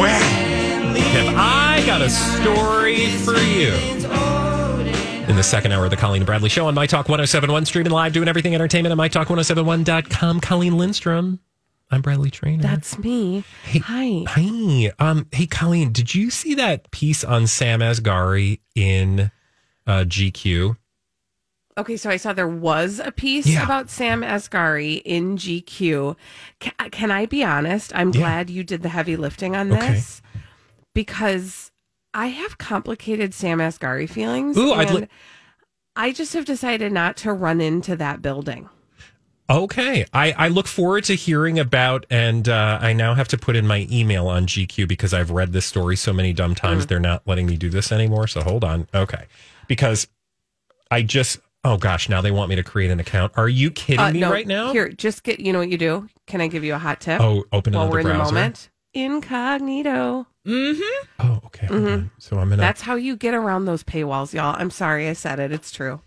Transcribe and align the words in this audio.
Well, 0.00 0.20
have 0.94 1.34
I 1.36 1.82
got 1.86 2.00
a 2.02 2.10
story 2.10 3.08
for 3.18 3.36
you? 3.36 3.72
In 5.28 5.36
the 5.36 5.42
second 5.42 5.72
hour 5.72 5.84
of 5.84 5.90
the 5.90 5.96
Colleen 5.96 6.22
and 6.22 6.26
Bradley 6.26 6.48
Show 6.48 6.66
on 6.66 6.74
My 6.74 6.86
Talk 6.86 7.08
1071, 7.08 7.66
streaming 7.66 7.92
live, 7.92 8.12
doing 8.12 8.28
everything 8.28 8.54
entertainment 8.54 8.92
at 8.92 8.98
MyTalk1071.com. 8.98 10.40
Colleen 10.40 10.76
Lindstrom. 10.76 11.38
I'm 11.90 12.02
Bradley 12.02 12.30
Traynor. 12.30 12.62
That's 12.62 12.98
me. 12.98 13.44
hey, 13.64 13.78
Hi. 13.80 14.24
Hi. 14.28 14.92
Um, 14.98 15.26
hey, 15.32 15.46
Colleen, 15.46 15.92
did 15.92 16.14
you 16.14 16.30
see 16.30 16.54
that 16.54 16.90
piece 16.90 17.22
on 17.24 17.46
Sam 17.46 17.80
Asghari 17.80 18.60
in 18.74 19.30
uh, 19.86 20.04
GQ? 20.06 20.76
Okay, 21.78 21.96
so 21.96 22.10
I 22.10 22.16
saw 22.16 22.32
there 22.32 22.48
was 22.48 23.00
a 23.02 23.12
piece 23.12 23.46
Yeah. 23.46 23.64
about 23.64 23.88
Sam 23.90 24.22
Asghari 24.22 25.00
in 25.04 25.36
GQ. 25.36 26.16
Can, 26.58 26.72
can 26.90 27.10
I 27.10 27.26
be 27.26 27.42
honest? 27.44 27.92
I'm 27.94 28.10
Yeah. 28.10 28.20
glad 28.20 28.50
you 28.50 28.64
did 28.64 28.82
the 28.82 28.88
heavy 28.90 29.16
lifting 29.16 29.54
on 29.56 29.72
Okay. 29.72 29.92
this 29.92 30.20
because 30.94 31.70
I 32.12 32.26
have 32.26 32.58
complicated 32.58 33.32
Sam 33.32 33.58
Asghari 33.58 34.08
feelings. 34.10 34.56
Ooh, 34.58 34.72
I'd 34.72 34.88
and 34.90 35.00
li- 35.02 35.08
I 35.96 36.12
just 36.12 36.34
have 36.34 36.44
decided 36.44 36.92
not 36.92 37.16
to 37.18 37.32
run 37.32 37.60
into 37.60 37.96
that 37.96 38.20
building. 38.20 38.68
Okay. 39.48 40.04
I, 40.12 40.32
I 40.32 40.48
look 40.48 40.66
forward 40.68 41.04
to 41.04 41.14
hearing 41.14 41.58
about, 41.58 42.06
and 42.10 42.48
uh, 42.48 42.78
I 42.80 42.92
now 42.92 43.14
have 43.14 43.26
to 43.28 43.38
put 43.38 43.56
in 43.56 43.66
my 43.66 43.86
email 43.90 44.28
on 44.28 44.46
GQ 44.46 44.86
because 44.86 45.12
I've 45.12 45.30
read 45.30 45.52
this 45.52 45.66
story 45.66 45.96
so 45.96 46.12
many 46.12 46.32
dumb 46.32 46.54
times. 46.54 46.86
They're 46.86 47.00
not 47.00 47.22
letting 47.26 47.46
me 47.46 47.56
do 47.56 47.68
this 47.70 47.90
anymore. 47.90 48.26
So 48.28 48.42
hold 48.42 48.62
on. 48.64 48.86
Okay. 48.94 49.24
Because 49.66 50.06
I 50.90 51.02
just, 51.02 51.38
oh 51.64 51.76
gosh, 51.76 52.08
now 52.08 52.20
they 52.20 52.30
want 52.30 52.48
me 52.50 52.56
to 52.56 52.62
create 52.62 52.90
an 52.90 53.00
account. 53.00 53.32
Are 53.36 53.48
you 53.48 53.70
kidding 53.70 54.00
Uh, 54.00 54.12
me 54.12 54.20
no, 54.20 54.30
right 54.30 54.46
now? 54.46 54.72
Here, 54.72 54.88
just 54.90 55.22
get, 55.22 55.40
you 55.40 55.52
know 55.52 55.58
what 55.58 55.68
you 55.70 55.78
do? 55.78 56.08
Can 56.26 56.40
I 56.40 56.46
give 56.48 56.64
you 56.64 56.74
a 56.74 56.78
hot 56.78 57.00
tip? 57.00 57.20
Oh, 57.20 57.44
open 57.52 57.72
While 57.74 57.82
another 57.84 57.92
we're 57.92 58.00
in 58.00 58.06
browser. 58.06 58.24
the 58.30 58.34
moment. 58.34 58.70
Incognito. 58.94 60.26
Mm-hmm. 60.46 61.06
Oh, 61.20 61.40
okay. 61.46 61.66
Hold 61.66 61.86
on. 61.88 62.10
So 62.18 62.36
I'm 62.38 62.48
going 62.48 62.58
to, 62.58 62.62
That's 62.62 62.80
how 62.82 62.94
you 62.96 63.16
get 63.16 63.34
around 63.34 63.66
those 63.66 63.84
paywalls, 63.84 64.32
y'all. 64.32 64.56
I'm 64.58 64.70
sorry 64.70 65.08
I 65.08 65.12
said 65.12 65.38
it. 65.38 65.52
It's 65.52 65.70
true. 65.70 66.00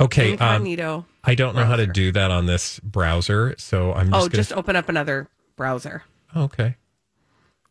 okay. 0.00 0.28
Um, 0.28 0.32
Incognito. 0.32 1.06
I 1.22 1.34
don't 1.34 1.54
know 1.54 1.64
how 1.64 1.76
to 1.76 1.86
do 1.86 2.10
that 2.12 2.30
on 2.30 2.46
this 2.46 2.80
browser. 2.80 3.54
So 3.58 3.92
I'm 3.92 4.06
just 4.10 4.14
oh, 4.16 4.20
going 4.20 4.30
just 4.32 4.52
open 4.54 4.74
up 4.74 4.88
another 4.88 5.28
browser. 5.56 6.02
okay. 6.34 6.76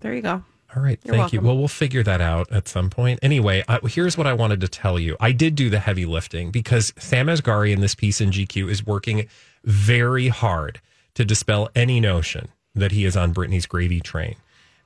There 0.01 0.13
you 0.13 0.21
go. 0.21 0.43
All 0.75 0.83
right, 0.83 0.99
You're 1.03 1.15
thank 1.15 1.33
you. 1.33 1.41
Well, 1.41 1.57
we'll 1.57 1.67
figure 1.67 2.03
that 2.03 2.21
out 2.21 2.51
at 2.51 2.67
some 2.67 2.89
point. 2.89 3.19
Anyway, 3.23 3.63
I, 3.67 3.79
here's 3.87 4.17
what 4.17 4.27
I 4.27 4.33
wanted 4.33 4.61
to 4.61 4.67
tell 4.67 4.99
you. 4.99 5.17
I 5.19 5.31
did 5.31 5.55
do 5.55 5.69
the 5.69 5.79
heavy 5.79 6.05
lifting 6.05 6.51
because 6.51 6.93
Sam 6.97 7.27
Asghari 7.27 7.71
in 7.71 7.81
this 7.81 7.95
piece 7.95 8.21
in 8.21 8.29
GQ 8.29 8.69
is 8.69 8.85
working 8.85 9.27
very 9.63 10.27
hard 10.27 10.79
to 11.15 11.25
dispel 11.25 11.69
any 11.75 11.99
notion 11.99 12.49
that 12.75 12.91
he 12.91 13.05
is 13.05 13.17
on 13.17 13.33
Britney's 13.33 13.65
gravy 13.65 13.99
train. 13.99 14.35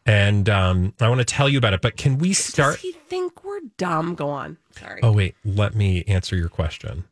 And 0.05 0.49
um, 0.49 0.93
I 0.99 1.09
want 1.09 1.19
to 1.19 1.25
tell 1.25 1.49
you 1.49 1.57
about 1.57 1.73
it, 1.73 1.81
but 1.81 1.97
can 1.97 2.17
we 2.17 2.33
start? 2.33 2.75
Does 2.75 2.81
he 2.81 2.91
think 2.91 3.43
we're 3.43 3.61
dumb? 3.77 4.15
Go 4.15 4.29
on. 4.29 4.57
Sorry. 4.77 4.99
Oh, 5.03 5.11
wait, 5.11 5.35
let 5.45 5.75
me 5.75 6.03
answer 6.07 6.35
your 6.35 6.49
question. 6.49 7.05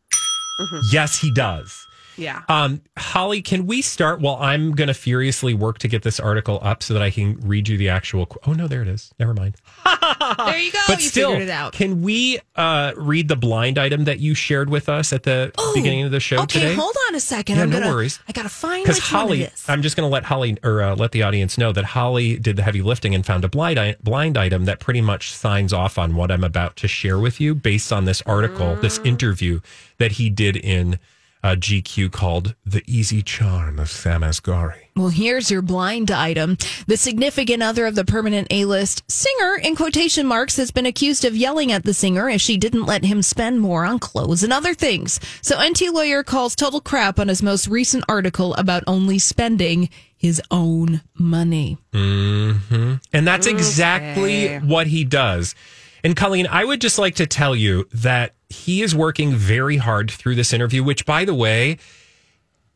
Yes, 0.91 1.19
he 1.19 1.31
does. 1.33 1.87
Yeah. 2.21 2.43
Um, 2.47 2.81
Holly, 2.97 3.41
can 3.41 3.65
we 3.65 3.81
start? 3.81 4.21
Well, 4.21 4.35
I'm 4.37 4.71
going 4.73 4.87
to 4.89 4.93
furiously 4.93 5.53
work 5.53 5.79
to 5.79 5.87
get 5.87 6.03
this 6.03 6.19
article 6.19 6.59
up 6.61 6.83
so 6.83 6.93
that 6.93 7.01
I 7.03 7.09
can 7.09 7.39
read 7.41 7.67
you 7.67 7.77
the 7.77 7.89
actual. 7.89 8.27
qu- 8.27 8.39
Oh 8.45 8.53
no, 8.53 8.67
there 8.67 8.81
it 8.81 8.87
is. 8.87 9.11
Never 9.19 9.33
mind. 9.33 9.55
There 10.37 10.57
you 10.57 10.71
go. 10.71 10.79
but 10.87 11.01
you 11.01 11.09
still, 11.09 11.29
figured 11.31 11.49
it 11.49 11.51
out. 11.51 11.73
can 11.73 12.01
we 12.03 12.39
uh, 12.55 12.93
read 12.95 13.27
the 13.27 13.35
blind 13.35 13.77
item 13.77 14.05
that 14.05 14.19
you 14.19 14.33
shared 14.33 14.69
with 14.69 14.87
us 14.87 15.11
at 15.11 15.23
the 15.23 15.51
Oh, 15.57 15.73
beginning 15.75 16.03
of 16.03 16.11
the 16.11 16.19
show 16.19 16.37
okay, 16.43 16.59
today? 16.59 16.73
hold 16.75 16.95
on 17.09 17.15
a 17.15 17.19
second. 17.19 17.57
Yeah, 17.57 17.63
I'm 17.63 17.69
no 17.69 17.79
gonna, 17.81 17.91
worries. 17.93 18.19
I 18.27 18.31
gotta 18.31 18.47
find 18.49 18.83
Because 18.83 18.99
Holly. 18.99 19.49
I'm 19.67 19.81
just 19.81 19.97
going 19.97 20.07
to 20.07 20.11
let 20.13 20.23
Holly 20.23 20.57
or 20.63 20.81
uh, 20.83 20.95
let 20.95 21.11
the 21.11 21.23
audience 21.23 21.57
know 21.57 21.71
that 21.73 21.83
Holly 21.83 22.37
did 22.37 22.55
the 22.55 22.63
heavy 22.63 22.81
lifting 22.81 23.13
and 23.15 23.25
found 23.25 23.43
a 23.43 23.49
blind 23.49 23.79
i- 23.79 23.95
blind 24.03 24.37
item 24.37 24.65
that 24.65 24.79
pretty 24.79 25.01
much 25.01 25.33
signs 25.33 25.73
off 25.73 25.97
on 25.97 26.15
what 26.15 26.31
I'm 26.31 26.43
about 26.43 26.75
to 26.77 26.87
share 26.87 27.19
with 27.19 27.41
you, 27.41 27.53
based 27.55 27.91
on 27.91 28.05
this 28.05 28.21
article, 28.25 28.75
this 28.77 28.99
Mm. 28.99 29.07
interview 29.07 29.59
that 29.97 30.13
he 30.13 30.29
did 30.29 30.55
in 30.55 30.97
uh, 31.43 31.55
GQ 31.55 32.11
called 32.11 32.55
"The 32.65 32.83
Easy 32.87 33.21
Charm 33.21 33.79
of 33.79 33.89
Sam 33.89 34.21
Asghari." 34.21 34.87
Well, 34.95 35.09
here's 35.09 35.49
your 35.49 35.61
blind 35.61 36.11
item. 36.11 36.57
The 36.85 36.97
significant 36.97 37.63
other 37.63 37.85
of 37.85 37.95
the 37.95 38.03
permanent 38.03 38.47
A-list 38.51 39.09
singer, 39.09 39.55
in 39.55 39.75
quotation 39.75 40.27
marks, 40.27 40.57
has 40.57 40.69
been 40.69 40.85
accused 40.85 41.23
of 41.23 41.35
yelling 41.35 41.71
at 41.71 41.83
the 41.83 41.93
singer 41.93 42.29
as 42.29 42.41
she 42.41 42.57
didn't 42.57 42.85
let 42.85 43.05
him 43.05 43.21
spend 43.21 43.61
more 43.61 43.85
on 43.85 43.99
clothes 43.99 44.43
and 44.43 44.51
other 44.51 44.73
things. 44.73 45.19
So 45.41 45.55
Enty 45.57 45.91
lawyer 45.91 46.23
calls 46.23 46.55
total 46.55 46.81
crap 46.81 47.19
on 47.19 47.29
his 47.29 47.41
most 47.41 47.67
recent 47.67 48.03
article 48.09 48.53
about 48.55 48.83
only 48.85 49.17
spending 49.17 49.89
his 50.17 50.41
own 50.51 51.01
money. 51.17 51.77
And 51.93 52.99
that's 53.27 53.47
exactly 53.47 54.57
what 54.57 54.87
he 54.87 55.03
does. 55.03 55.55
And 56.03 56.15
Colleen, 56.15 56.47
I 56.47 56.65
would 56.65 56.81
just 56.81 56.97
like 56.97 57.15
to 57.15 57.27
tell 57.27 57.55
you 57.55 57.87
that 57.93 58.35
he 58.49 58.81
is 58.81 58.95
working 58.95 59.35
very 59.35 59.77
hard 59.77 60.09
through 60.11 60.35
this 60.35 60.53
interview, 60.53 60.83
which, 60.83 61.05
by 61.05 61.25
the 61.25 61.33
way, 61.33 61.77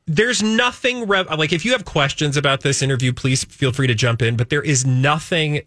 there's 0.07 0.43
nothing 0.43 1.07
rev- 1.07 1.29
like 1.37 1.51
if 1.51 1.65
you 1.65 1.71
have 1.71 1.85
questions 1.85 2.37
about 2.37 2.61
this 2.61 2.81
interview, 2.81 3.11
please 3.11 3.43
feel 3.43 3.71
free 3.71 3.87
to 3.87 3.95
jump 3.95 4.21
in, 4.21 4.35
but 4.35 4.49
there 4.49 4.61
is 4.61 4.85
nothing 4.85 5.61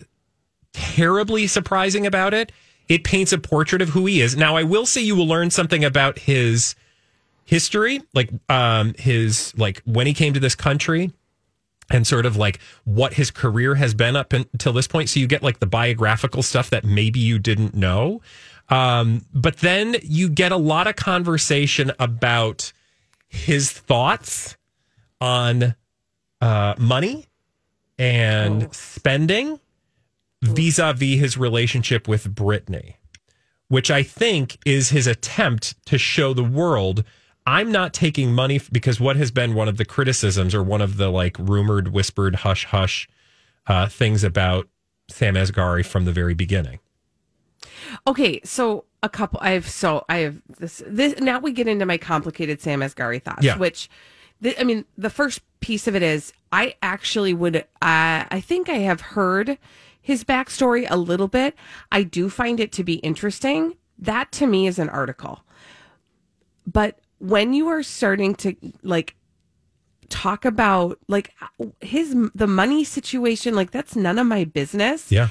terribly 0.73 1.47
surprising 1.47 2.07
about 2.07 2.33
it. 2.35 2.53
It 2.89 3.05
paints 3.05 3.33
a 3.33 3.39
portrait 3.39 3.83
of 3.83 3.91
who 3.91 4.07
he 4.07 4.21
is. 4.21 4.37
Now, 4.37 4.57
I 4.57 4.63
will 4.63 4.87
say 4.87 5.01
you 5.01 5.17
will 5.17 5.27
learn 5.27 5.51
something 5.51 5.85
about 5.85 6.19
his 6.19 6.75
history, 7.45 8.03
like 8.15 8.31
um 8.49 8.95
his 8.99 9.53
like 9.57 9.83
when 9.85 10.07
he 10.07 10.15
came 10.15 10.35
to 10.35 10.41
this 10.41 10.55
country 10.55 11.13
and 11.91 12.07
sort 12.07 12.27
of 12.27 12.37
like 12.37 12.61
what 12.85 13.15
his 13.15 13.31
career 13.31 13.75
has 13.77 13.95
been 13.95 14.17
up 14.17 14.33
until 14.33 14.73
this 14.73 14.87
point. 14.87 15.09
So 15.09 15.21
you 15.21 15.27
get 15.27 15.43
like 15.43 15.61
the 15.61 15.67
biographical 15.67 16.43
stuff 16.43 16.71
that 16.71 16.85
maybe 16.85 17.21
you 17.21 17.39
didn't 17.39 17.75
know. 17.75 18.21
Um, 18.69 19.25
but 19.33 19.59
then 19.59 19.97
you 20.03 20.29
get 20.29 20.53
a 20.53 20.57
lot 20.57 20.87
of 20.87 20.97
conversation 20.97 21.91
about 21.99 22.73
his 23.29 23.73
thoughts 23.73 24.57
on 25.21 25.75
uh, 26.41 26.75
money 26.79 27.27
and 27.99 28.73
spending 28.75 29.59
vis 30.43 30.79
a 30.79 30.93
vis 30.93 31.19
his 31.19 31.39
relationship 31.39 32.07
with 32.07 32.35
Britney, 32.35 32.95
which 33.69 33.91
I 33.91 34.03
think 34.03 34.59
is 34.65 34.91
his 34.91 35.07
attempt 35.07 35.75
to 35.87 35.99
show 35.99 36.33
the 36.33 36.45
world 36.45 37.05
I'm 37.49 37.73
not 37.73 37.95
taking 37.95 38.35
money 38.35 38.61
because 38.71 39.01
what 39.01 39.17
has 39.17 39.31
been 39.31 39.55
one 39.55 39.69
of 39.69 39.79
the 39.79 39.87
criticisms 39.87 40.55
or 40.55 40.63
one 40.63 40.83
of 40.83 40.99
the 40.99 41.09
like 41.09 41.39
rumored, 41.39 41.89
whispered, 41.89 42.35
hush 42.35 42.67
hush 42.67 43.09
uh, 43.67 43.89
things 43.89 44.23
about 44.23 44.69
Sam 45.09 45.35
Asghari 45.35 45.85
from 45.85 46.05
the 46.05 46.13
very 46.13 46.35
beginning. 46.35 46.79
Okay, 48.07 48.43
so 48.45 48.85
a 49.03 49.09
couple. 49.09 49.41
I 49.43 49.53
have 49.53 49.67
so 49.67 50.05
I 50.11 50.19
have 50.19 50.43
this. 50.59 50.83
This 50.87 51.19
now 51.21 51.39
we 51.39 51.53
get 51.53 51.67
into 51.69 51.87
my 51.87 51.97
complicated 51.97 52.61
Sam 52.61 52.81
Asghari 52.81 53.23
thoughts. 53.23 53.43
Yeah. 53.43 53.57
Which, 53.57 53.89
I 54.59 54.63
mean, 54.63 54.85
the 54.99 55.09
first 55.09 55.41
piece 55.61 55.89
of 55.89 55.97
it 55.97 56.03
is 56.03 56.35
I 56.53 56.75
actually 56.83 57.33
would. 57.33 57.57
Uh, 57.57 57.63
I 57.81 58.43
think 58.45 58.69
I 58.69 58.79
have 58.79 59.01
heard 59.01 59.57
his 60.03 60.23
backstory 60.23 60.87
a 60.91 60.99
little 60.99 61.29
bit. 61.29 61.55
I 61.91 62.03
do 62.03 62.29
find 62.29 62.61
it 62.61 62.73
to 62.73 62.85
be 62.85 62.97
interesting. 62.97 63.79
That 63.99 64.33
to 64.33 64.47
me 64.47 64.67
is 64.67 64.79
an 64.79 64.91
article. 64.91 65.41
But 66.67 66.99
when 67.19 67.53
you 67.53 67.69
are 67.69 67.83
starting 67.83 68.35
to 68.37 68.55
like 68.83 69.15
talk 70.09 70.45
about 70.45 70.99
like 71.09 71.35
his 71.81 72.15
the 72.35 72.47
money 72.47 72.85
situation 72.85 73.55
like 73.55 73.71
that's 73.71 73.95
none 73.97 74.19
of 74.19 74.27
my 74.27 74.45
business. 74.45 75.13
Yeah. 75.13 75.29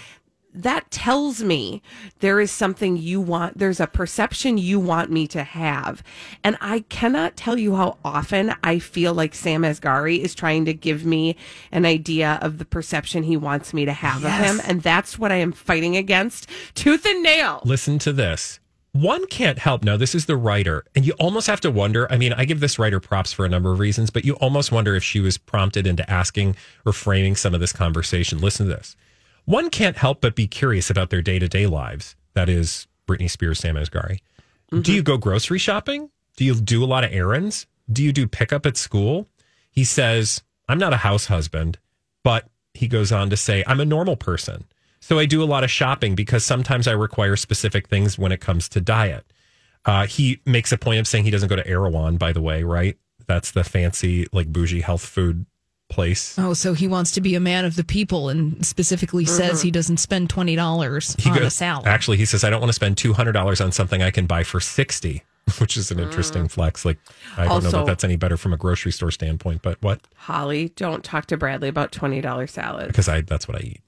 that 0.53 0.89
tells 0.89 1.43
me 1.43 1.81
there 2.19 2.39
is 2.39 2.51
something 2.51 2.97
you 2.97 3.21
want 3.21 3.57
there's 3.57 3.79
a 3.79 3.87
perception 3.87 4.57
you 4.57 4.79
want 4.79 5.11
me 5.11 5.27
to 5.27 5.43
have. 5.43 6.03
And 6.43 6.57
i 6.61 6.81
cannot 6.89 7.35
tell 7.35 7.57
you 7.57 7.75
how 7.75 7.97
often 8.05 8.53
i 8.63 8.79
feel 8.79 9.13
like 9.13 9.33
sam 9.33 9.63
asghari 9.63 10.19
is 10.19 10.35
trying 10.35 10.65
to 10.65 10.73
give 10.73 11.05
me 11.05 11.35
an 11.71 11.85
idea 11.85 12.37
of 12.41 12.57
the 12.57 12.65
perception 12.65 13.23
he 13.23 13.37
wants 13.37 13.73
me 13.73 13.85
to 13.85 13.93
have 13.93 14.23
of 14.23 14.31
him. 14.31 14.61
And 14.65 14.81
that's 14.81 15.17
what 15.17 15.31
i 15.31 15.35
am 15.35 15.51
fighting 15.51 15.97
against 15.97 16.49
tooth 16.75 17.05
and 17.05 17.23
nail. 17.23 17.61
Listen 17.65 17.97
to 17.99 18.13
this. 18.13 18.59
One 18.97 19.27
can't 19.27 19.59
help. 19.59 19.83
No, 19.83 19.95
this 19.95 20.15
is 20.15 20.25
the 20.25 20.35
writer. 20.35 20.83
And 20.95 21.05
you 21.05 21.13
almost 21.19 21.45
have 21.45 21.61
to 21.61 21.69
wonder. 21.69 22.11
I 22.11 22.17
mean, 22.17 22.33
I 22.33 22.45
give 22.45 22.61
this 22.61 22.79
writer 22.79 22.99
props 22.99 23.31
for 23.31 23.45
a 23.45 23.49
number 23.49 23.71
of 23.71 23.77
reasons, 23.77 24.09
but 24.09 24.25
you 24.25 24.33
almost 24.37 24.71
wonder 24.71 24.95
if 24.95 25.03
she 25.03 25.19
was 25.19 25.37
prompted 25.37 25.85
into 25.85 26.09
asking 26.09 26.55
or 26.83 26.93
framing 26.93 27.35
some 27.35 27.53
of 27.53 27.59
this 27.59 27.71
conversation. 27.71 28.39
Listen 28.39 28.67
to 28.67 28.75
this. 28.75 28.95
One 29.45 29.69
can't 29.69 29.97
help 29.97 30.21
but 30.21 30.35
be 30.35 30.47
curious 30.47 30.89
about 30.89 31.11
their 31.11 31.21
day 31.21 31.37
to 31.37 31.47
day 31.47 31.67
lives. 31.67 32.15
That 32.33 32.49
is 32.49 32.87
Britney 33.07 33.29
Spears, 33.29 33.59
Sam 33.59 33.75
Asghari. 33.75 34.19
Mm-hmm. 34.71 34.81
Do 34.81 34.93
you 34.93 35.03
go 35.03 35.17
grocery 35.17 35.59
shopping? 35.59 36.09
Do 36.35 36.43
you 36.43 36.55
do 36.55 36.83
a 36.83 36.85
lot 36.85 37.03
of 37.03 37.13
errands? 37.13 37.67
Do 37.91 38.03
you 38.03 38.11
do 38.11 38.27
pickup 38.27 38.65
at 38.65 38.77
school? 38.77 39.27
He 39.69 39.83
says, 39.83 40.41
I'm 40.67 40.79
not 40.79 40.93
a 40.93 40.97
house 40.97 41.27
husband, 41.27 41.77
but 42.23 42.49
he 42.73 42.87
goes 42.87 43.11
on 43.11 43.29
to 43.29 43.37
say, 43.37 43.63
I'm 43.67 43.79
a 43.79 43.85
normal 43.85 44.15
person. 44.15 44.65
So 44.99 45.19
I 45.19 45.25
do 45.25 45.41
a 45.41 45.45
lot 45.45 45.63
of 45.63 45.71
shopping 45.71 46.15
because 46.15 46.43
sometimes 46.45 46.87
I 46.87 46.91
require 46.93 47.35
specific 47.35 47.87
things 47.87 48.17
when 48.17 48.31
it 48.31 48.41
comes 48.41 48.67
to 48.69 48.81
diet. 48.81 49.25
Uh, 49.85 50.05
he 50.05 50.39
makes 50.45 50.71
a 50.71 50.77
point 50.77 50.99
of 50.99 51.07
saying 51.07 51.23
he 51.23 51.31
doesn't 51.31 51.47
go 51.49 51.55
to 51.55 51.65
Erewhon, 51.65 52.17
by 52.17 52.33
the 52.33 52.41
way, 52.41 52.63
right? 52.63 52.97
That's 53.27 53.51
the 53.51 53.63
fancy, 53.63 54.27
like 54.33 54.51
bougie 54.51 54.81
health 54.81 55.05
food 55.05 55.45
place. 55.89 56.37
Oh, 56.37 56.53
so 56.53 56.73
he 56.73 56.87
wants 56.87 57.11
to 57.11 57.21
be 57.21 57.35
a 57.35 57.39
man 57.39 57.63
of 57.63 57.77
the 57.77 57.83
people 57.85 58.27
and 58.27 58.65
specifically 58.65 59.23
says 59.23 59.61
he 59.61 59.71
doesn't 59.71 59.97
spend 59.97 60.27
$20 60.27 61.21
He 61.21 61.29
on 61.29 61.37
a 61.37 61.39
goes- 61.41 61.53
salad. 61.53 61.87
Actually, 61.87 62.17
he 62.17 62.25
says, 62.25 62.43
I 62.43 62.49
don't 62.49 62.59
want 62.59 62.69
to 62.69 62.73
spend 62.73 62.97
$200 62.97 63.63
on 63.63 63.71
something 63.71 64.01
I 64.03 64.11
can 64.11 64.25
buy 64.25 64.43
for 64.43 64.59
60 64.59 65.23
which 65.59 65.77
is 65.77 65.89
an 65.91 65.99
interesting 65.99 66.49
flex. 66.49 66.83
Like, 66.83 66.97
I 67.37 67.45
don't 67.45 67.47
know 67.47 67.53
Also- 67.67 67.77
that 67.77 67.85
that's 67.85 68.03
any 68.03 68.17
better 68.17 68.35
from 68.35 68.51
a 68.51 68.57
grocery 68.57 68.91
store 68.91 69.11
standpoint, 69.11 69.61
but 69.61 69.81
what? 69.81 70.01
holly 70.15 70.69
don't 70.75 71.05
talk 71.05 71.27
to 71.27 71.37
bradley 71.37 71.69
about 71.69 71.93
$20 71.93 72.49
salad 72.49 72.87
Because 72.87 73.07
I 73.07 73.21
that's 73.21 73.47
what 73.47 73.55
I 73.55 73.61
eat. 73.65 73.81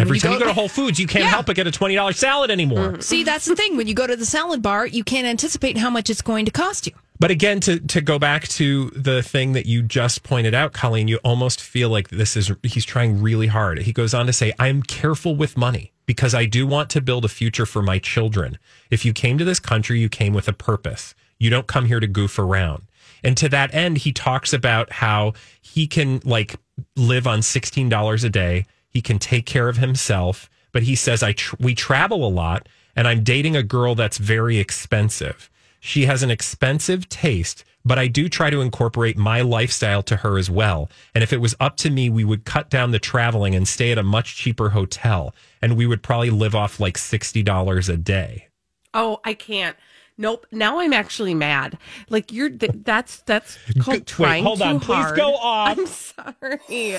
Every 0.00 0.16
you 0.16 0.20
time 0.20 0.32
you 0.32 0.38
go- 0.38 0.44
go 0.44 0.48
to 0.50 0.54
Whole 0.54 0.68
Foods, 0.68 0.98
you 0.98 1.06
can't 1.06 1.24
Yeah. 1.24 1.30
help 1.30 1.46
but 1.46 1.56
get 1.56 1.66
a 1.66 1.70
$20 1.70 2.16
salad 2.16 2.50
anymore. 2.50 2.92
Mm-hmm. 2.92 3.00
See, 3.00 3.24
that's 3.24 3.44
the 3.46 3.56
thing. 3.56 3.76
When 3.76 3.86
you 3.86 3.94
go 3.94 4.06
to 4.06 4.16
the 4.16 4.26
salad 4.26 4.62
bar, 4.62 4.86
you 4.86 5.04
can't 5.04 5.26
anticipate 5.26 5.78
how 5.78 5.90
much 5.90 6.10
it's 6.10 6.22
going 6.22 6.44
to 6.46 6.50
cost 6.52 6.86
you. 6.86 6.92
But 7.20 7.30
again, 7.30 7.60
to 7.60 7.78
to 7.78 8.00
go 8.00 8.18
back 8.18 8.48
to 8.48 8.90
the 8.90 9.22
thing 9.22 9.52
that 9.52 9.66
you 9.66 9.82
just 9.82 10.24
pointed 10.24 10.52
out, 10.52 10.72
Colleen, 10.72 11.06
you 11.06 11.18
almost 11.18 11.60
feel 11.60 11.88
like 11.88 12.08
this 12.08 12.36
is 12.36 12.50
he's 12.64 12.84
trying 12.84 13.22
really 13.22 13.46
hard. 13.46 13.78
He 13.78 13.92
goes 13.92 14.14
on 14.14 14.26
to 14.26 14.32
say, 14.32 14.52
"I'm 14.58 14.82
careful 14.82 15.36
with 15.36 15.56
money 15.56 15.92
because 16.06 16.34
I 16.34 16.44
do 16.44 16.66
want 16.66 16.90
to 16.90 17.00
build 17.00 17.24
a 17.24 17.28
future 17.28 17.66
for 17.66 17.82
my 17.82 18.00
children. 18.00 18.58
If 18.90 19.04
you 19.04 19.12
came 19.12 19.38
to 19.38 19.44
this 19.44 19.60
country, 19.60 20.00
you 20.00 20.08
came 20.08 20.34
with 20.34 20.48
a 20.48 20.52
purpose. 20.52 21.14
You 21.38 21.50
don't 21.50 21.68
come 21.68 21.86
here 21.86 22.00
to 22.00 22.08
goof 22.08 22.36
around." 22.36 22.82
And 23.22 23.36
to 23.36 23.48
that 23.48 23.72
end, 23.72 23.98
he 23.98 24.12
talks 24.12 24.52
about 24.52 24.92
how 24.94 25.34
he 25.62 25.86
can 25.86 26.20
like 26.24 26.56
live 26.96 27.28
on 27.28 27.42
sixteen 27.42 27.88
dollars 27.88 28.24
a 28.24 28.28
day. 28.28 28.66
He 28.94 29.02
can 29.02 29.18
take 29.18 29.44
care 29.44 29.68
of 29.68 29.76
himself, 29.76 30.48
but 30.72 30.84
he 30.84 30.94
says, 30.94 31.22
"I 31.22 31.32
tr- 31.32 31.56
we 31.60 31.74
travel 31.74 32.26
a 32.26 32.30
lot, 32.30 32.66
and 32.96 33.06
I'm 33.06 33.22
dating 33.22 33.56
a 33.56 33.62
girl 33.62 33.94
that's 33.94 34.16
very 34.18 34.56
expensive." 34.58 35.50
She 35.80 36.06
has 36.06 36.22
an 36.22 36.30
expensive 36.30 37.10
taste, 37.10 37.62
but 37.84 37.98
I 37.98 38.06
do 38.06 38.30
try 38.30 38.48
to 38.48 38.62
incorporate 38.62 39.18
my 39.18 39.42
lifestyle 39.42 40.02
to 40.04 40.16
her 40.16 40.38
as 40.38 40.48
well. 40.48 40.88
And 41.14 41.22
if 41.22 41.30
it 41.30 41.42
was 41.42 41.54
up 41.60 41.76
to 41.78 41.90
me, 41.90 42.08
we 42.08 42.24
would 42.24 42.46
cut 42.46 42.70
down 42.70 42.92
the 42.92 42.98
traveling 42.98 43.54
and 43.54 43.68
stay 43.68 43.92
at 43.92 43.98
a 43.98 44.02
much 44.02 44.34
cheaper 44.36 44.70
hotel. 44.70 45.34
And 45.60 45.76
we 45.76 45.86
would 45.86 46.02
probably 46.02 46.30
live 46.30 46.54
off 46.54 46.80
like 46.80 46.96
$60 46.96 47.90
a 47.90 47.96
day. 47.98 48.48
Oh, 48.94 49.20
I 49.24 49.34
can't. 49.34 49.76
Nope. 50.16 50.46
Now 50.50 50.78
I'm 50.78 50.94
actually 50.94 51.34
mad. 51.34 51.76
Like 52.08 52.32
you're. 52.32 52.48
Th- 52.48 52.70
that's 52.82 53.18
that's 53.22 53.58
called 53.80 53.98
Wait, 53.98 54.06
trying 54.06 54.44
hold 54.44 54.62
on. 54.62 54.78
too 54.80 54.86
Please 54.86 54.94
hard. 54.94 55.16
go 55.16 55.34
off. 55.34 55.76
I'm 55.76 55.86
sorry. 55.86 56.94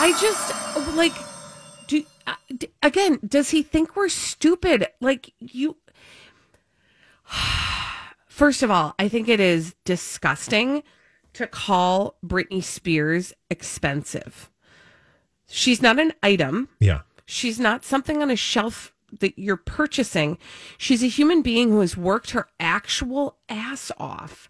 I 0.00 0.12
just 0.20 0.96
like. 0.96 1.12
Do 1.88 2.04
uh, 2.26 2.34
again? 2.82 3.18
Does 3.26 3.50
he 3.50 3.62
think 3.62 3.96
we're 3.96 4.08
stupid? 4.08 4.86
Like 5.00 5.32
you. 5.40 5.76
First 8.26 8.62
of 8.62 8.70
all, 8.70 8.94
I 8.98 9.08
think 9.08 9.28
it 9.28 9.40
is 9.40 9.74
disgusting 9.84 10.84
to 11.32 11.48
call 11.48 12.14
Britney 12.24 12.62
Spears 12.62 13.32
expensive. 13.50 14.50
She's 15.48 15.82
not 15.82 15.98
an 15.98 16.12
item. 16.22 16.68
Yeah. 16.78 17.00
She's 17.26 17.58
not 17.58 17.84
something 17.84 18.22
on 18.22 18.30
a 18.30 18.36
shelf 18.36 18.94
that 19.18 19.36
you're 19.36 19.56
purchasing. 19.56 20.38
She's 20.76 21.02
a 21.02 21.08
human 21.08 21.42
being 21.42 21.70
who 21.70 21.80
has 21.80 21.96
worked 21.96 22.30
her 22.30 22.46
actual 22.60 23.38
ass 23.48 23.90
off. 23.98 24.48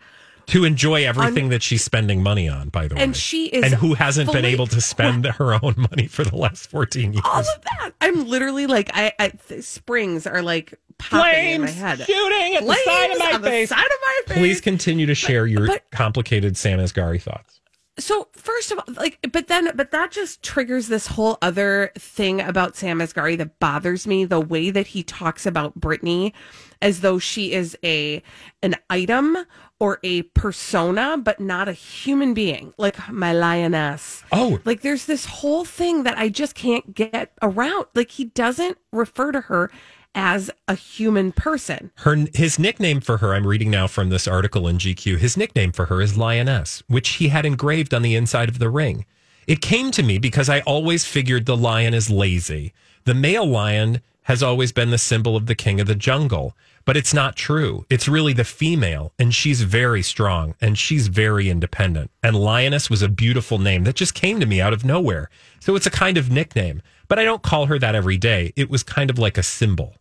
To 0.49 0.65
enjoy 0.65 1.05
everything 1.07 1.51
that 1.51 1.63
she's 1.63 1.85
spending 1.85 2.23
money 2.23 2.49
on, 2.49 2.69
by 2.71 2.89
the 2.89 2.95
way. 2.95 3.03
And 3.03 3.17
she 3.17 3.47
is 3.47 3.65
And 3.65 3.75
who 3.75 3.95
hasn't 3.95 4.33
been 4.33 4.45
able 4.45 4.67
to 4.69 4.81
spend 4.81 5.27
her 5.27 5.53
own 5.63 5.75
money 5.77 6.07
for 6.07 6.25
the 6.25 6.37
last 6.37 6.71
14 6.71 7.13
years. 7.13 7.23
All 7.25 7.41
of 7.41 7.47
that. 7.65 7.91
I'm 8.01 8.27
literally 8.27 8.67
like, 8.67 8.91
I, 8.95 9.13
I 9.19 9.29
th- 9.29 9.63
springs 9.65 10.27
are 10.27 10.41
like 10.43 10.75
popping 10.99 11.51
in 11.51 11.61
my 11.63 11.71
head. 11.71 11.99
shooting 12.01 12.57
at 12.57 12.67
the 12.67 12.75
side 12.85 13.11
of 13.11 13.43
my 13.43 13.49
face. 13.51 13.69
side 13.69 13.79
of 13.85 13.91
my 14.03 14.21
face. 14.27 14.39
Please 14.39 14.61
continue 14.61 15.07
to 15.07 15.15
share 15.15 15.47
your 15.47 15.67
but- 15.67 15.91
complicated 15.91 16.57
Sam 16.57 16.79
Asghari 16.79 17.21
thoughts. 17.21 17.61
so 17.99 18.29
first 18.33 18.73
of 18.73 18.79
all, 18.79 18.95
like, 18.95 19.19
but 19.31 19.49
then, 19.49 19.71
but 19.75 19.91
that 19.91 20.13
just 20.13 20.43
triggers 20.43 20.89
this 20.89 21.09
whole 21.09 21.37
other 21.43 21.93
thing 21.99 22.41
about 22.41 22.75
Sam 22.75 23.01
Asghari 23.01 23.37
that 23.37 23.59
bothers 23.59 24.07
me. 24.07 24.25
The 24.25 24.41
way 24.41 24.71
that 24.71 24.87
he 24.89 25.03
talks 25.03 25.45
about 25.45 25.79
Britney 25.79 26.33
as 26.81 27.01
though 27.03 27.19
she 27.19 27.53
is 27.53 27.77
a 27.85 28.23
an 28.63 28.77
item 28.89 29.37
or 29.81 29.99
a 30.03 30.23
persona, 30.23 31.17
but 31.17 31.41
not 31.41 31.69
a 31.69 31.73
human 31.73 32.35
being, 32.35 32.75
like 32.79 32.97
my 33.11 33.33
lioness. 33.33 34.25
Oh. 34.33 34.59
like 34.65 34.81
there's 34.81 35.07
this 35.07 35.25
whole 35.25 35.65
thing 35.65 36.03
that 36.03 36.19
I 36.19 36.29
just 36.29 36.55
can't 36.55 36.95
get 36.95 37.33
around. 37.43 37.87
Like 37.95 38.11
he 38.11 38.27
doesn't 38.27 38.79
refer 38.93 39.33
to 39.33 39.43
her 39.43 39.71
as 40.15 40.51
a 40.67 40.75
human 40.75 41.33
person. 41.33 41.93
Her 41.97 42.27
his 42.35 42.59
nickname 42.59 43.01
for 43.01 43.19
her, 43.19 43.35
I'm 43.35 43.47
reading 43.47 43.71
now 43.71 43.87
from 43.87 44.09
this 44.09 44.27
article 44.27 44.67
in 44.67 44.79
GQ. 44.79 45.19
His 45.19 45.37
nickname 45.37 45.73
for 45.73 45.87
her 45.87 46.01
is 46.01 46.19
Lioness, 46.19 46.83
which 46.89 47.11
he 47.11 47.29
had 47.29 47.47
engraved 47.47 47.95
on 47.95 48.03
the 48.03 48.17
inside 48.17 48.49
of 48.49 48.59
the 48.59 48.71
ring. 48.71 49.07
It 49.47 49.63
came 49.63 49.91
to 49.93 50.03
me 50.03 50.19
because 50.19 50.49
I 50.49 50.61
always 50.61 51.05
figured 51.07 51.47
the 51.47 51.57
lion 51.57 51.95
is 51.95 52.11
lazy. 52.11 52.75
The 53.05 53.15
male 53.15 53.47
lion 53.47 54.03
has 54.29 54.43
always 54.43 54.73
been 54.73 54.91
the 54.91 54.99
symbol 54.99 55.37
of 55.37 55.47
the 55.47 55.55
king 55.55 55.81
of 55.81 55.87
the 55.87 55.95
jungle, 55.95 56.55
but 56.85 56.99
it's 56.99 57.15
not 57.15 57.35
true. 57.35 57.87
It's 57.89 58.07
really 58.07 58.35
the 58.35 58.45
female, 58.45 59.11
and 59.19 59.35
she's 59.35 59.63
very 59.63 60.03
strong 60.03 60.55
and 60.61 60.77
she's 60.77 61.09
very 61.09 61.49
independent. 61.49 62.11
And 62.23 62.37
Lioness 62.37 62.91
was 62.91 63.01
a 63.01 63.09
beautiful 63.09 63.59
name 63.59 63.85
that 63.85 63.97
just 63.97 64.13
came 64.13 64.39
to 64.39 64.45
me 64.45 64.61
out 64.61 64.75
of 64.75 64.85
nowhere. 64.85 65.31
So 65.61 65.77
it's 65.77 65.87
a 65.87 65.91
kind 65.91 66.19
of 66.19 66.31
nickname, 66.31 66.83
but 67.09 67.19
I 67.19 67.25
don't 67.25 67.43
call 67.43 67.67
her 67.67 67.79
that 67.79 67.95
every 67.95 68.19
day. 68.19 68.53
It 68.55 68.69
was 68.69 68.83
kind 68.83 69.09
of 69.09 69.19
like 69.19 69.39
a 69.39 69.43
symbol. 69.43 69.95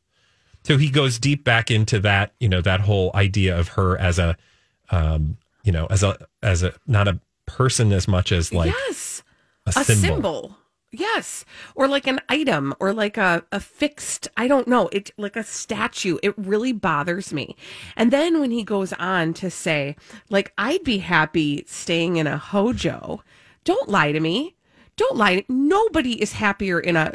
So 0.66 0.78
he 0.78 0.90
goes 0.90 1.20
deep 1.20 1.46
back 1.46 1.72
into 1.72 1.98
that, 2.02 2.34
you 2.42 2.50
know, 2.50 2.60
that 2.60 2.82
whole 2.82 3.12
idea 3.16 3.58
of 3.58 3.70
her 3.70 3.98
as 3.98 4.20
a, 4.20 4.36
um, 4.92 5.38
you 5.64 5.72
know, 5.72 5.88
as 5.90 6.04
a 6.04 6.18
as 6.44 6.64
a 6.64 6.74
not 6.86 7.08
a 7.08 7.22
person 7.46 7.94
as 7.94 8.10
much 8.10 8.34
as 8.34 8.54
like 8.54 8.74
yes. 8.88 9.24
a, 9.66 9.70
a 9.70 9.84
symbol. 9.86 10.02
symbol. 10.02 10.58
Yes. 10.98 11.46
Or 11.75 11.88
like 11.88 12.08
an 12.08 12.20
item 12.27 12.74
or 12.80 12.92
like 12.92 13.18
a, 13.18 13.44
a 13.51 13.60
fixed, 13.60 14.27
I 14.36 14.48
don't 14.48 14.68
know, 14.68 14.89
it 14.92 15.12
like 15.18 15.36
a 15.36 15.44
statue. 15.44 16.18
It 16.24 16.34
really 16.38 16.74
bothers 16.74 17.32
me. 17.32 17.56
And 17.96 18.12
then 18.12 18.39
when 18.39 18.50
he 18.51 18.63
goes 18.63 18.94
on 18.94 19.34
to 19.36 19.51
say, 19.51 19.96
like, 20.30 20.54
I'd 20.58 20.84
be 20.84 20.98
happy 20.98 21.63
staying 21.68 22.18
in 22.18 22.25
a 22.25 22.38
hojo. 22.38 23.24
Don't 23.63 23.89
lie 23.89 24.12
to 24.12 24.20
me. 24.20 24.56
Don't 24.96 25.16
lie. 25.18 25.46
Nobody 25.48 26.20
is 26.22 26.34
happier 26.34 26.80
in 26.80 26.96
a 26.96 27.13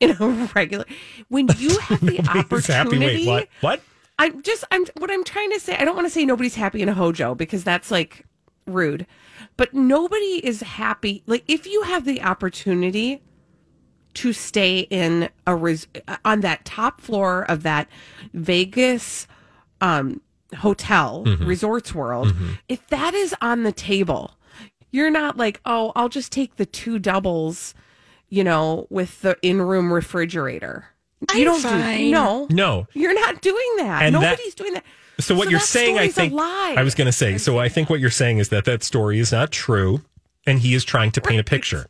in 0.00 0.10
a 0.18 0.50
regular 0.54 0.84
when 1.28 1.46
you 1.58 1.78
have 1.82 2.00
the 2.00 2.18
Nobody's 2.18 2.26
happy. 2.26 2.38
opportunity. 2.40 3.26
Wait, 3.26 3.26
what? 3.26 3.48
What? 3.60 3.82
I'm 4.18 4.42
just 4.42 4.64
I'm 4.70 4.84
what 4.98 5.10
I'm 5.10 5.24
trying 5.24 5.52
to 5.52 5.60
say. 5.60 5.76
I 5.76 5.84
don't 5.84 5.94
want 5.94 6.06
to 6.06 6.10
say 6.10 6.24
nobody's 6.24 6.56
happy 6.56 6.82
in 6.82 6.88
a 6.88 6.94
hojo 6.94 7.34
because 7.34 7.62
that's 7.62 7.90
like 7.90 8.24
rude. 8.66 9.06
But 9.60 9.74
nobody 9.74 10.40
is 10.42 10.62
happy 10.62 11.22
like 11.26 11.44
if 11.46 11.66
you 11.66 11.82
have 11.82 12.06
the 12.06 12.22
opportunity 12.22 13.20
to 14.14 14.32
stay 14.32 14.80
in 14.88 15.28
a 15.46 15.54
res- 15.54 15.86
on 16.24 16.40
that 16.40 16.64
top 16.64 17.00
floor 17.02 17.42
of 17.42 17.62
that 17.62 17.86
Vegas 18.32 19.26
um 19.82 20.22
hotel 20.56 21.24
resorts 21.40 21.94
world 21.94 22.34
if 22.70 22.86
that 22.88 23.12
is 23.12 23.34
on 23.42 23.62
the 23.62 23.70
table 23.72 24.32
you're 24.92 25.10
not 25.10 25.36
like 25.36 25.60
oh 25.66 25.92
I'll 25.94 26.08
just 26.08 26.32
take 26.32 26.56
the 26.56 26.66
two 26.66 26.98
doubles 26.98 27.74
you 28.30 28.42
know 28.42 28.86
with 28.88 29.20
the 29.20 29.36
in-room 29.42 29.92
refrigerator 29.92 30.86
I'm 31.28 31.44
don't 31.44 31.60
fine. 31.60 31.98
do 32.06 32.10
no 32.10 32.46
No. 32.50 32.86
you're 32.94 33.14
not 33.14 33.42
doing 33.42 33.72
that. 33.76 34.02
And 34.04 34.14
that- 34.16 34.22
Nobody's 34.22 34.54
doing 34.54 34.72
that. 34.72 34.84
So 35.20 35.34
what 35.34 35.44
So 35.44 35.50
you're 35.50 35.60
saying, 35.60 35.98
I 35.98 36.08
think. 36.08 36.34
I 36.38 36.82
was 36.82 36.94
going 36.94 37.06
to 37.06 37.12
say. 37.12 37.38
So 37.38 37.58
I 37.58 37.68
think 37.68 37.90
what 37.90 38.00
you're 38.00 38.10
saying 38.10 38.38
is 38.38 38.48
that 38.50 38.64
that 38.64 38.82
story 38.82 39.18
is 39.18 39.32
not 39.32 39.50
true, 39.50 40.02
and 40.46 40.60
he 40.60 40.74
is 40.74 40.84
trying 40.84 41.10
to 41.12 41.20
paint 41.20 41.40
a 41.40 41.44
picture. 41.44 41.86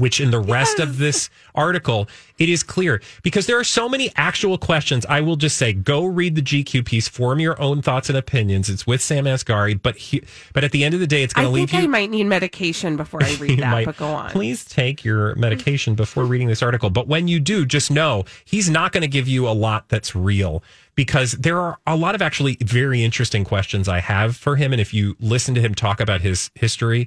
Which 0.00 0.18
in 0.18 0.30
the 0.30 0.38
rest 0.40 0.78
of 0.78 0.96
this 0.96 1.28
article, 1.54 2.08
it 2.38 2.48
is 2.48 2.62
clear 2.62 3.02
because 3.22 3.46
there 3.46 3.58
are 3.58 3.64
so 3.64 3.86
many 3.86 4.10
actual 4.16 4.56
questions. 4.56 5.04
I 5.06 5.20
will 5.20 5.36
just 5.36 5.58
say, 5.58 5.74
go 5.74 6.06
read 6.06 6.36
the 6.36 6.40
GQ 6.40 6.86
piece, 6.86 7.06
form 7.06 7.38
your 7.38 7.60
own 7.60 7.82
thoughts 7.82 8.08
and 8.08 8.16
opinions. 8.16 8.70
It's 8.70 8.86
with 8.86 9.02
Sam 9.02 9.26
Asghari, 9.26 9.78
but 9.80 9.96
he, 9.96 10.22
but 10.54 10.64
at 10.64 10.72
the 10.72 10.84
end 10.84 10.94
of 10.94 11.00
the 11.00 11.06
day, 11.06 11.22
it's 11.22 11.34
going 11.34 11.46
to 11.46 11.52
leave 11.52 11.74
I 11.74 11.82
you. 11.82 11.88
might 11.88 12.08
need 12.08 12.24
medication 12.24 12.96
before 12.96 13.22
I 13.22 13.34
read 13.38 13.58
that, 13.58 13.70
might- 13.70 13.84
but 13.84 13.98
go 13.98 14.06
on. 14.06 14.30
Please 14.30 14.64
take 14.64 15.04
your 15.04 15.34
medication 15.34 15.94
before 15.94 16.24
reading 16.24 16.48
this 16.48 16.62
article. 16.62 16.88
But 16.88 17.06
when 17.06 17.28
you 17.28 17.38
do, 17.38 17.66
just 17.66 17.90
know 17.90 18.24
he's 18.46 18.70
not 18.70 18.92
going 18.92 19.02
to 19.02 19.08
give 19.08 19.28
you 19.28 19.46
a 19.46 19.52
lot 19.52 19.90
that's 19.90 20.16
real 20.16 20.62
because 20.94 21.32
there 21.32 21.58
are 21.60 21.78
a 21.86 21.94
lot 21.96 22.14
of 22.14 22.22
actually 22.22 22.56
very 22.62 23.04
interesting 23.04 23.44
questions 23.44 23.86
I 23.86 24.00
have 24.00 24.34
for 24.34 24.56
him. 24.56 24.72
And 24.72 24.80
if 24.80 24.94
you 24.94 25.14
listen 25.20 25.54
to 25.56 25.60
him 25.60 25.74
talk 25.74 26.00
about 26.00 26.22
his 26.22 26.50
history 26.54 27.06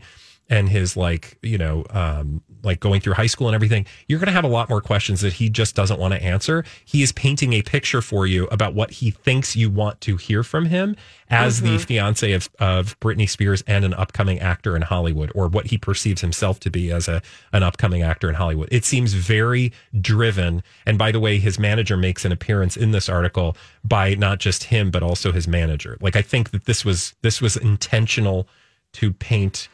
and 0.54 0.70
his 0.70 0.96
like, 0.96 1.40
you 1.42 1.58
know, 1.58 1.84
um, 1.90 2.44
like 2.62 2.80
going 2.80 3.02
through 3.02 3.16
high 3.16 3.26
school 3.26 3.48
and 3.48 3.56
everything, 3.56 3.88
you're 4.08 4.20
going 4.20 4.28
to 4.28 4.34
have 4.34 4.44
a 4.44 4.48
lot 4.48 4.70
more 4.70 4.82
questions 4.82 5.22
that 5.22 5.34
he 5.34 5.50
just 5.50 5.76
doesn't 5.76 6.00
want 6.00 6.14
to 6.14 6.22
answer. 6.22 6.64
He 6.86 7.02
is 7.02 7.12
painting 7.12 7.54
a 7.54 7.64
picture 7.64 8.04
for 8.04 8.28
you 8.28 8.46
about 8.52 8.76
what 8.76 8.92
he 8.92 9.10
thinks 9.10 9.56
you 9.56 9.72
want 9.72 10.00
to 10.02 10.16
hear 10.16 10.44
from 10.44 10.66
him 10.66 10.96
as 11.32 11.62
the 11.62 11.80
fiance 11.80 12.32
of, 12.34 12.48
of 12.60 13.00
Britney 13.00 13.28
Spears 13.28 13.64
and 13.66 13.84
an 13.84 13.96
upcoming 13.96 14.40
actor 14.40 14.76
in 14.76 14.84
Hollywood, 14.84 15.32
or 15.34 15.48
what 15.48 15.68
he 15.68 15.78
perceives 15.80 16.22
himself 16.22 16.60
to 16.60 16.70
be 16.70 16.92
as 16.92 17.08
a 17.08 17.24
an 17.52 17.64
upcoming 17.64 18.04
actor 18.04 18.30
in 18.30 18.36
Hollywood. 18.36 18.70
It 18.72 18.86
seems 18.86 19.14
very 19.14 19.74
driven. 20.00 20.62
And 20.86 21.00
by 21.00 21.12
the 21.12 21.20
way, 21.20 21.40
his 21.40 21.58
manager 21.58 21.98
makes 21.98 22.26
an 22.26 22.32
appearance 22.32 22.78
in 22.78 22.92
this 22.92 23.10
article 23.10 23.58
by 23.84 24.14
not 24.14 24.38
just 24.40 24.66
him, 24.66 24.92
but 24.92 25.02
also 25.02 25.32
his 25.32 25.48
manager. 25.48 25.98
Like 26.00 26.16
I 26.16 26.22
think 26.22 26.52
that 26.52 26.66
this 26.66 26.86
was 26.86 27.16
this 27.24 27.42
was 27.42 27.58
intentional 27.58 28.48
to 28.94 29.12
paint 29.12 29.68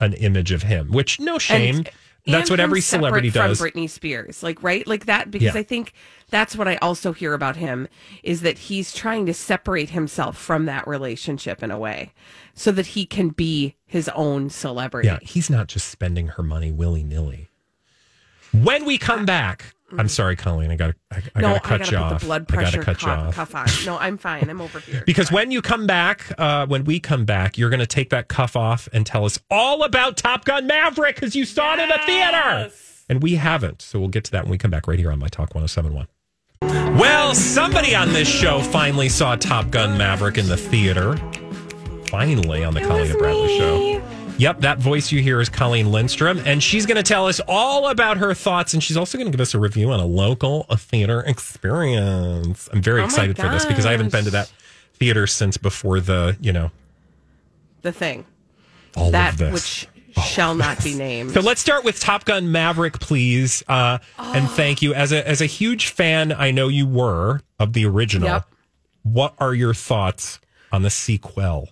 an 0.00 0.14
image 0.14 0.52
of 0.52 0.62
him, 0.64 0.90
which 0.90 1.20
no 1.20 1.38
shame. 1.38 1.76
And- 1.76 1.90
that's 2.26 2.50
and 2.50 2.58
what 2.58 2.60
every 2.60 2.82
celebrity 2.82 3.30
does. 3.30 3.58
From 3.58 3.70
Britney 3.70 3.88
Spears, 3.88 4.42
like 4.42 4.62
right, 4.62 4.86
like 4.86 5.06
that, 5.06 5.30
because 5.30 5.54
Yeah. 5.54 5.60
I 5.60 5.62
think 5.62 5.94
that's 6.28 6.54
what 6.54 6.68
I 6.68 6.76
also 6.76 7.12
hear 7.14 7.32
about 7.32 7.56
him 7.56 7.88
is 8.22 8.42
that 8.42 8.58
he's 8.58 8.92
trying 8.92 9.24
to 9.24 9.32
separate 9.32 9.90
himself 9.90 10.36
from 10.36 10.66
that 10.66 10.86
relationship 10.86 11.62
in 11.62 11.70
a 11.70 11.78
way, 11.78 12.12
so 12.52 12.72
that 12.72 12.88
he 12.88 13.06
can 13.06 13.30
be 13.30 13.74
his 13.86 14.10
own 14.10 14.50
celebrity. 14.50 15.08
Yeah, 15.08 15.18
he's 15.22 15.48
not 15.48 15.68
just 15.68 15.88
spending 15.88 16.28
her 16.28 16.42
money 16.42 16.70
willy 16.70 17.02
nilly. 17.02 17.48
When 18.52 18.84
we 18.84 18.98
come 18.98 19.24
back, 19.24 19.74
I'm 19.98 20.08
sorry, 20.08 20.36
Colleen. 20.36 20.70
I 20.70 20.76
got 20.76 20.94
I, 21.10 21.22
I 21.34 21.40
no, 21.40 21.54
got 21.54 21.64
to 21.64 21.74
I 21.74 21.78
gotta 21.78 21.90
you 21.90 21.96
put 21.98 22.02
off. 22.14 22.20
the 22.20 22.26
blood 22.26 22.42
I 22.42 22.44
pressure 22.54 22.78
to 22.78 22.84
cut 22.84 22.98
cuff, 22.98 23.28
off. 23.38 23.50
cuff 23.52 23.54
on. 23.54 23.86
No, 23.86 23.98
I'm 23.98 24.18
fine. 24.18 24.48
I'm 24.48 24.60
over 24.60 24.78
here. 24.80 25.02
Because 25.06 25.32
when 25.32 25.50
you 25.50 25.62
come 25.62 25.86
back, 25.86 26.32
uh, 26.38 26.66
when 26.66 26.84
we 26.84 27.00
come 27.00 27.24
back, 27.24 27.58
you're 27.58 27.70
going 27.70 27.80
to 27.80 27.86
take 27.86 28.10
that 28.10 28.28
cuff 28.28 28.54
off 28.56 28.88
and 28.92 29.04
tell 29.04 29.24
us 29.24 29.38
all 29.50 29.82
about 29.82 30.16
Top 30.16 30.44
Gun 30.44 30.66
Maverick 30.66 31.16
because 31.16 31.34
you 31.34 31.44
saw 31.44 31.74
it 31.74 31.80
in 31.80 31.90
a 31.90 31.98
theater. 32.06 32.72
And 33.08 33.20
we 33.22 33.34
haven't. 33.34 33.82
So 33.82 33.98
we'll 33.98 34.08
get 34.08 34.22
to 34.24 34.30
that 34.32 34.44
when 34.44 34.52
we 34.52 34.58
come 34.58 34.70
back 34.70 34.86
right 34.86 34.98
here 34.98 35.10
on 35.10 35.18
My 35.18 35.26
Talk 35.28 35.54
1071. 35.56 36.06
Well, 36.96 37.34
somebody 37.34 37.94
on 37.96 38.12
this 38.12 38.28
show 38.28 38.60
finally 38.60 39.08
saw 39.08 39.34
Top 39.34 39.70
Gun 39.70 39.96
Maverick 39.98 40.38
in 40.38 40.46
the 40.46 40.56
theater. 40.56 41.16
Finally 42.06 42.62
on 42.64 42.74
the 42.74 42.80
It 42.80 42.86
Colleen 42.86 43.10
and 43.10 43.18
Bradley 43.18 43.46
me. 43.46 43.58
show. 43.58 44.02
Yep, 44.40 44.60
that 44.60 44.78
voice 44.78 45.12
you 45.12 45.20
hear 45.22 45.38
is 45.40 45.50
Colleen 45.50 45.92
Lindstrom, 45.92 46.40
and 46.46 46.62
she's 46.62 46.86
going 46.86 46.96
to 46.96 47.02
tell 47.02 47.26
us 47.26 47.40
all 47.46 47.88
about 47.90 48.16
her 48.16 48.32
thoughts, 48.32 48.72
and 48.72 48.82
she's 48.82 48.96
also 48.96 49.18
going 49.18 49.26
to 49.26 49.30
give 49.30 49.40
us 49.40 49.52
a 49.52 49.58
review 49.60 49.90
on 49.90 50.00
a 50.00 50.06
local 50.06 50.64
a 50.70 50.78
theater 50.78 51.20
experience. 51.20 52.66
I'm 52.72 52.80
very 52.80 53.02
Oh 53.02 53.04
excited 53.04 53.36
for 53.36 53.48
this 53.50 53.66
because 53.66 53.84
I 53.84 53.90
haven't 53.92 54.10
been 54.12 54.24
to 54.24 54.30
that 54.30 54.50
theater 54.94 55.26
since 55.26 55.58
before 55.58 56.00
the, 56.00 56.38
you 56.40 56.52
know, 56.54 56.70
the 57.82 57.92
thing 57.92 58.24
all 58.96 59.10
that 59.10 59.34
of 59.34 59.38
this. 59.38 59.52
which 59.52 59.88
shall 60.24 60.54
not 60.54 60.82
be 60.82 60.94
named. 60.94 61.32
So 61.32 61.40
let's 61.40 61.60
start 61.60 61.84
with 61.84 62.00
Top 62.00 62.24
Gun 62.24 62.50
Maverick, 62.50 62.98
please, 62.98 63.62
uh, 63.68 63.98
and 64.18 64.46
Oh. 64.46 64.48
thank 64.48 64.80
you 64.80 64.94
as 64.94 65.12
a 65.12 65.26
as 65.28 65.42
a 65.42 65.46
huge 65.46 65.88
fan. 65.88 66.32
I 66.32 66.50
know 66.50 66.68
you 66.68 66.86
were 66.86 67.42
of 67.58 67.74
the 67.74 67.84
original. 67.84 68.28
Yep. 68.28 68.46
What 69.02 69.34
are 69.38 69.52
your 69.54 69.74
thoughts 69.74 70.40
on 70.72 70.80
the 70.82 70.90
sequel? 70.90 71.68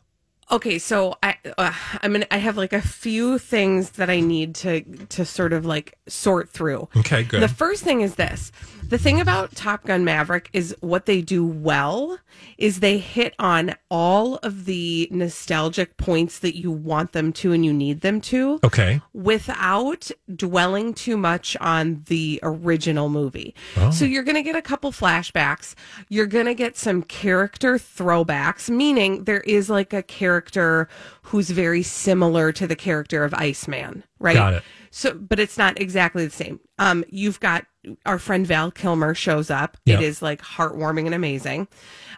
Okay, 0.51 0.79
so 0.79 1.17
I 1.23 1.37
uh, 1.59 1.73
I 2.03 2.09
mean 2.09 2.25
I 2.31 2.39
have 2.39 2.57
like 2.57 2.73
a 2.73 2.81
few 2.81 3.39
things 3.39 3.91
that 3.91 4.09
I 4.09 4.21
need 4.21 4.55
to 4.57 4.81
to 5.09 5.25
sort 5.25 5.53
of 5.53 5.67
like 5.67 5.99
sort 6.09 6.49
through. 6.49 6.89
Okay, 6.97 7.23
good. 7.23 7.43
The 7.43 7.49
first 7.49 7.85
thing 7.85 8.01
is 8.01 8.15
this. 8.15 8.51
The 8.89 8.97
thing 8.97 9.21
about 9.21 9.55
Top 9.55 9.85
Gun 9.85 10.03
Maverick 10.03 10.49
is 10.55 10.75
what 10.81 11.05
they 11.05 11.21
do 11.21 11.45
well 11.45 12.19
is 12.57 12.81
they 12.81 12.97
hit 12.97 13.35
on 13.39 13.75
all 13.91 14.37
of 14.37 14.65
the 14.65 15.09
nostalgic 15.11 15.99
points 15.99 16.39
that 16.39 16.57
you 16.57 16.71
want 16.71 17.13
them 17.13 17.31
to 17.35 17.53
and 17.53 17.67
you 17.67 17.73
need 17.75 18.01
them 18.01 18.19
to 18.23 18.59
Okay. 18.65 19.03
without 19.13 20.11
dwelling 20.35 20.95
too 20.95 21.19
much 21.19 21.55
on 21.61 22.03
the 22.07 22.41
original 22.43 23.11
movie. 23.11 23.55
Oh. 23.77 23.91
So 23.91 24.07
you're 24.07 24.23
going 24.23 24.37
to 24.37 24.43
get 24.43 24.57
a 24.57 24.63
couple 24.63 24.91
flashbacks. 24.91 25.75
You're 26.09 26.27
going 26.27 26.47
to 26.47 26.55
get 26.55 26.79
some 26.79 27.03
character 27.03 27.75
throwbacks, 27.75 28.71
meaning 28.71 29.25
there 29.25 29.41
is 29.41 29.69
like 29.69 29.93
a 29.93 30.03
character 30.03 30.89
who's 31.29 31.51
very 31.51 31.83
similar 31.83 32.53
to 32.53 32.67
the 32.67 32.77
character 32.77 33.23
of 33.23 33.35
Iceman, 33.35 34.03
right? 34.19 34.35
Got 34.35 34.55
it. 34.55 34.63
So, 34.91 35.13
but 35.13 35.39
it's 35.39 35.59
not 35.59 35.79
exactly 35.79 36.25
the 36.25 36.33
same. 36.33 36.59
Um, 36.79 37.05
you've 37.11 37.39
got 37.39 37.67
our 38.07 38.19
friend 38.19 38.47
Val 38.47 38.71
Kilmer 38.71 39.15
shows 39.15 39.51
up. 39.51 39.77
Yep. 39.85 40.01
It 40.01 40.05
is 40.05 40.23
like 40.23 40.41
heartwarming 40.41 41.05
and 41.05 41.15
amazing. 41.15 41.69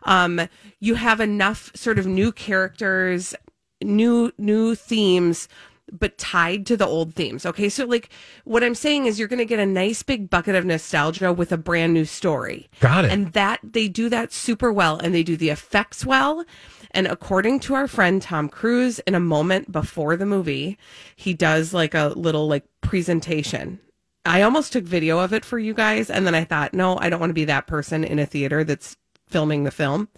Um, 0.05 0.41
you 0.79 0.95
have 0.95 1.21
enough 1.21 1.73
sort 1.75 1.99
of 1.99 2.07
new 2.07 2.31
characters, 2.31 3.35
new 3.83 4.31
new 4.39 4.77
themes, 4.77 5.49
but 5.93 6.19
tied 6.19 6.67
to 6.67 6.77
the 6.77 6.87
old 6.87 7.15
themes. 7.15 7.45
Okay, 7.47 7.69
so 7.69 7.85
like 7.85 8.09
what 8.45 8.65
I'm 8.65 8.75
saying 8.75 9.07
is 9.07 9.19
you're 9.19 9.29
going 9.29 9.39
to 9.39 9.45
get 9.45 9.59
a 9.59 9.67
nice 9.67 10.03
big 10.03 10.31
bucket 10.31 10.55
of 10.55 10.65
nostalgia 10.65 11.33
with 11.33 11.53
a 11.53 11.57
brand 11.57 11.95
new 11.95 12.05
story. 12.05 12.69
Got 12.81 13.05
it. 13.07 13.13
And 13.13 13.33
that 13.33 13.61
they 13.63 13.89
do 13.89 14.09
that 14.09 14.33
super 14.33 14.73
well, 14.73 14.99
and 14.99 15.15
they 15.15 15.23
do 15.23 15.37
the 15.37 15.51
effects 15.51 16.05
well. 16.05 16.45
And 16.93 17.07
according 17.07 17.61
to 17.61 17.75
our 17.75 17.87
friend 17.87 18.21
Tom 18.21 18.49
Cruise, 18.49 18.99
in 19.01 19.15
a 19.15 19.21
moment 19.21 19.71
before 19.71 20.17
the 20.17 20.27
movie, 20.27 20.77
he 21.15 21.35
does 21.35 21.73
like 21.73 21.95
a 21.95 22.09
little 22.17 22.49
like 22.49 22.65
presentation. 22.81 23.81
I 24.25 24.43
almost 24.43 24.73
took 24.73 24.85
video 24.85 25.19
of 25.19 25.33
it 25.33 25.45
for 25.45 25.59
you 25.59 25.73
guys, 25.73 26.11
and 26.11 26.27
then 26.27 26.35
I 26.35 26.45
thought, 26.45 26.75
no, 26.75 26.99
I 26.99 27.09
don't 27.09 27.21
want 27.21 27.31
to 27.31 27.35
be 27.35 27.47
that 27.47 27.67
person 27.67 28.05
in 28.05 28.19
a 28.19 28.27
theater 28.27 28.65
that's 28.65 28.97
filming 29.27 29.65
the 29.65 29.71
film. 29.71 30.09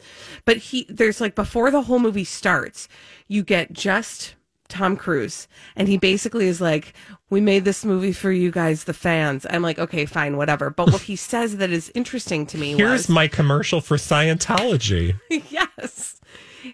But 0.45 0.57
he, 0.57 0.87
there's 0.89 1.21
like 1.21 1.35
before 1.35 1.71
the 1.71 1.83
whole 1.83 1.99
movie 1.99 2.25
starts, 2.25 2.89
you 3.29 3.43
get 3.43 3.73
just 3.73 4.35
Tom 4.73 4.97
Cruise, 4.97 5.49
and 5.77 5.87
he 5.87 5.99
basically 5.99 6.49
is 6.49 6.61
like, 6.61 6.95
"We 7.29 7.43
made 7.43 7.67
this 7.67 7.85
movie 7.85 8.13
for 8.13 8.33
you 8.33 8.51
guys, 8.51 8.85
the 8.85 8.95
fans." 8.95 9.47
I'm 9.51 9.61
like, 9.61 9.79
okay, 9.79 10.07
fine, 10.07 10.39
whatever. 10.39 10.71
But 10.71 10.91
what 10.91 11.03
he 11.03 11.15
says 11.15 11.59
that 11.59 11.71
is 11.71 11.93
interesting 11.95 12.47
to 12.47 12.59
me 12.59 12.73
Here's 12.77 13.03
was, 13.03 13.09
my 13.11 13.29
commercial 13.29 13.83
for 13.83 13.99
Scientology. 13.99 15.21
yes. 15.51 16.21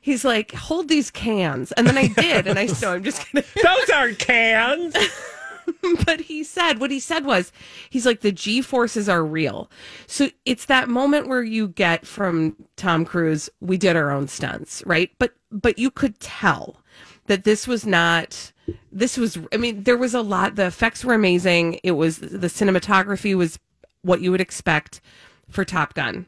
He's 0.00 0.24
like, 0.24 0.52
hold 0.52 0.88
these 0.88 1.10
cans. 1.10 1.72
And 1.72 1.88
then 1.88 1.98
I 1.98 2.06
did. 2.06 2.46
And 2.46 2.56
I 2.58 2.66
so 2.66 2.92
I'm 2.94 3.02
just 3.02 3.22
to, 3.32 3.42
Those 3.62 3.90
aren't 3.90 4.20
cans. 4.20 4.94
but 6.04 6.20
he 6.20 6.44
said, 6.44 6.78
what 6.78 6.92
he 6.92 7.00
said 7.00 7.24
was, 7.24 7.50
he's 7.90 8.06
like, 8.06 8.20
the 8.20 8.30
G 8.30 8.62
forces 8.62 9.08
are 9.08 9.24
real. 9.24 9.70
So 10.06 10.28
it's 10.44 10.66
that 10.66 10.88
moment 10.88 11.26
where 11.26 11.42
you 11.42 11.68
get 11.68 12.06
from 12.06 12.54
Tom 12.76 13.04
Cruise, 13.04 13.50
we 13.60 13.76
did 13.76 13.96
our 13.96 14.12
own 14.12 14.28
stunts, 14.28 14.84
right? 14.86 15.10
But, 15.18 15.32
but 15.50 15.78
you 15.78 15.90
could 15.90 16.20
tell 16.20 16.76
that 17.28 17.44
this 17.44 17.66
was 17.68 17.86
not, 17.86 18.52
this 18.92 19.16
was, 19.16 19.38
I 19.52 19.56
mean, 19.56 19.84
there 19.84 19.96
was 19.96 20.12
a 20.14 20.20
lot, 20.20 20.56
the 20.56 20.66
effects 20.66 21.04
were 21.04 21.14
amazing. 21.14 21.78
It 21.82 21.92
was, 21.92 22.18
the 22.18 22.48
cinematography 22.48 23.34
was 23.36 23.58
what 24.02 24.20
you 24.20 24.30
would 24.32 24.40
expect 24.40 25.00
for 25.48 25.64
Top 25.64 25.94
Gun. 25.94 26.26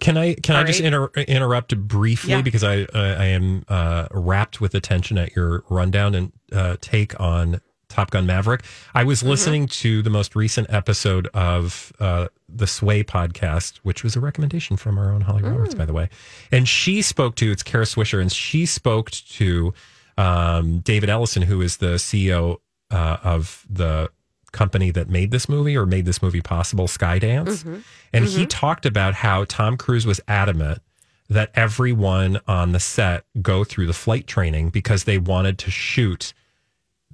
Can 0.00 0.16
I 0.16 0.34
can 0.34 0.56
I 0.56 0.64
just 0.64 0.80
right. 0.80 0.86
inter- 0.86 1.10
interrupt 1.28 1.76
briefly 1.78 2.30
Yeah. 2.32 2.42
because 2.42 2.64
I 2.64 2.86
I, 2.92 3.00
I 3.00 3.24
am 3.26 3.64
uh, 3.68 4.08
wrapped 4.10 4.60
with 4.60 4.74
attention 4.74 5.16
at 5.16 5.36
your 5.36 5.62
rundown 5.70 6.14
and 6.16 6.32
uh, 6.52 6.76
take 6.80 7.18
on 7.20 7.60
Top 7.88 8.10
Gun 8.10 8.26
Maverick. 8.26 8.62
I 8.94 9.04
was 9.04 9.20
Mm-hmm. 9.20 9.28
listening 9.28 9.66
to 9.68 10.02
the 10.02 10.10
most 10.10 10.34
recent 10.34 10.66
episode 10.70 11.28
of 11.34 11.92
uh, 12.00 12.26
the 12.48 12.66
Sway 12.66 13.04
podcast, 13.04 13.76
which 13.84 14.02
was 14.02 14.16
a 14.16 14.20
recommendation 14.20 14.76
from 14.76 14.98
our 14.98 15.12
own 15.12 15.20
Holly 15.20 15.42
Roberts, 15.44 15.74
Mm. 15.74 15.78
by 15.78 15.84
the 15.86 15.92
way, 15.92 16.08
and 16.50 16.66
she 16.68 17.00
spoke 17.00 17.36
to 17.36 17.52
it's 17.52 17.62
Kara 17.62 17.84
Swisher, 17.84 18.20
and 18.20 18.32
she 18.32 18.66
spoke 18.66 19.12
to 19.12 19.72
um, 20.18 20.80
David 20.80 21.08
Ellison, 21.10 21.42
who 21.42 21.60
is 21.60 21.78
the 21.78 21.94
CEO 21.94 22.58
uh, 22.90 23.16
of 23.22 23.66
the 23.68 24.10
company 24.52 24.90
that 24.90 25.08
made 25.08 25.30
this 25.30 25.48
movie 25.48 25.76
or 25.76 25.86
made 25.86 26.04
this 26.04 26.22
movie 26.22 26.42
possible, 26.42 26.86
Skydance. 26.86 27.64
And 28.12 28.26
he 28.26 28.46
talked 28.46 28.84
about 28.86 29.14
how 29.14 29.44
Tom 29.44 29.76
Cruise 29.76 30.06
was 30.06 30.20
adamant 30.28 30.80
that 31.28 31.50
everyone 31.54 32.40
on 32.46 32.72
the 32.72 32.80
set 32.80 33.24
go 33.40 33.64
through 33.64 33.86
the 33.86 33.92
flight 33.94 34.26
training 34.26 34.68
because 34.68 35.04
they 35.04 35.16
wanted 35.16 35.58
to 35.58 35.70
shoot 35.70 36.34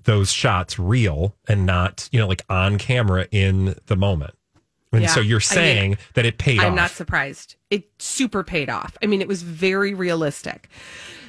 those 0.04 0.32
shots 0.32 0.78
real 0.78 1.34
and 1.46 1.64
not, 1.66 2.08
you 2.10 2.18
know, 2.18 2.26
like 2.26 2.42
on 2.48 2.78
camera 2.78 3.28
in 3.30 3.76
the 3.86 3.96
moment. 3.96 4.34
And 4.92 5.02
Yeah. 5.02 5.09
so 5.09 5.21
you're 5.21 5.37
I 5.37 5.38
mean, 5.38 5.40
saying 5.40 5.99
that 6.14 6.25
it 6.25 6.38
paid 6.38 6.59
off 6.61 6.64
I'm 6.66 6.75
not 6.75 6.90
surprised. 6.90 7.57
It 7.71 7.88
super 7.99 8.42
paid 8.42 8.71
off. 8.71 8.97
I 9.02 9.07
mean, 9.07 9.21
it 9.21 9.28
was 9.28 9.42
very 9.42 9.92
realistic. 9.95 10.68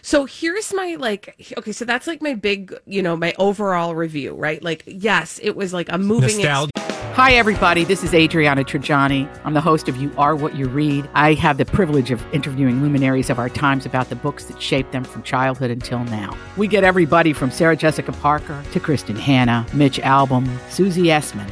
So 0.02 0.26
here's 0.26 0.74
my 0.74 0.96
like 0.98 1.36
okay, 1.58 1.72
so 1.74 1.84
that's 1.86 2.08
like 2.08 2.22
my 2.22 2.34
big, 2.34 2.74
you 2.86 3.02
know, 3.02 3.18
my 3.18 3.34
overall 3.38 3.96
review, 3.96 4.34
right? 4.34 4.64
Like 4.64 4.84
yes, 4.88 5.40
it 5.44 5.56
was 5.56 5.74
like 5.74 5.90
a 5.92 5.98
moving 5.98 6.38
Nostalgia. 6.38 6.72
Hi, 7.16 7.34
everybody. 7.34 7.84
This 7.84 8.02
is 8.02 8.14
Adriana 8.14 8.64
Trigiani. 8.64 9.28
I'm 9.44 9.54
the 9.54 9.60
host 9.60 9.90
of 9.90 9.98
You 9.98 10.10
Are 10.18 10.38
What 10.38 10.56
You 10.56 10.70
Read. 10.70 11.10
I 11.16 11.34
have 11.34 11.58
the 11.58 11.66
privilege 11.66 12.12
of 12.12 12.24
interviewing 12.34 12.82
luminaries 12.82 13.30
of 13.30 13.40
our 13.40 13.50
times 13.50 13.86
about 13.86 14.08
the 14.08 14.16
books 14.16 14.46
that 14.46 14.62
shaped 14.62 14.94
them 14.94 15.04
from 15.04 15.24
childhood 15.24 15.70
until 15.70 16.00
now. 16.06 16.38
We 16.56 16.70
get 16.70 16.86
everybody 16.86 17.34
from 17.34 17.52
Sarah 17.52 17.76
Jessica 17.76 18.14
Parker 18.14 18.64
to 18.72 18.80
Kristin 18.80 19.18
Hannah, 19.18 19.66
Mitch 19.74 20.00
Albom, 20.00 20.48
Susie 20.70 21.06
Essman, 21.08 21.52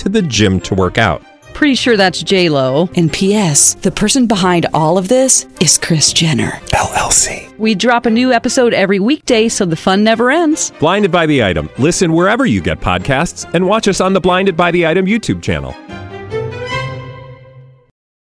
to 0.00 0.08
the 0.08 0.22
gym 0.22 0.60
to 0.60 0.74
work 0.74 0.98
out. 0.98 1.22
Pretty 1.54 1.74
sure 1.74 1.96
that's 1.96 2.22
J 2.22 2.48
Lo. 2.48 2.88
And 2.96 3.12
P.S. 3.12 3.74
The 3.74 3.90
person 3.90 4.26
behind 4.26 4.66
all 4.72 4.96
of 4.96 5.08
this 5.08 5.46
is 5.60 5.76
Kris 5.78 6.12
Jenner. 6.12 6.52
LLC. 6.72 7.56
We 7.58 7.74
drop 7.74 8.06
a 8.06 8.10
new 8.10 8.32
episode 8.32 8.72
every 8.72 8.98
weekday, 8.98 9.48
so 9.48 9.66
the 9.66 9.76
fun 9.76 10.02
never 10.02 10.30
ends. 10.30 10.72
Blinded 10.80 11.12
by 11.12 11.26
the 11.26 11.44
item. 11.44 11.68
Listen 11.78 12.12
wherever 12.14 12.46
you 12.46 12.62
get 12.62 12.80
podcasts, 12.80 13.52
and 13.52 13.66
watch 13.66 13.88
us 13.88 14.00
on 14.00 14.14
the 14.14 14.20
Blinded 14.20 14.56
by 14.56 14.70
the 14.70 14.86
Item 14.86 15.06
YouTube 15.06 15.42
channel. 15.42 15.74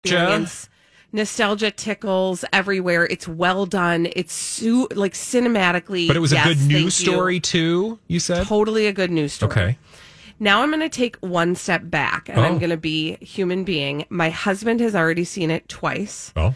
experience. 0.05 0.69
Nostalgia 1.11 1.71
tickles 1.71 2.45
everywhere. 2.53 3.07
It's 3.07 3.27
well 3.27 3.65
done. 3.65 4.09
It's 4.15 4.33
su- 4.33 4.89
like 4.95 5.15
cinematically. 5.15 6.07
But 6.07 6.17
it 6.17 6.21
was 6.21 6.33
yes, 6.33 6.47
a 6.47 6.49
good 6.55 6.67
news 6.69 6.95
story 6.95 7.41
too, 7.41 7.99
you 8.09 8.21
said? 8.21 8.47
Totally 8.47 8.87
a 8.87 8.93
good 8.93 9.11
news 9.11 9.33
story. 9.33 9.51
Okay. 9.51 9.79
Now 10.41 10.63
I'm 10.63 10.71
going 10.71 10.81
to 10.81 10.89
take 10.89 11.17
one 11.17 11.55
step 11.55 11.83
back 11.85 12.29
and 12.29 12.39
Oh. 12.39 12.43
I'm 12.43 12.59
going 12.59 12.71
to 12.71 12.77
be 12.77 13.17
human 13.17 13.65
being. 13.65 14.05
My 14.09 14.31
husband 14.31 14.81
has 14.81 14.95
already 14.95 15.25
seen 15.25 15.51
it 15.51 15.69
twice. 15.69 16.33
Oh. 16.37 16.55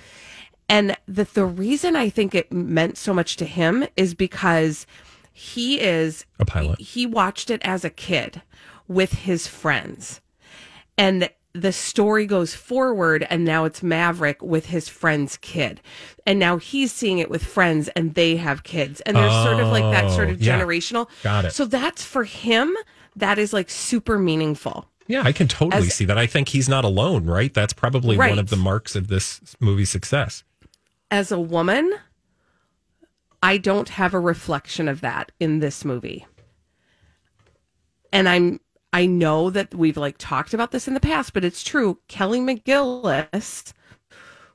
And 0.69 0.97
the 1.07 1.25
the 1.25 1.45
reason 1.45 1.97
I 1.97 2.09
think 2.09 2.35
it 2.35 2.51
meant 2.53 2.97
so 2.97 3.13
much 3.13 3.37
to 3.37 3.45
him 3.45 3.87
is 3.97 4.15
because 4.15 4.87
he 5.33 5.81
is 5.81 6.25
A 6.39 6.45
pilot. 6.45 6.81
He 6.81 7.07
watched 7.07 7.51
it 7.51 7.61
as 7.65 7.85
a 7.85 7.91
kid 7.91 8.43
with 8.89 9.13
his 9.13 9.47
friends. 9.47 10.21
And 10.97 11.29
the 11.55 11.73
story 11.73 12.25
goes 12.25 12.55
forward 12.55 13.27
and 13.29 13.45
now 13.45 13.65
it's 13.67 13.83
Maverick 13.83 14.41
with 14.41 14.67
his 14.67 14.89
friend's 14.89 15.37
kid. 15.37 15.83
And 16.27 16.39
now 16.39 16.57
he's 16.57 16.93
seeing 16.93 17.19
it 17.19 17.29
with 17.29 17.45
friends 17.45 17.89
and 17.89 18.15
they 18.15 18.37
have 18.37 18.63
kids. 18.63 19.03
And 19.03 19.15
there's 19.17 19.45
sort 19.45 19.61
of 19.61 19.69
like 19.69 19.83
that 19.93 20.11
sort 20.11 20.31
of 20.31 20.37
Oh, 20.37 20.45
yeah. 20.45 20.59
generational. 20.59 21.09
Got 21.23 21.47
it. 21.47 21.53
So 21.53 21.67
that's 21.67 22.03
for 22.03 22.25
him, 22.25 22.75
that 23.17 23.39
is 23.39 23.53
like 23.53 23.71
super 23.71 24.19
meaningful. 24.19 24.89
Yeah, 25.09 25.23
I 25.25 25.33
can 25.33 25.49
totally 25.49 25.89
As- 25.89 25.95
see 25.95 26.05
that. 26.07 26.17
I 26.17 26.27
think 26.27 26.49
he's 26.49 26.69
not 26.69 26.85
alone, 26.85 27.27
right? 27.27 27.53
That's 27.53 27.73
probably 27.73 28.17
one 28.17 28.39
of 28.39 28.51
the 28.51 28.57
marks 28.57 28.95
of 28.97 29.09
this 29.09 29.41
movie's 29.61 29.91
success. 29.91 30.45
as 31.11 31.31
a 31.31 31.39
woman, 31.41 31.93
I 33.43 33.59
don't 33.59 33.91
have 33.91 34.15
a 34.15 34.21
reflection 34.21 34.89
of 34.89 35.01
that 35.03 35.33
in 35.41 35.59
this 35.59 35.85
movie. 35.85 36.27
And 38.13 38.29
I'm 38.29 38.61
I 38.93 39.07
know 39.07 39.49
that 39.51 39.75
we've 39.75 39.97
like 39.97 40.17
talked 40.19 40.53
about 40.53 40.71
this 40.71 40.87
in 40.87 40.95
the 40.95 41.01
past, 41.01 41.33
but 41.33 41.45
it's 41.45 41.63
true. 41.65 41.99
Kelly 42.09 42.41
McGillis, 42.41 43.73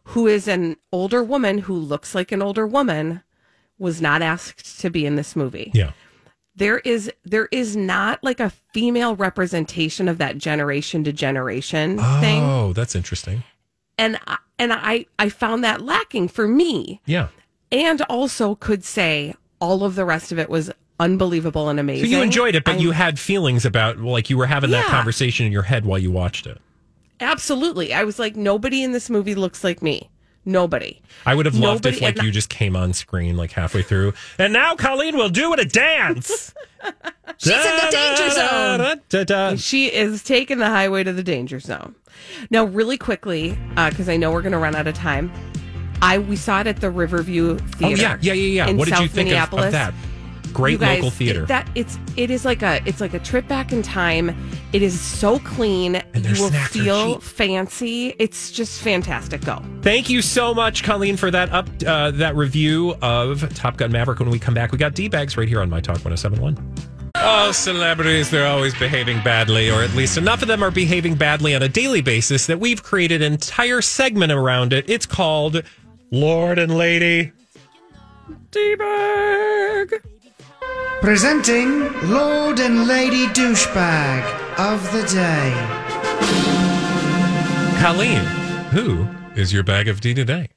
who 0.04 0.28
is 0.28 0.48
an 0.48 0.78
older 0.92 1.24
woman 1.24 1.58
who 1.60 1.74
looks 1.74 2.14
like 2.14 2.32
an 2.32 2.42
older 2.42 2.68
woman, 2.68 3.24
was 3.80 4.02
not 4.02 4.22
asked 4.22 4.80
to 4.82 4.90
be 4.90 5.06
in 5.06 5.16
this 5.16 5.36
movie. 5.36 5.72
Yeah. 5.74 5.92
There 6.56 6.80
is 6.80 7.12
there 7.30 7.48
is 7.52 7.76
not 7.76 8.24
like 8.24 8.40
a 8.40 8.50
female 8.74 9.16
representation 9.16 10.08
of 10.08 10.18
that 10.20 10.38
generation 10.38 11.04
to 11.04 11.14
generation 11.14 11.98
thing. 11.98 12.44
Oh, 12.44 12.74
that's 12.74 12.96
interesting. 12.96 13.44
And 13.98 14.20
I, 14.28 14.38
and 14.60 14.72
I 14.74 15.06
I 15.20 15.30
found 15.30 15.64
that 15.64 15.82
lacking 15.82 16.28
for 16.28 16.48
me 16.48 17.02
Yeah. 17.06 17.28
and 17.72 18.02
also 18.04 18.56
could 18.56 18.84
say 18.84 19.34
all 19.60 19.84
of 19.84 19.96
the 19.96 20.06
rest 20.06 20.32
of 20.32 20.38
it 20.40 20.50
was 20.50 20.72
unbelievable 21.00 21.70
and 21.70 21.80
amazing. 21.80 22.10
So 22.12 22.18
you 22.18 22.24
enjoyed 22.24 22.56
it, 22.56 22.64
but 22.64 22.76
I'm- 22.76 22.82
you 22.82 22.92
had 22.92 23.20
feelings 23.20 23.66
about 23.66 24.00
like 24.00 24.30
you 24.30 24.38
were 24.38 24.46
having 24.48 24.72
that 24.72 24.86
conversation 24.86 25.46
in 25.46 25.52
your 25.52 25.64
head 25.64 25.86
while 25.86 26.00
you 26.00 26.12
watched 26.12 26.46
it. 26.48 26.60
absolutely. 27.20 27.94
I 27.94 28.04
was 28.04 28.20
like, 28.20 28.36
nobody 28.36 28.84
in 28.84 28.92
this 28.92 29.10
movie 29.10 29.36
looks 29.36 29.64
like 29.64 29.82
me. 29.82 30.10
Nobody. 30.48 31.02
I 31.26 31.36
would 31.36 31.46
have 31.46 31.56
loved 31.58 31.86
if 31.86 32.02
like 32.02 32.22
you 32.22 32.32
just 32.32 32.48
came 32.48 32.78
on 32.78 32.94
screen 32.94 33.36
like 33.36 33.52
halfway 33.52 33.82
through. 33.82 34.14
And 34.40 34.54
now 34.54 34.76
Colleen 34.76 35.18
will 35.18 35.28
do 35.28 35.52
it 35.52 35.60
a 35.60 35.66
dance. 35.66 36.54
She's 37.38 37.52
in 37.52 37.76
the 37.76 39.02
danger 39.12 39.26
zone. 39.50 39.58
She 39.58 39.88
is 39.94 40.24
taking 40.24 40.58
the 40.60 40.70
highway 40.70 41.04
to 41.04 41.12
the 41.12 41.22
danger 41.22 41.60
zone. 41.60 41.96
Now, 42.50 42.64
really 42.64 42.98
quickly, 42.98 43.58
uh, 43.76 43.90
because 43.90 44.08
I 44.08 44.16
know 44.16 44.32
we're 44.32 44.42
going 44.42 44.54
to 44.54 44.58
run 44.58 44.74
out 44.74 44.88
of 44.88 44.96
time. 44.96 45.34
I 46.02 46.20
we 46.20 46.38
saw 46.38 46.62
it 46.62 46.68
at 46.68 46.80
the 46.80 46.92
Riverview 46.92 47.58
Theater. 47.58 47.86
Oh 47.86 47.90
yeah, 47.90 48.18
yeah, 48.22 48.34
yeah, 48.34 48.64
yeah. 48.64 48.68
in 48.70 48.78
What 48.78 48.86
did 48.86 48.92
you 49.00 49.08
South 49.08 49.12
think 49.12 49.30
of, 49.32 49.36
of 49.36 49.52
Minneapolis. 49.52 49.72
that? 49.74 49.94
Great 50.58 50.80
guys, 50.80 50.96
local 50.96 51.12
theater. 51.12 51.44
It, 51.44 51.50
that 51.50 51.70
it's 51.76 52.00
it 52.16 52.32
is 52.32 52.44
like 52.44 52.64
a 52.64 52.82
it's 52.84 53.00
like 53.00 53.14
a 53.14 53.20
trip 53.20 53.48
back 53.48 53.72
in 53.72 53.84
time. 53.84 54.36
It 54.74 54.82
is 54.82 55.00
so 55.00 55.38
clean. 55.38 56.02
their 56.14 56.34
you 56.34 56.42
will 56.42 56.50
feel 56.50 57.20
fancy. 57.20 58.16
It's 58.18 58.52
just 58.52 58.82
fantastic. 58.82 59.46
Go. 59.46 59.62
Thank 59.84 60.10
you 60.10 60.24
so 60.24 60.56
much, 60.56 60.84
Colleen, 60.84 61.16
for 61.16 61.30
that 61.30 61.52
up 61.52 61.70
uh, 61.86 62.10
that 62.10 62.36
review 62.36 62.96
of 63.04 63.54
Top 63.54 63.78
Gun 63.78 63.92
Maverick. 63.92 64.18
When 64.18 64.32
we 64.32 64.40
come 64.40 64.56
back, 64.56 64.72
we 64.72 64.80
got 64.80 64.96
D 64.96 65.08
bags 65.08 65.38
right 65.38 65.48
here 65.48 65.62
on 65.62 65.70
My 65.70 65.80
Talk 65.80 65.98
1071. 65.98 66.58
Oh, 67.14 67.52
celebrities, 67.52 68.32
they're 68.32 68.48
always 68.48 68.74
behaving 68.80 69.22
badly, 69.24 69.70
or 69.70 69.84
at 69.84 69.94
least 69.94 70.18
enough 70.18 70.42
of 70.42 70.48
them 70.48 70.64
are 70.64 70.72
behaving 70.72 71.14
badly 71.14 71.54
on 71.54 71.62
a 71.62 71.70
daily 71.70 72.02
basis 72.02 72.48
that 72.48 72.60
we've 72.60 72.82
created 72.82 73.22
an 73.22 73.34
entire 73.34 73.84
segment 73.84 74.32
around 74.32 74.74
it. 74.74 74.90
It's 74.90 75.06
called 75.06 75.62
Lord 76.10 76.58
and 76.58 76.76
Lady 76.76 77.32
D 78.50 78.76
bag. 78.76 80.02
Presenting 81.02 81.92
Lord 82.10 82.60
and 82.60 82.88
Lady 82.88 83.28
Douchebag 83.28 84.24
of 84.60 84.92
the 84.92 85.04
Day. 85.04 85.54
Colleen, 87.82 88.24
who 88.72 89.08
is 89.40 89.54
your 89.54 89.64
bag 89.64 89.88
of 89.88 90.02
D 90.02 90.14
today? 90.14 90.50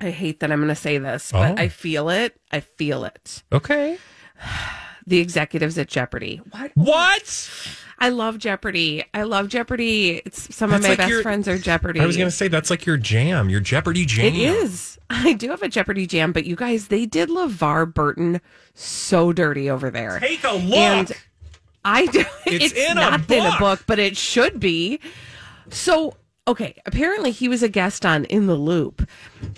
I 0.00 0.10
hate 0.10 0.40
that 0.40 0.52
I'm 0.52 0.58
going 0.60 0.68
to 0.68 0.74
say 0.74 0.98
this, 0.98 1.32
but 1.32 1.58
Oh. 1.58 1.62
I 1.62 1.68
feel 1.68 2.08
it. 2.08 2.36
I 2.52 2.60
feel 2.60 3.04
it. 3.04 3.42
Okay. 3.52 3.98
The 5.08 5.18
executives 5.20 5.78
at 5.78 5.88
Jeopardy. 5.88 6.40
What? 6.50 6.70
What? 6.74 7.50
I 7.98 8.10
love 8.10 8.38
Jeopardy. 8.38 9.04
I 9.14 9.22
love 9.22 9.48
Jeopardy. 9.48 10.22
It's 10.24 10.54
some 10.54 10.70
That's 10.70 10.80
of 10.80 10.84
my 10.84 10.88
like 10.90 10.98
best 10.98 11.10
your- 11.10 11.22
friends 11.22 11.48
are 11.48 11.58
Jeopardy. 11.58 11.98
I 12.00 12.06
was 12.06 12.16
going 12.16 12.28
to 12.28 12.34
say 12.36 12.46
that's 12.48 12.70
like 12.70 12.84
your 12.86 12.96
jam, 12.98 13.48
your 13.48 13.60
Jeopardy 13.60 14.04
jam. 14.04 14.26
It 14.26 14.36
is. 14.36 14.98
I 15.10 15.32
do 15.32 15.48
have 15.48 15.62
a 15.62 15.68
Jeopardy 15.68 16.06
jam, 16.06 16.32
but 16.32 16.44
you 16.44 16.54
guys, 16.54 16.88
they 16.88 17.06
did 17.06 17.30
LeVar 17.30 17.92
Burton 17.94 18.40
so 18.74 19.32
dirty 19.32 19.70
over 19.70 19.90
there. 19.90 20.20
Take 20.20 20.44
a 20.44 20.52
look. 20.52 20.74
And 20.76 21.12
I 21.84 22.04
do. 22.06 22.20
It's 22.46 22.66
It's, 22.66 22.74
in 22.74 22.92
a 22.98 23.00
not 23.00 23.30
in 23.30 23.46
a 23.46 23.58
book, 23.58 23.84
but 23.86 23.98
it 23.98 24.16
should 24.16 24.60
be. 24.60 25.00
So, 25.70 26.16
okay, 26.46 26.74
apparently 26.86 27.30
he 27.30 27.48
was 27.48 27.62
a 27.62 27.68
guest 27.68 28.04
on 28.06 28.26
In 28.26 28.46
the 28.46 28.54
Loop, 28.56 29.08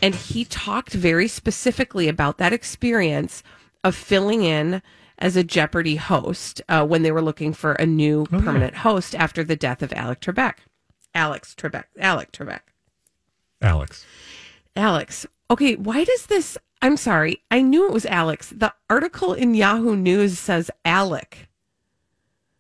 and 0.01 0.15
he 0.15 0.45
talked 0.45 0.93
very 0.93 1.27
specifically 1.29 2.07
about 2.09 2.39
that 2.39 2.53
experience 2.53 3.43
of 3.83 3.95
filling 3.97 4.45
in 4.45 4.83
as 5.21 5.37
a 5.37 5.45
Jeopardy 5.45 5.97
host 5.97 6.63
uh, 6.69 6.85
when 6.87 7.03
they 7.03 7.13
were 7.13 7.23
looking 7.23 7.53
for 7.53 7.73
a 7.73 7.87
new 7.87 8.27
Oh, 8.33 8.41
permanent 8.41 8.77
host 8.77 9.15
after 9.15 9.45
the 9.45 9.57
death 9.57 9.83
of 9.83 9.93
Alec 9.93 10.21
Trebek. 10.21 10.55
Alex 11.15 11.55
Trebek. 11.57 11.85
Alec 11.99 12.33
Trebek. 12.33 12.61
Alex. 13.61 14.05
Alex. 14.77 15.27
Okay, 15.51 15.75
why 15.77 16.05
does 16.05 16.27
this? 16.27 16.57
I'm 16.83 16.97
sorry. 16.97 17.43
I 17.51 17.61
knew 17.61 17.87
it 17.87 17.93
was 17.93 18.07
Alex. 18.07 18.51
The 18.57 18.73
article 18.89 19.35
in 19.35 19.55
Yahoo 19.55 19.97
News 19.97 20.39
says 20.39 20.71
Alec. 20.85 21.49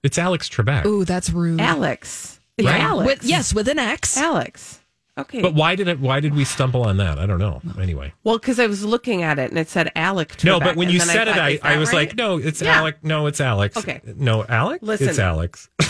It's 0.02 0.18
Alex 0.18 0.48
Trebek. 0.48 0.84
Ooh, 0.86 1.04
that's 1.04 1.30
rude. 1.30 1.60
Alex. 1.60 2.40
It's 2.58 2.66
Right. 2.66 2.80
Alex. 2.80 3.06
With, 3.06 3.24
yes, 3.24 3.54
with 3.54 3.68
an 3.68 3.78
X. 3.78 4.16
Alex. 4.18 4.80
Okay. 5.18 5.42
But 5.42 5.54
why 5.54 5.74
did 5.74 5.88
it? 5.88 6.00
Why 6.00 6.20
did 6.20 6.34
we 6.34 6.44
stumble 6.44 6.82
on 6.82 6.96
that? 6.98 7.18
I 7.18 7.26
don't 7.26 7.38
know. 7.38 7.60
Anyway, 7.80 8.12
well, 8.24 8.38
because 8.38 8.58
I 8.58 8.66
was 8.66 8.84
looking 8.84 9.22
at 9.22 9.38
it 9.38 9.50
and 9.50 9.58
it 9.58 9.68
said 9.68 9.90
Alec. 9.94 10.36
Trebek, 10.36 10.44
no. 10.44 10.60
But 10.60 10.76
when 10.76 10.88
you 10.88 11.00
said 11.00 11.26
thought, 11.26 11.50
it, 11.50 11.60
I, 11.64 11.74
I 11.74 11.76
was 11.78 11.88
right? 11.88 12.08
like, 12.08 12.16
no, 12.16 12.38
it's 12.38 12.62
Yeah. 12.62 12.78
Alex. 12.78 12.98
No, 13.02 13.26
it's 13.26 13.40
Alex. 13.40 13.76
Okay. 13.76 14.00
No, 14.16 14.44
Alex. 14.46 14.82
Listen. 14.82 15.08
it's 15.08 15.18
Alex. 15.18 15.68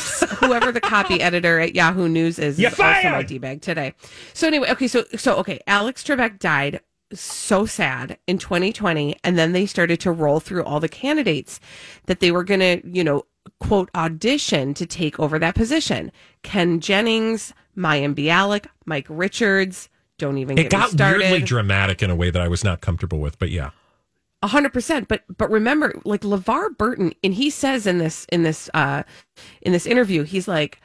whoever 0.40 0.72
the 0.72 0.80
copy 0.80 1.20
editor 1.20 1.60
at 1.60 1.74
Yahoo 1.74 2.08
News 2.08 2.38
is, 2.38 2.58
You're 2.58 2.68
is 2.70 2.80
also 2.80 2.84
my 2.84 3.02
fired! 3.02 3.26
d 3.26 3.38
bag 3.38 3.60
today. 3.62 3.94
So 4.32 4.46
anyway, 4.46 4.70
okay, 4.70 4.88
so 4.88 5.04
so 5.16 5.36
okay, 5.36 5.60
Alex 5.66 6.02
Trebek 6.02 6.38
died. 6.38 6.80
So 7.12 7.66
sad 7.66 8.18
in 8.28 8.38
2020, 8.38 9.16
and 9.24 9.36
then 9.36 9.50
they 9.50 9.66
started 9.66 9.98
to 10.00 10.12
roll 10.12 10.38
through 10.38 10.62
all 10.62 10.78
the 10.78 10.88
candidates 10.88 11.58
that 12.06 12.20
they 12.20 12.30
were 12.30 12.44
going 12.44 12.60
to, 12.60 12.80
you 12.88 13.02
know, 13.02 13.24
quote 13.58 13.90
audition 13.96 14.74
to 14.74 14.86
take 14.86 15.18
over 15.18 15.36
that 15.40 15.56
position. 15.56 16.12
Ken 16.44 16.78
Jennings, 16.78 17.52
Mayim 17.80 18.14
Bialik, 18.14 18.66
Mike 18.84 19.06
Richards. 19.08 19.88
Don't 20.18 20.36
even 20.38 20.58
It 20.58 20.68
get 20.68 20.72
me 20.92 20.96
got 20.98 21.18
weirdly 21.18 21.40
dramatic 21.40 22.02
in 22.02 22.10
a 22.10 22.14
way 22.16 22.30
that 22.30 22.42
I 22.42 22.48
was 22.48 22.62
not 22.62 22.80
comfortable 22.82 23.20
with, 23.20 23.38
but 23.38 23.50
yeah. 23.50 23.70
A 24.42 24.48
hundred 24.48 24.72
percent. 24.72 25.08
But 25.08 25.22
but 25.36 25.50
remember, 25.50 25.94
like 26.04 26.20
LeVar 26.22 26.76
Burton, 26.76 27.12
and 27.24 27.32
he 27.34 27.48
says 27.50 27.86
in 27.86 27.98
this 27.98 28.26
in 28.30 28.42
this 28.42 28.68
uh 28.74 29.02
in 29.62 29.72
this 29.72 29.86
interview, 29.86 30.22
he's 30.24 30.46
like, 30.48 30.80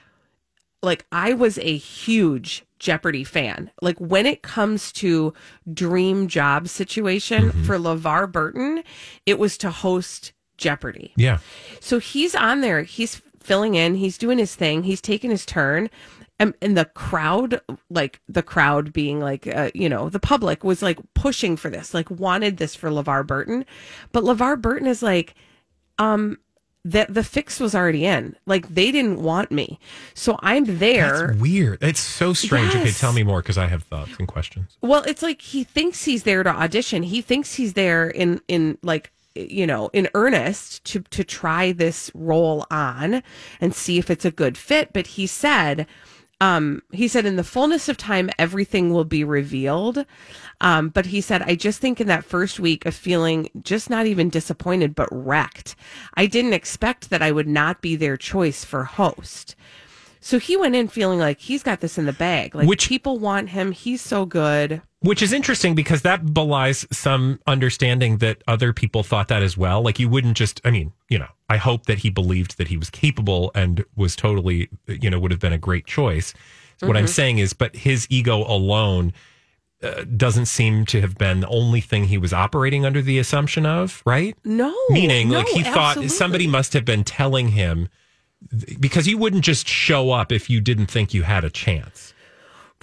like 0.82 1.06
I 1.12 1.34
was 1.34 1.58
a 1.60 1.78
huge 1.78 2.64
Jeopardy 2.80 3.24
fan. 3.24 3.72
Like 3.82 3.98
when 4.00 4.26
it 4.26 4.42
comes 4.42 4.92
to 4.94 5.34
dream 5.74 6.28
job 6.28 6.68
situation 6.68 7.50
Mm-hmm. 7.52 7.64
for 7.64 7.78
LeVar 7.78 8.32
Burton, 8.32 8.84
it 9.26 9.40
was 9.40 9.58
to 9.60 9.70
host 9.70 10.34
Jeopardy. 10.58 11.14
Yeah. 11.16 11.40
So 11.80 12.00
he's 12.00 12.36
on 12.36 12.62
there, 12.62 12.84
he's 12.84 13.22
filling 13.42 13.76
in, 13.76 13.96
he's 13.96 14.18
doing 14.18 14.38
his 14.38 14.56
thing, 14.56 14.84
he's 14.84 15.02
taking 15.02 15.30
his 15.32 15.46
turn. 15.46 15.90
And, 16.38 16.54
and 16.62 16.78
the 16.78 16.86
crowd, 16.86 17.62
like 17.90 18.20
the 18.28 18.44
crowd 18.44 18.92
being 18.92 19.22
like, 19.22 19.48
uh, 19.48 19.72
you 19.74 19.88
know, 19.88 20.10
the 20.10 20.20
public 20.20 20.64
was 20.64 20.82
like 20.82 21.00
pushing 21.14 21.56
for 21.56 21.70
this, 21.70 21.94
like 21.94 22.10
wanted 22.10 22.58
this 22.58 22.76
for 22.76 22.90
LeVar 22.90 23.26
Burton. 23.26 23.66
But 24.12 24.26
LeVar 24.26 24.62
Burton 24.62 24.88
is 24.88 25.02
like, 25.02 25.34
um, 25.98 26.38
the, 26.86 27.08
the 27.10 27.24
fix 27.24 27.60
was 27.60 27.74
already 27.74 28.06
in. 28.06 28.36
Like 28.46 28.68
they 28.70 28.92
didn't 28.92 29.22
want 29.22 29.52
me. 29.52 29.80
So 30.14 30.38
I'm 30.42 30.78
there. 30.78 31.30
That's 31.30 31.40
weird. 31.40 31.82
It's 31.82 32.00
so 32.00 32.34
strange. 32.34 32.76
Okay, 32.76 32.92
tell 32.92 33.12
me 33.12 33.24
more 33.24 33.42
because 33.42 33.58
I 33.58 33.66
have 33.66 33.84
thoughts 33.84 34.12
and 34.20 34.28
questions. 34.28 34.78
Well, 34.82 35.02
it's 35.08 35.24
like 35.24 35.42
he 35.42 35.64
thinks 35.64 36.04
he's 36.04 36.24
there 36.24 36.44
to 36.44 36.50
audition. 36.50 37.02
He 37.02 37.22
thinks 37.22 37.56
he's 37.56 37.74
there 37.74 38.08
in 38.08 38.40
in 38.48 38.78
like 38.84 39.12
you 39.34 39.66
know 39.66 39.90
in 39.94 40.08
earnest 40.14 40.84
to 40.86 41.00
to 41.10 41.24
try 41.24 41.72
this 41.72 42.12
role 42.14 42.68
on 42.70 43.24
and 43.60 43.74
see 43.74 43.98
if 43.98 44.12
it's 44.12 44.26
a 44.26 44.32
good 44.32 44.56
fit. 44.56 44.94
But 44.94 45.08
he 45.08 45.26
said, 45.26 45.88
um, 46.42 46.82
he 46.92 47.08
said 47.08 47.26
in 47.26 47.36
the 47.38 47.44
fullness 47.44 47.88
of 47.88 47.98
time 47.98 48.30
everything 48.38 48.92
will 48.92 49.06
be 49.06 49.24
revealed. 49.24 50.06
Um, 50.62 50.90
but 50.90 51.08
he 51.08 51.22
said, 51.22 51.42
I 51.44 51.56
just 51.56 51.80
think 51.80 52.00
in 52.00 52.08
that 52.08 52.26
first 52.26 52.60
week 52.60 52.86
of 52.86 52.96
feeling 52.96 53.50
just 53.62 53.90
not 53.90 54.06
even 54.06 54.30
disappointed, 54.30 54.96
but 54.96 55.10
wrecked. 55.12 55.76
I 56.16 56.26
didn't 56.26 56.54
expect 56.54 57.10
that 57.10 57.22
I 57.22 57.32
would 57.32 57.48
not 57.48 57.82
be 57.82 57.96
their 57.96 58.18
choice 58.18 58.64
for 58.64 58.84
host. 58.84 59.56
So 60.20 60.40
he 60.40 60.58
went 60.58 60.76
in 60.76 60.88
feeling 60.88 61.20
like 61.20 61.40
he's 61.40 61.62
got 61.62 61.82
this 61.82 61.98
in 61.98 62.06
the 62.06 62.14
bag. 62.14 62.56
Like 62.56 62.68
Which- 62.68 62.90
people 62.90 63.20
want 63.20 63.50
him. 63.50 63.72
He's 63.72 64.02
so 64.02 64.26
good. 64.26 64.82
Which 65.06 65.22
is 65.22 65.32
interesting 65.32 65.76
because 65.76 66.02
that 66.02 66.34
belies 66.34 66.86
some 66.92 67.40
understanding 67.48 68.18
that 68.18 68.44
other 68.48 68.74
people 68.74 69.04
thought 69.04 69.28
that 69.28 69.44
as 69.44 69.56
well. 69.58 69.82
Like 69.82 70.00
you 70.00 70.10
wouldn't 70.10 70.36
just, 70.36 70.60
I 70.66 70.72
mean, 70.72 70.94
you 71.10 71.20
know, 71.20 71.28
I 71.48 71.58
hope 71.58 71.86
that 71.86 72.00
he 72.00 72.10
believed 72.10 72.58
that 72.58 72.68
he 72.68 72.76
was 72.76 72.90
capable 72.90 73.52
and 73.54 73.86
was 73.96 74.16
totally, 74.16 74.70
you 74.88 75.10
know, 75.10 75.20
would 75.20 75.32
have 75.32 75.40
been 75.40 75.54
a 75.54 75.58
great 75.58 75.86
choice. 75.86 76.34
What 76.82 76.98
I'm 76.98 77.08
saying 77.08 77.38
is, 77.38 77.54
but 77.54 77.76
his 77.76 78.06
ego 78.10 78.40
alone 78.40 79.14
uh, 79.82 80.04
doesn't 80.18 80.48
seem 80.48 80.86
to 80.88 81.02
have 81.02 81.18
been 81.18 81.42
the 81.42 81.48
only 81.48 81.82
thing 81.82 82.06
he 82.06 82.18
was 82.18 82.34
operating 82.34 82.86
under 82.86 83.02
the 83.02 83.20
assumption 83.20 83.66
of, 83.66 84.02
right? 84.06 84.36
No, 84.44 84.74
Meaning, 84.90 85.30
no, 85.30 85.40
like 85.40 85.48
he 85.48 85.64
thought 85.64 85.92
absolutely. 85.92 86.10
somebody 86.10 86.48
must 86.48 86.74
have 86.74 86.86
been 86.86 87.04
telling 87.04 87.50
him 87.50 87.88
because 88.80 89.08
you 89.08 89.18
wouldn't 89.18 89.44
just 89.44 89.68
show 89.68 90.12
up 90.12 90.32
if 90.32 90.50
you 90.50 90.60
didn't 90.60 90.88
think 90.88 91.14
you 91.14 91.24
had 91.24 91.44
a 91.44 91.50
chance. 91.50 92.14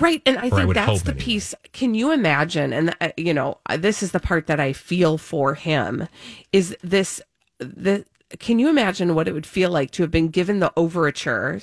Right. 0.00 0.22
And 0.26 0.38
I 0.38 0.46
I 0.46 0.50
think 0.50 0.66
would 0.68 0.76
that's 0.76 1.02
the 1.02 1.11
anyway. 1.12 1.24
piece. 1.24 1.55
Can 1.72 1.94
you 1.94 2.12
imagine? 2.12 2.72
And, 2.72 2.96
uh, 3.00 3.11
you 3.16 3.35
know, 3.35 3.59
uh, 3.66 3.76
this 3.76 4.02
is 4.02 4.12
the 4.12 4.20
part 4.20 4.46
that 4.46 4.59
I 4.59 4.72
feel 4.72 5.18
for 5.18 5.55
him 5.55 6.09
is 6.52 6.76
this, 6.83 7.20
the, 7.59 8.05
can 8.38 8.59
you 8.59 8.68
imagine 8.68 9.14
what 9.14 9.28
it 9.28 9.33
would 9.33 9.46
feel 9.46 9.70
like 9.70 9.90
to 9.92 10.02
have 10.02 10.11
been 10.11 10.28
given 10.28 10.61
the 10.61 10.72
overture 10.76 11.61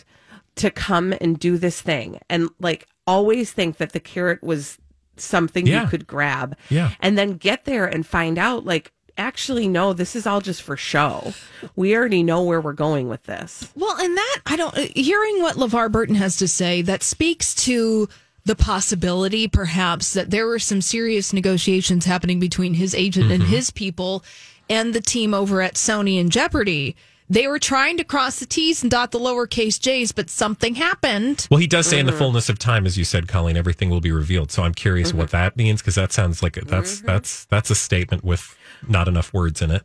to 0.56 0.70
come 0.70 1.14
and 1.20 1.40
do 1.40 1.58
this 1.58 1.82
thing 1.82 2.20
and 2.30 2.50
like 2.60 2.88
always 3.08 3.52
think 3.52 3.78
that 3.78 3.94
the 3.94 4.00
carrot 4.00 4.44
was 4.44 4.78
something 5.18 5.66
Yeah. 5.66 5.84
you 5.84 5.90
could 5.90 6.06
grab 6.08 6.56
Yeah. 6.70 6.92
and 7.02 7.18
then 7.18 7.34
get 7.38 7.66
there 7.66 7.86
and 7.86 8.06
find 8.06 8.38
out 8.38 8.64
like, 8.66 8.92
actually, 9.20 9.68
no, 9.68 9.94
this 9.94 10.16
is 10.16 10.26
all 10.26 10.42
just 10.42 10.64
for 10.64 10.76
show. 10.78 11.34
We 11.76 11.96
already 11.96 12.24
know 12.24 12.42
where 12.44 12.62
we're 12.62 12.74
going 12.74 13.10
with 13.10 13.24
this. 13.24 13.72
Well, 13.76 13.96
and 14.00 14.18
that 14.18 14.40
I 14.46 14.56
don't 14.56 14.76
uh, 14.76 14.88
hearing 14.96 15.42
what 15.42 15.58
LeVar 15.58 15.92
Burton 15.92 16.16
has 16.16 16.38
to 16.38 16.48
say 16.48 16.82
that 16.84 17.04
speaks 17.04 17.54
to 17.66 18.10
the 18.46 18.56
possibility 18.56 19.48
perhaps 19.48 20.14
that 20.14 20.32
there 20.32 20.48
were 20.48 20.58
some 20.58 20.82
serious 20.82 21.34
negotiations 21.34 22.06
happening 22.06 22.40
between 22.40 22.74
his 22.74 22.96
agent 22.96 23.32
and 23.32 23.44
mm-hmm. 23.44 23.52
his 23.52 23.70
people 23.70 24.24
and 24.70 24.94
the 24.94 25.02
team 25.02 25.34
over 25.34 25.62
at 25.62 25.76
Sony 25.76 26.20
and 26.20 26.32
Jeopardy. 26.32 26.96
They 27.32 27.48
were 27.48 27.60
trying 27.60 27.98
to 27.98 28.04
cross 28.04 28.40
the 28.40 28.48
T's 28.48 28.82
and 28.82 28.90
dot 28.90 29.12
the 29.12 29.20
lowercase 29.20 29.80
J's, 29.80 30.12
but 30.12 30.32
something 30.32 30.74
happened. 30.74 31.48
Well, 31.52 31.60
he 31.60 31.68
does 31.68 31.86
say 31.86 32.00
in 32.00 32.08
the 32.08 32.12
mm-hmm. 32.12 32.20
fullness 32.20 32.50
of 32.50 32.58
time, 32.58 32.88
as 32.88 32.98
you 32.98 33.04
said, 33.04 33.28
Colleen, 33.28 33.56
everything 33.56 33.92
will 33.92 34.02
be 34.02 34.12
revealed. 34.12 34.52
So 34.52 34.64
I'm 34.64 34.74
curious 34.74 35.14
what 35.14 35.28
mm-hmm. 35.28 35.38
that 35.38 35.56
means 35.56 35.82
because 35.82 35.94
that 35.94 36.12
sounds 36.12 36.42
like 36.42 36.58
a, 36.58 36.66
that's 36.66 37.02
that's 37.02 37.46
that's 37.46 37.70
a 37.70 37.76
statement 37.76 38.24
with 38.24 38.58
not 38.88 39.08
enough 39.08 39.34
words 39.34 39.62
in 39.62 39.72
it. 39.72 39.84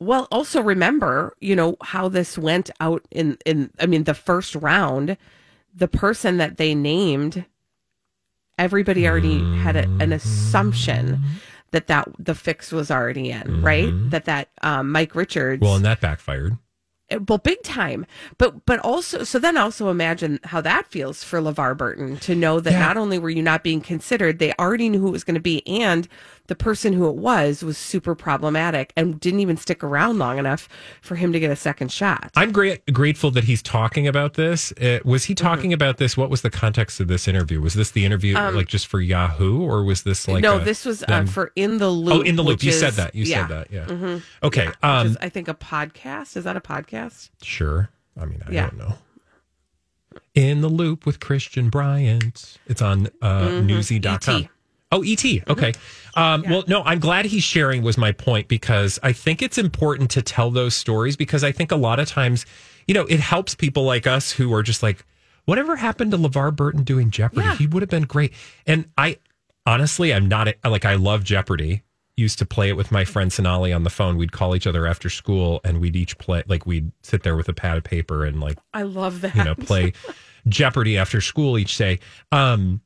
Well, 0.00 0.26
also 0.30 0.60
remember, 0.60 1.34
you 1.40 1.54
know, 1.56 1.76
how 1.82 2.08
this 2.08 2.36
went 2.36 2.70
out 2.80 3.06
in 3.10 3.38
in 3.46 3.70
I 3.80 3.86
mean 3.86 4.04
the 4.04 4.14
first 4.14 4.54
round, 4.56 5.16
the 5.74 5.88
person 5.88 6.36
that 6.38 6.56
they 6.56 6.74
named 6.74 7.44
everybody 8.58 9.08
already 9.08 9.38
had 9.58 9.76
a, 9.76 9.84
an 10.00 10.12
assumption 10.12 11.22
that 11.72 11.86
that 11.88 12.08
the 12.18 12.34
fix 12.34 12.70
was 12.70 12.90
already 12.90 13.30
in, 13.30 13.62
right? 13.62 13.90
That 14.10 14.26
that 14.26 14.48
um, 14.62 14.92
Mike 14.92 15.14
Richards 15.14 15.60
Well, 15.60 15.76
and 15.76 15.84
that 15.84 16.00
backfired. 16.00 16.56
well 17.28 17.38
big 17.38 17.62
time 17.62 18.06
but 18.38 18.64
but 18.64 18.78
also 18.80 19.24
so 19.24 19.38
then 19.38 19.56
also 19.58 19.90
imagine 19.90 20.40
how 20.44 20.60
that 20.60 20.86
feels 20.86 21.22
for 21.22 21.38
levar 21.40 21.76
burton 21.76 22.16
to 22.16 22.34
know 22.34 22.60
that 22.60 22.72
Yeah. 22.72 22.78
not 22.80 22.96
only 22.96 23.18
were 23.18 23.28
you 23.30 23.42
not 23.42 23.62
being 23.62 23.80
considered 23.82 24.38
they 24.38 24.52
already 24.54 24.88
knew 24.88 25.00
who 25.00 25.08
it 25.08 25.12
was 25.12 25.22
going 25.24 25.34
to 25.34 25.40
be 25.40 25.62
and 25.66 26.08
the 26.46 26.54
person 26.54 26.92
who 26.92 27.08
it 27.08 27.14
was 27.16 27.62
was 27.62 27.78
super 27.78 28.14
problematic 28.14 28.92
and 28.96 29.18
didn't 29.18 29.40
even 29.40 29.56
stick 29.56 29.82
around 29.82 30.18
long 30.18 30.38
enough 30.38 30.68
for 31.00 31.16
him 31.16 31.32
to 31.32 31.40
get 31.40 31.50
a 31.50 31.56
second 31.56 31.90
shot 31.90 32.30
I'm 32.36 32.52
great, 32.52 32.84
grateful 32.92 33.30
that 33.30 33.44
he's 33.44 33.62
talking 33.62 34.06
about 34.06 34.34
this. 34.34 34.72
Uh, 34.72 34.98
was 35.04 35.24
he 35.24 35.34
talking 35.34 35.72
about 35.72 35.96
this? 35.96 36.16
What 36.16 36.28
was 36.28 36.42
the 36.42 36.50
context 36.50 37.00
of 37.00 37.08
this 37.08 37.26
interview? 37.26 37.60
Was 37.60 37.74
this 37.74 37.90
the 37.92 38.04
interview 38.04 38.34
like 38.34 38.66
just 38.68 38.86
for 38.88 39.00
Yahoo, 39.00 39.62
or 39.62 39.84
was 39.84 40.02
this 40.02 40.28
like 40.28 40.42
no 40.42 40.58
a- 40.58 40.64
this 40.64 40.84
was 40.84 41.02
uh, 41.04 41.24
for 41.24 41.50
in 41.56 41.78
the 41.78 41.88
loop 41.88 42.14
Oh, 42.14 42.20
in 42.20 42.36
the 42.36 42.42
loop. 42.42 42.62
You 42.62 42.72
said 42.72 42.94
that. 42.94 43.14
You 43.14 43.24
yeah. 43.24 43.46
said 43.46 43.56
that. 43.56 43.70
Yeah. 43.72 43.86
Mhm. 43.86 44.22
Okay. 44.42 44.66
Which 44.66 44.76
um. 44.82 45.06
is, 45.06 45.16
i 45.20 45.28
think 45.28 45.48
a 45.48 45.54
podcast 45.54 46.36
is 46.36 46.44
that 46.44 46.56
a 46.56 46.60
podcast 46.60 47.30
Sure. 47.42 47.88
I 48.20 48.26
mean, 48.26 48.42
I 48.46 48.50
Yeah. 48.52 48.66
don't 48.70 48.78
know. 48.78 48.98
In 50.34 50.60
the 50.60 50.68
loop 50.68 51.06
with 51.06 51.20
Christian 51.20 51.70
Bryant. 51.70 52.58
It's 52.66 52.82
on 52.82 53.08
uh, 53.22 53.40
Mm-hmm. 53.48 53.66
newsy.com. 53.66 54.42
ET. 54.42 54.48
Oh, 54.94 55.02
ET. 55.02 55.24
Okay. 55.48 55.72
Um, 56.14 56.44
Well, 56.48 56.64
no, 56.68 56.82
I'm 56.84 57.00
glad 57.00 57.24
he's 57.26 57.42
sharing, 57.42 57.82
was 57.82 57.98
my 57.98 58.12
point, 58.12 58.46
because 58.46 59.00
I 59.02 59.12
think 59.12 59.42
it's 59.42 59.58
important 59.58 60.10
to 60.12 60.22
tell 60.22 60.50
those 60.52 60.76
stories 60.76 61.16
because 61.16 61.42
I 61.42 61.50
think 61.50 61.72
a 61.72 61.76
lot 61.76 61.98
of 61.98 62.08
times, 62.08 62.46
you 62.86 62.94
know, 62.94 63.02
it 63.06 63.18
helps 63.18 63.54
people 63.56 63.82
like 63.84 64.06
us 64.06 64.30
who 64.30 64.54
are 64.54 64.62
just 64.62 64.82
like, 64.82 65.04
whatever 65.46 65.74
happened 65.76 66.12
to 66.12 66.16
LeVar 66.16 66.54
Burton 66.54 66.84
doing 66.84 67.10
Jeopardy? 67.10 67.42
Yeah. 67.46 67.56
He 67.56 67.66
would 67.66 67.82
have 67.82 67.90
been 67.90 68.04
great. 68.04 68.32
And 68.66 68.86
I 68.96 69.18
honestly, 69.66 70.14
I'm 70.14 70.28
not 70.28 70.48
like, 70.64 70.84
I 70.84 70.94
love 70.94 71.24
Jeopardy. 71.24 71.82
Used 72.16 72.38
to 72.38 72.46
play 72.46 72.68
it 72.68 72.76
with 72.76 72.92
my 72.92 73.04
friend 73.04 73.32
Sonali 73.32 73.72
on 73.72 73.82
the 73.82 73.90
phone. 73.90 74.16
We'd 74.16 74.30
call 74.30 74.54
each 74.54 74.68
other 74.68 74.86
after 74.86 75.10
school 75.10 75.60
and 75.64 75.80
we'd 75.80 75.96
each 75.96 76.16
play, 76.18 76.44
like, 76.46 76.64
we'd 76.64 76.92
sit 77.02 77.24
there 77.24 77.34
with 77.34 77.48
a 77.48 77.52
pad 77.52 77.76
of 77.76 77.82
paper 77.82 78.24
and 78.24 78.40
like 78.40 78.56
i 78.72 78.82
love 78.82 79.20
that 79.22 79.34
you 79.34 79.42
know 79.42 79.56
play 79.56 79.92
jeopardy 80.48 80.96
after 80.96 81.20
school 81.20 81.58
each 81.58 81.76
day 81.76 81.98
um 82.30 82.80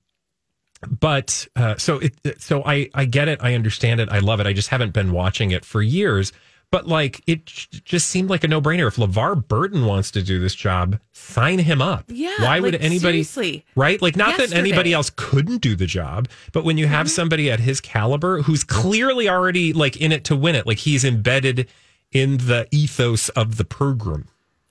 but 1.00 1.46
uh 1.56 1.76
so 1.76 1.98
it 1.98 2.40
so 2.40 2.62
i 2.64 2.88
i 2.94 3.04
get 3.04 3.28
it. 3.28 3.38
I 3.42 3.54
understand 3.54 4.00
it. 4.00 4.08
I 4.10 4.18
love 4.20 4.40
it. 4.40 4.46
I 4.46 4.52
just 4.52 4.68
haven't 4.68 4.92
been 4.92 5.12
watching 5.12 5.50
it 5.50 5.64
for 5.64 5.82
years. 5.82 6.32
But 6.70 6.86
like 6.86 7.22
it 7.26 7.46
just 7.46 8.08
seemed 8.10 8.28
like 8.28 8.44
a 8.44 8.48
no-brainer. 8.48 8.86
If 8.86 8.96
levar 8.96 9.34
burton 9.48 9.86
wants 9.86 10.10
to 10.10 10.22
do 10.22 10.38
this 10.38 10.54
job 10.54 11.00
sign 11.12 11.58
him 11.58 11.80
up. 11.80 12.04
Yeah, 12.08 12.34
why 12.40 12.60
would 12.60 12.74
like, 12.74 12.82
anybody 12.82 13.22
seriously. 13.22 13.64
right? 13.74 14.00
Like 14.02 14.16
not 14.16 14.36
that 14.36 14.52
anybody 14.52 14.92
else 14.92 15.10
couldn't 15.16 15.58
do 15.62 15.74
the 15.74 15.86
job 15.86 16.28
but 16.52 16.64
when 16.64 16.76
you 16.76 16.86
have 16.86 17.06
Mm-hmm. 17.06 17.12
somebody 17.14 17.50
at 17.50 17.60
his 17.60 17.80
caliber 17.80 18.42
who's 18.42 18.64
clearly 18.64 19.28
already 19.30 19.72
like 19.72 19.96
in 19.96 20.12
it 20.12 20.24
to 20.24 20.36
win 20.36 20.54
it 20.54 20.66
like 20.66 20.78
he's 20.78 21.04
embedded 21.06 21.68
in 22.12 22.36
the 22.36 22.68
ethos 22.70 23.30
of 23.30 23.56
the 23.56 23.64
program 23.64 24.26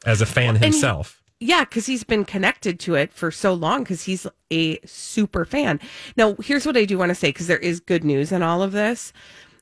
as 0.05 0.21
a 0.21 0.25
fan 0.27 0.55
himself 0.57 1.21
Yeah, 1.39 1.65
because 1.65 1.85
he's 1.85 2.03
been 2.03 2.25
connected 2.25 2.79
to 2.81 2.95
it 2.95 3.13
for 3.13 3.29
so 3.31 3.53
long 3.53 3.83
because 3.83 4.03
he's 4.03 4.25
a 4.51 4.79
super 4.85 5.45
fan. 5.45 5.79
Now, 6.15 6.35
here's 6.41 6.65
what 6.65 6.75
I 6.77 6.85
do 6.85 6.97
want 6.97 7.09
to 7.09 7.15
say 7.15 7.29
because 7.29 7.47
there 7.47 7.57
is 7.59 7.79
good 7.79 8.03
news 8.03 8.31
in 8.31 8.41
all 8.41 8.63
of 8.63 8.71
this, 8.71 9.13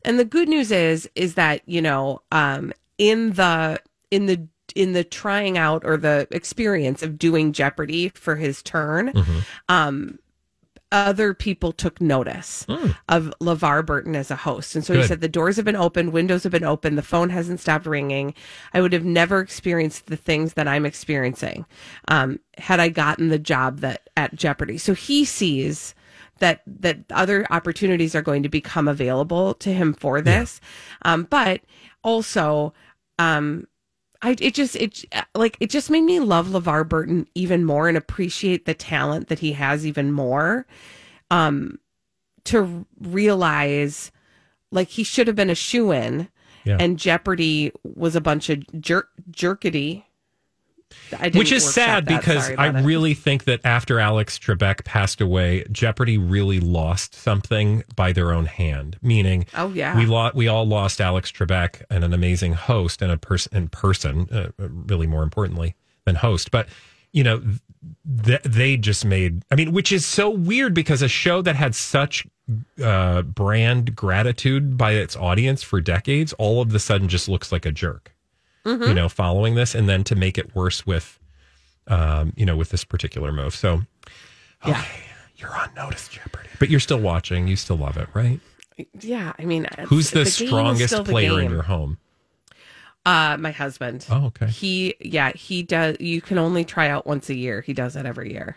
and 0.06 0.18
the 0.18 0.24
good 0.26 0.48
news 0.48 0.72
is 0.72 1.10
is 1.16 1.34
that 1.36 1.62
you 1.66 1.82
know, 1.82 2.22
um, 2.32 2.72
in 2.98 3.34
the 3.34 3.82
in 4.10 4.26
the 4.28 4.48
in 4.76 4.94
the 4.94 5.04
trying 5.04 5.58
out 5.58 5.84
or 5.86 5.98
the 5.98 6.28
experience 6.32 7.04
of 7.04 7.20
doing 7.20 7.52
Jeopardy 7.52 8.10
for 8.10 8.36
his 8.38 8.62
turn, 8.64 9.12
Mm-hmm. 9.14 9.40
um, 9.70 10.20
other 10.96 11.34
people 11.34 11.72
took 11.72 12.00
notice 12.02 12.66
of 13.10 13.34
LeVar 13.42 13.86
Burton 13.86 14.16
as 14.16 14.32
a 14.32 14.36
host. 14.36 14.76
And 14.76 14.86
so 14.86 14.94
he 14.94 15.02
Hmm. 15.02 15.06
Said, 15.08 15.22
The 15.22 15.28
doors 15.28 15.56
have 15.58 15.66
been 15.66 15.76
opened, 15.76 16.14
windows 16.14 16.44
have 16.44 16.52
been 16.52 16.64
opened, 16.64 16.98
the 16.98 17.02
phone 17.04 17.30
hasn't 17.30 17.60
stopped 17.60 17.86
ringing. 17.86 18.34
I 18.74 18.82
would 18.82 18.94
have 18.94 19.06
never 19.06 19.40
experienced 19.40 20.08
the 20.08 20.18
things 20.18 20.54
that 20.54 20.68
I'm 20.68 20.86
experiencing 20.86 21.66
um, 22.08 22.40
had 22.58 22.80
I 22.80 22.90
gotten 22.90 23.28
the 23.30 23.40
job 23.40 23.80
that 23.82 24.10
at 24.16 24.36
Jeopardy. 24.36 24.78
So 24.78 24.94
he 24.94 25.26
sees 25.26 25.94
that 26.40 26.62
that 26.66 27.00
other 27.12 27.46
opportunities 27.50 28.16
are 28.16 28.22
going 28.22 28.44
to 28.44 28.50
become 28.50 28.88
available 28.88 29.54
to 29.56 29.74
him 29.74 29.94
for 29.94 30.22
this. 30.22 30.60
Um, 31.04 31.24
but 31.30 31.62
also, 32.04 32.74
um, 33.20 33.68
I 34.22 34.36
it 34.40 34.54
just 34.54 34.76
it 34.76 35.06
like 35.36 35.58
it 35.60 35.70
just 35.70 35.90
made 35.90 36.02
me 36.04 36.20
love 36.20 36.48
LeVar 36.48 36.88
Burton 36.88 37.28
even 37.36 37.66
more 37.66 37.88
and 37.88 37.98
appreciate 37.98 38.66
the 38.66 38.74
talent 38.74 39.28
that 39.28 39.40
he 39.40 39.54
has 39.54 39.86
even 39.86 40.12
more. 40.12 40.66
Um, 41.32 41.80
to 42.46 42.86
realize 43.02 44.12
like 44.72 44.90
he 44.90 45.04
should 45.04 45.28
have 45.28 45.36
been 45.36 45.50
a 45.50 45.56
shoe 45.56 45.92
in, 45.92 46.28
Yeah. 46.64 46.78
and 46.80 47.00
Jeopardy 47.00 47.72
was 47.84 48.16
a 48.16 48.22
bunch 48.22 48.50
of 48.50 48.64
jerk 48.82 49.10
jerkety. 49.32 50.05
Which 51.34 51.52
is 51.52 51.74
sad 51.74 52.06
because 52.06 52.50
I 52.58 52.70
it. 52.70 52.84
really 52.84 53.14
think 53.14 53.44
that 53.46 53.62
after 53.64 54.00
Alex 54.00 54.38
Trebek 54.40 54.84
passed 54.86 55.22
away, 55.22 55.64
Jeopardy 55.72 56.18
really 56.18 56.60
lost 56.60 57.14
something 57.16 57.84
by 57.96 58.12
their 58.12 58.32
own 58.34 58.46
hand. 58.46 58.98
Meaning, 59.02 59.46
Oh, 59.56 59.70
yeah. 59.70 59.98
we 59.98 60.06
lo- 60.06 60.32
we 60.34 60.48
all 60.48 60.66
lost 60.68 61.00
Alex 61.00 61.32
Trebek 61.32 61.84
and 61.90 62.04
an 62.04 62.14
amazing 62.14 62.54
host 62.54 63.02
and 63.02 63.12
a 63.12 63.18
person 63.18 63.56
in 63.56 63.68
person, 63.70 64.28
uh, 64.32 64.50
really 64.58 65.08
more 65.08 65.24
importantly 65.24 65.76
than 66.06 66.16
host. 66.16 66.52
But 66.52 66.68
you 67.14 67.24
know, 67.24 67.42
th- 68.26 68.42
they 68.44 68.76
just 68.76 69.06
made. 69.06 69.44
I 69.52 69.56
mean, 69.56 69.72
which 69.72 69.92
is 69.92 70.06
so 70.06 70.30
weird 70.30 70.74
because 70.74 71.02
a 71.02 71.08
show 71.08 71.42
that 71.44 71.56
had 71.56 71.76
such 71.76 72.28
uh, 72.84 73.22
brand 73.22 73.96
gratitude 73.96 74.78
by 74.78 74.92
its 74.94 75.16
audience 75.16 75.64
for 75.64 75.80
decades, 75.82 76.34
all 76.34 76.62
of 76.62 76.72
the 76.72 76.80
sudden 76.80 77.08
just 77.08 77.30
looks 77.30 77.52
like 77.52 77.66
a 77.66 77.72
jerk 77.72 78.12
you 78.66 78.94
know, 78.94 79.08
following 79.10 79.56
this, 79.56 79.76
and 79.76 79.88
then 79.88 80.04
to 80.06 80.16
make 80.16 80.38
it 80.38 80.56
worse 80.56 80.86
with, 80.86 81.20
um, 81.88 82.34
you 82.36 82.46
know, 82.46 82.58
with 82.58 82.70
this 82.70 82.84
particular 82.84 83.32
move. 83.32 83.54
So, 83.56 83.84
okay, 84.64 84.72
Yeah. 84.72 84.86
you're 85.38 85.56
on 85.56 85.70
notice, 85.76 86.08
Jeopardy, 86.08 86.50
but 86.60 86.70
you're 86.70 86.80
still 86.80 87.00
watching. 87.00 87.48
You 87.48 87.56
still 87.56 87.78
love 87.78 87.98
it, 87.98 88.08
right? 88.14 88.40
yeah, 89.00 89.34
I 89.40 89.46
mean, 89.46 89.68
Who's 89.88 90.10
the, 90.10 90.16
game 90.18 90.22
is 90.28 90.34
still 90.34 90.48
strongest 90.48 90.96
the 90.96 91.04
player 91.04 91.40
in 91.40 91.50
your 91.50 91.62
home? 91.64 91.98
Uh, 93.06 93.38
my 93.40 93.52
husband. 93.52 94.06
Oh, 94.10 94.26
okay. 94.26 94.48
He, 94.48 94.96
yeah, 95.00 95.32
he 95.34 95.62
does. 95.62 95.98
You 96.00 96.22
can 96.22 96.40
only 96.40 96.66
try 96.66 96.90
out 96.90 97.06
once 97.06 97.30
a 97.30 97.36
year. 97.36 97.62
He 97.62 97.72
does 97.74 97.96
it 97.96 98.06
every 98.08 98.34
year. 98.34 98.56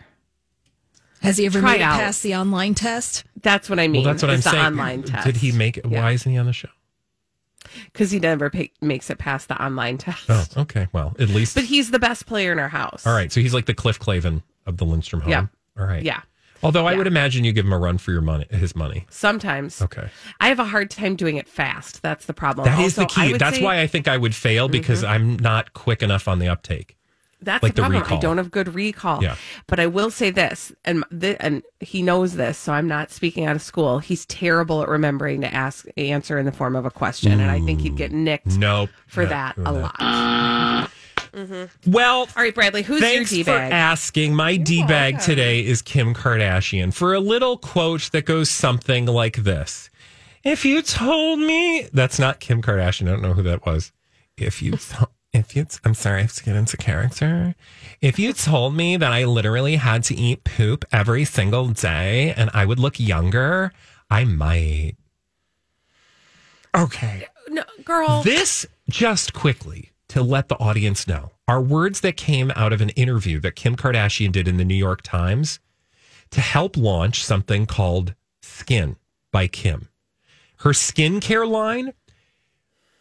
Has 1.21 1.37
he 1.37 1.45
ever 1.45 1.59
Try 1.59 1.73
made 1.73 1.81
it 1.81 1.83
out. 1.83 1.99
past 1.99 2.23
the 2.23 2.33
online 2.35 2.73
test? 2.73 3.25
That's 3.41 3.69
what 3.69 3.77
I 3.79 3.87
mean. 3.87 4.03
well, 4.03 4.13
that's 4.13 4.23
what 4.23 4.31
I'm 4.31 4.37
the 4.37 4.49
saying. 4.49 4.65
Online 4.65 5.03
test. 5.03 5.25
Did 5.25 5.37
he 5.37 5.51
make 5.51 5.77
it? 5.77 5.85
Yeah. 5.87 6.01
Why 6.01 6.11
isn't 6.13 6.31
he 6.31 6.37
on 6.37 6.45
the 6.47 6.53
show? 6.53 6.69
Because 7.91 8.11
he 8.11 8.19
never 8.19 8.49
pay, 8.49 8.71
makes 8.81 9.09
it 9.09 9.17
past 9.17 9.47
the 9.47 9.61
online 9.63 9.97
test. 9.97 10.25
Oh, 10.29 10.45
okay. 10.57 10.87
Well, 10.93 11.15
at 11.19 11.29
least. 11.29 11.55
But 11.55 11.65
he's 11.65 11.91
the 11.91 11.99
best 11.99 12.25
player 12.25 12.51
in 12.51 12.59
our 12.59 12.69
house. 12.69 13.05
all 13.07 13.13
right. 13.13 13.31
So 13.31 13.41
he's 13.41 13.53
like 13.53 13.65
the 13.65 13.73
Cliff 13.73 13.99
Clavin 13.99 14.43
of 14.65 14.77
the 14.77 14.85
Lindstrom 14.85 15.21
home. 15.21 15.31
Yeah. 15.31 15.45
All 15.79 15.85
right. 15.85 16.03
Yeah. 16.03 16.21
Although 16.61 16.85
I 16.87 16.91
Yeah. 16.91 16.97
would 16.97 17.07
imagine 17.07 17.45
you 17.45 17.53
give 17.53 17.65
him 17.65 17.71
a 17.71 17.77
run 17.79 17.97
for 17.97 18.11
your 18.11 18.19
money, 18.21 18.45
his 18.51 18.75
money. 18.75 19.05
Sometimes. 19.09 19.81
Okay. 19.81 20.09
I 20.41 20.49
have 20.49 20.59
a 20.59 20.65
hard 20.65 20.89
time 20.91 21.15
doing 21.15 21.37
it 21.37 21.47
fast. 21.47 22.01
That's 22.01 22.25
the 22.25 22.33
problem. 22.33 22.65
That 22.65 22.79
is 22.79 22.97
Also, 22.99 23.01
the 23.01 23.07
key. 23.31 23.37
That's 23.37 23.51
say- 23.55 23.57
Mm-hmm. 23.59 23.65
why 23.65 23.79
I 23.81 23.87
think 23.87 24.07
I 24.09 24.17
would 24.17 24.35
fail 24.35 24.67
because 24.67 25.03
I'm 25.03 25.37
not 25.37 25.73
quick 25.73 26.03
enough 26.03 26.27
on 26.27 26.39
the 26.39 26.49
uptake. 26.49 26.97
That's 27.41 27.63
like 27.63 27.73
the 27.75 27.81
the 27.81 27.81
problem. 27.83 28.01
recall. 28.01 28.17
I 28.17 28.21
don't 28.21 28.37
have 28.37 28.51
good 28.51 28.75
recall. 28.75 29.23
Yeah. 29.23 29.35
But 29.67 29.79
I 29.79 29.87
will 29.87 30.11
say 30.11 30.29
this, 30.29 30.73
and 30.83 31.03
th- 31.17 31.37
and 31.39 31.63
he 31.79 32.01
knows 32.01 32.35
this, 32.35 32.57
so 32.57 32.73
I'm 32.73 32.87
not 32.87 33.11
speaking 33.11 33.45
out 33.45 33.55
of 33.55 33.61
school. 33.61 33.99
He's 33.99 34.25
terrible 34.25 34.81
at 34.83 34.89
remembering 34.89 35.39
to 35.41 35.53
ask 35.53 35.85
answer 35.95 36.37
in 36.37 36.45
the 36.45 36.51
form 36.51 36.75
of 36.75 36.85
a 36.85 36.91
question, 36.91 37.31
and 37.39 37.49
I 37.49 37.61
think 37.61 37.81
he'd 37.81 37.95
get 37.95 38.11
nicked 38.11 38.57
Nope. 38.57 38.89
for 39.07 39.25
that 39.25 39.57
a 39.57 39.61
that. 39.61 39.71
lot. 39.73 40.91
Mm-hmm. 41.31 41.91
Well, 41.91 42.21
All 42.21 42.27
right, 42.43 42.53
Bradley, 42.55 42.81
who's 42.81 43.01
Thanks 43.01 43.31
your 43.31 43.37
D 43.39 43.43
for 43.43 43.51
bag? 43.51 43.71
asking. 43.71 44.33
My 44.35 44.57
D 44.57 44.83
bag 44.85 45.19
today 45.19 45.63
is 45.65 45.81
Kim 45.81 46.13
Kardashian 46.13 46.93
for 46.93 47.13
a 47.13 47.19
little 47.19 47.57
quote 47.57 48.09
that 48.13 48.25
goes 48.25 48.49
something 48.49 49.05
like 49.05 49.37
this. 49.37 49.89
If 50.43 50.65
you 50.65 50.81
told 50.81 51.39
me 51.39 51.87
that's 51.93 52.17
not 52.17 52.39
Kim 52.39 52.61
Kardashian, 52.61 53.07
I 53.07 53.11
don't 53.11 53.21
know 53.21 53.33
who 53.33 53.43
that 53.43 53.65
was. 53.65 53.91
If 54.37 54.61
you 54.61 54.71
to- 54.77 55.07
if 55.33 55.55
you 55.55 55.65
I'm 55.83 55.93
sorry, 55.93 56.19
I 56.19 56.21
have 56.23 56.33
to 56.33 56.43
get 56.43 56.55
into 56.55 56.77
character. 56.77 57.55
If 58.01 58.17
you 58.17 58.33
told 58.33 58.75
me 58.75 58.97
that 58.97 59.11
I 59.11 59.25
literally 59.25 59.75
had 59.75 60.03
to 60.05 60.15
eat 60.15 60.43
poop 60.43 60.85
every 60.91 61.25
single 61.25 61.67
day 61.67 62.33
and 62.35 62.49
I 62.53 62.65
would 62.65 62.79
look 62.79 62.99
younger, 62.99 63.71
I 64.09 64.23
might. 64.23 64.95
Okay. 66.75 67.27
no, 67.49 67.63
girl. 67.83 68.21
This 68.23 68.65
just 68.89 69.33
quickly 69.33 69.91
to 70.09 70.21
let 70.23 70.47
the 70.47 70.57
audience 70.57 71.07
know 71.07 71.31
are 71.47 71.61
words 71.61 72.01
that 72.01 72.17
came 72.17 72.51
out 72.55 72.73
of 72.73 72.81
an 72.81 72.89
interview 72.89 73.39
that 73.39 73.55
Kim 73.55 73.75
Kardashian 73.75 74.31
did 74.31 74.47
in 74.47 74.57
the 74.57 74.65
New 74.65 74.75
York 74.75 75.01
Times 75.01 75.59
to 76.31 76.41
help 76.41 76.77
launch 76.77 77.23
something 77.23 77.65
called 77.65 78.13
Skin 78.41 78.95
by 79.31 79.47
Kim. 79.47 79.89
Her 80.57 80.71
skincare 80.71 81.47
line, 81.49 81.93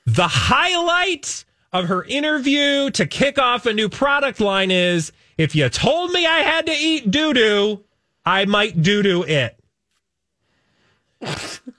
the 0.07 0.29
highlight 0.29 1.45
of 1.72 1.87
her 1.88 2.04
interview 2.04 2.90
to 2.90 3.07
kick 3.07 3.38
off 3.38 3.66
a 3.66 3.72
new 3.72 3.88
product 3.88 4.40
line 4.40 4.70
is 4.70 5.12
if 5.37 5.54
you 5.54 5.68
told 5.68 6.12
me 6.12 6.24
I 6.26 6.38
had 6.38 6.66
to 6.66 6.72
eat 6.72 7.11
doo 7.11 7.33
doo, 7.35 7.85
I 8.24 8.44
might 8.46 8.83
doo 8.83 9.02
doo 9.02 9.22
it. 9.24 9.54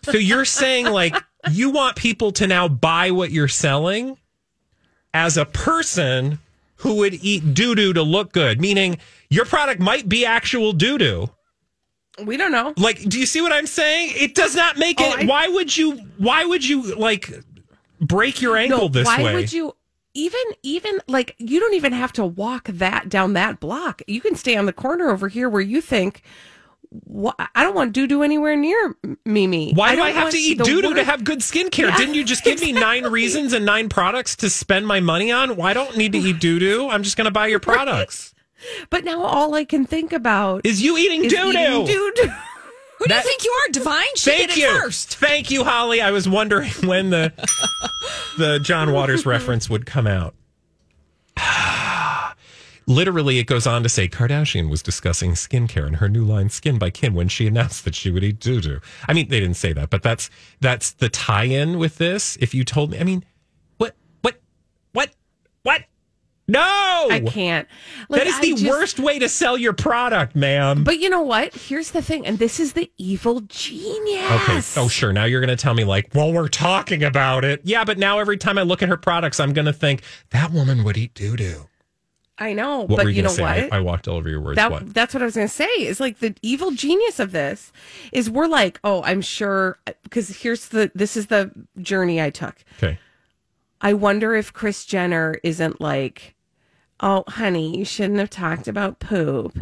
So 0.04 0.17
you're 0.17 0.45
saying 0.45 0.88
like 0.88 1.15
you 1.52 1.69
want 1.71 1.95
people 1.95 2.32
to 2.34 2.47
now 2.47 2.67
buy 2.67 3.12
what 3.12 3.32
you're 3.32 3.47
selling 3.47 4.17
as 5.13 5.38
a 5.38 5.45
person 5.45 6.39
who 6.78 6.95
would 6.95 7.13
eat 7.15 7.54
doo 7.54 7.75
doo 7.75 7.93
to 7.93 8.04
look 8.04 8.32
good, 8.32 8.60
meaning 8.62 8.97
your 9.30 9.45
product 9.45 9.80
might 9.82 10.08
be 10.10 10.25
actual 10.25 10.73
doo 10.73 10.97
doo. 10.97 11.30
we 12.23 12.36
don't 12.38 12.52
know. 12.52 12.73
Like, 12.78 13.02
do 13.08 13.19
you 13.19 13.25
see 13.25 13.41
what 13.41 13.52
I'm 13.54 13.67
saying? 13.67 14.13
It 14.15 14.36
does 14.36 14.56
not 14.56 14.78
make 14.78 14.99
Oh, 14.99 15.13
it. 15.13 15.19
I- 15.21 15.25
why 15.25 15.47
would 15.47 15.75
you? 15.75 15.93
Why 16.17 16.43
would 16.45 16.67
you 16.67 16.95
like 16.95 17.32
break 18.02 18.41
your 18.41 18.58
ankle 18.58 18.78
No, 18.80 18.88
this 18.89 19.06
why 19.06 19.17
way? 19.17 19.23
Why 19.23 19.34
would 19.36 19.54
you 19.54 19.73
even 20.13 20.41
even 20.63 21.00
like 21.08 21.36
you 21.38 21.60
don't 21.60 21.74
even 21.74 21.93
have 21.93 22.12
to 22.13 22.26
walk 22.26 22.65
that 22.65 23.10
down 23.10 23.34
that 23.34 23.60
block. 23.60 24.02
You 24.08 24.22
can 24.22 24.36
stay 24.36 24.56
on 24.56 24.65
the 24.65 24.74
corner 24.74 25.10
over 25.10 25.28
here 25.28 25.50
where 25.50 25.62
you 25.62 25.82
think 25.82 26.24
I 27.56 27.63
don't 27.63 27.76
want 27.76 27.93
doo 27.93 28.08
doo 28.08 28.24
anywhere 28.24 28.56
near 28.56 28.95
Mimi. 29.24 29.74
Why 29.74 29.91
do 29.91 29.98
don't 29.98 30.08
I 30.08 30.12
have 30.12 30.32
to 30.32 30.38
eat 30.38 30.58
doo 30.58 30.82
doo 30.82 30.95
to 30.95 31.04
have 31.04 31.24
good 31.24 31.39
skincare? 31.39 31.89
Yeah, 31.89 31.98
Didn't 31.98 32.15
you 32.15 32.24
just 32.24 32.43
give 32.43 32.60
me 32.62 32.72
nine 32.72 33.04
reasons 33.04 33.54
and 33.54 33.63
nine 33.63 33.89
products 33.89 34.36
to 34.38 34.50
spend 34.50 34.88
my 34.88 35.00
money 35.00 35.32
on? 35.32 35.56
Why 35.56 35.74
don't 35.74 35.95
need 35.95 36.13
to 36.13 36.17
eat 36.17 36.39
doo 36.39 36.58
doo? 36.58 36.89
I'm 36.89 37.04
just 37.04 37.15
going 37.15 37.26
to 37.26 37.32
buy 37.32 37.48
your 37.48 37.60
products. 37.60 38.34
But 38.89 39.04
now 39.04 39.22
all 39.22 39.54
I 39.54 39.65
can 39.65 39.86
think 39.86 40.12
about 40.12 40.65
Is 40.65 40.82
you 40.82 40.98
eating 40.98 41.26
is 41.26 41.32
doo 41.32 41.52
eating 41.52 41.86
doo? 41.86 42.32
Who 43.00 43.06
do 43.06 43.14
That- 43.14 43.24
you 43.24 43.30
think 43.30 43.44
you 43.46 43.52
are, 43.52 43.72
Divine? 43.72 44.16
She 44.16 44.30
Thank 44.32 44.50
did 44.50 44.58
you. 44.58 44.68
first. 44.82 45.16
Thank 45.16 45.50
you, 45.52 45.64
Holly. 45.64 46.02
I 46.02 46.12
was 46.12 46.28
wondering 46.30 46.70
when 46.86 47.10
the 47.10 47.32
the 48.38 48.60
John 48.60 48.92
Waters 48.94 49.26
reference 49.26 49.70
would 49.70 49.86
come 49.86 50.06
out. 50.06 50.36
Literally, 52.88 53.38
it 53.38 53.44
goes 53.46 53.68
on 53.68 53.84
to 53.84 53.90
say 53.90 54.08
Kardashian 54.08 54.68
was 54.70 54.82
discussing 54.82 55.32
skincare 55.34 55.86
and 55.86 55.98
her 55.98 56.10
new 56.10 56.26
line 56.26 56.50
Skin 56.50 56.80
by 56.80 56.90
Kim 56.90 57.14
when 57.14 57.28
she 57.28 57.46
announced 57.46 57.86
that 57.86 57.94
she 57.94 58.10
would 58.10 58.24
eat 58.24 58.40
doo 58.40 58.60
doo. 58.62 58.80
I 59.08 59.14
mean, 59.14 59.28
they 59.30 59.40
didn't 59.40 59.58
say 59.58 59.74
that, 59.74 59.92
but 59.92 60.02
that's 60.02 60.30
that's 60.60 60.92
the 60.94 61.08
tie-in 61.08 61.78
with 61.78 62.00
this. 62.00 62.36
If 62.42 62.54
you 62.56 62.64
told 62.66 62.90
me, 62.92 63.00
I 63.00 63.04
mean, 63.04 63.24
what, 63.78 63.96
what, 64.22 64.42
what, 64.94 65.12
what? 65.62 65.84
No, 66.50 67.08
I 67.12 67.20
can't. 67.26 67.68
Like, 68.10 68.22
that 68.24 68.28
is 68.28 68.40
the 68.40 68.52
just- 68.56 68.66
worst 68.66 69.00
way 69.00 69.20
to 69.20 69.30
sell 69.30 69.58
your 69.58 69.74
product, 69.74 70.36
ma'am. 70.36 70.84
But 70.84 71.00
you 71.00 71.10
know 71.10 71.22
what? 71.22 71.54
Here's 71.54 71.92
the 71.92 72.02
thing, 72.02 72.26
and 72.26 72.40
this 72.40 72.60
is 72.60 72.74
the 72.74 72.92
evil 72.98 73.42
genius. 73.42 74.32
Okay. 74.32 74.62
Oh, 74.82 74.88
sure. 74.88 75.14
Now 75.14 75.26
you're 75.26 75.42
going 75.42 75.56
to 75.56 75.62
tell 75.62 75.74
me, 75.74 75.84
like, 75.84 76.10
well, 76.14 76.34
we're 76.34 76.48
talking 76.48 77.04
about 77.04 77.46
it. 77.46 77.62
Yeah, 77.64 77.84
but 77.84 77.98
now 77.98 78.20
every 78.20 78.38
time 78.38 78.58
I 78.58 78.64
look 78.64 78.82
at 78.82 78.90
her 78.90 78.98
products, 78.98 79.40
I'm 79.40 79.54
going 79.54 79.66
to 79.68 79.74
think 79.74 80.02
that 80.32 80.52
woman 80.52 80.84
would 80.84 80.98
eat 80.98 81.14
doo 81.14 81.36
doo. 81.36 81.66
I 82.42 82.54
know, 82.54 82.80
What 82.80 82.88
but 82.96 83.04
were 83.04 83.10
you, 83.10 83.18
you 83.18 83.22
know 83.24 83.30
say? 83.30 83.42
what? 83.42 83.74
I, 83.74 83.78
I 83.78 83.80
walked 83.82 84.08
all 84.08 84.16
over 84.16 84.30
your 84.30 84.40
words. 84.40 84.56
that 84.56 84.72
what? 84.72 84.94
that's 84.94 85.14
what 85.14 85.22
I 85.22 85.26
was 85.26 85.36
going 85.36 85.48
to 85.50 85.54
say. 85.54 85.66
Is 85.66 86.00
like 86.00 86.20
the 86.20 86.34
evil 86.42 86.72
genius 86.72 87.20
of 87.20 87.34
this 87.34 87.74
is 88.14 88.30
we're 88.30 88.48
like, 88.48 88.80
oh, 88.86 89.04
I'm 89.04 89.20
sure 89.22 89.78
because 90.04 90.30
here's 90.42 90.70
the 90.70 90.90
this 90.96 91.18
is 91.18 91.28
the 91.28 91.52
journey 91.82 92.22
I 92.22 92.30
took. 92.30 92.56
Okay. 92.78 92.98
I 93.82 93.92
wonder 93.92 94.36
if 94.36 94.54
Kris 94.54 94.86
Jenner 94.86 95.38
isn't 95.44 95.82
like, 95.82 96.34
oh, 97.02 97.24
honey, 97.28 97.78
you 97.78 97.86
shouldn't 97.86 98.20
have 98.20 98.30
talked 98.30 98.68
about 98.68 99.00
poop. 99.00 99.58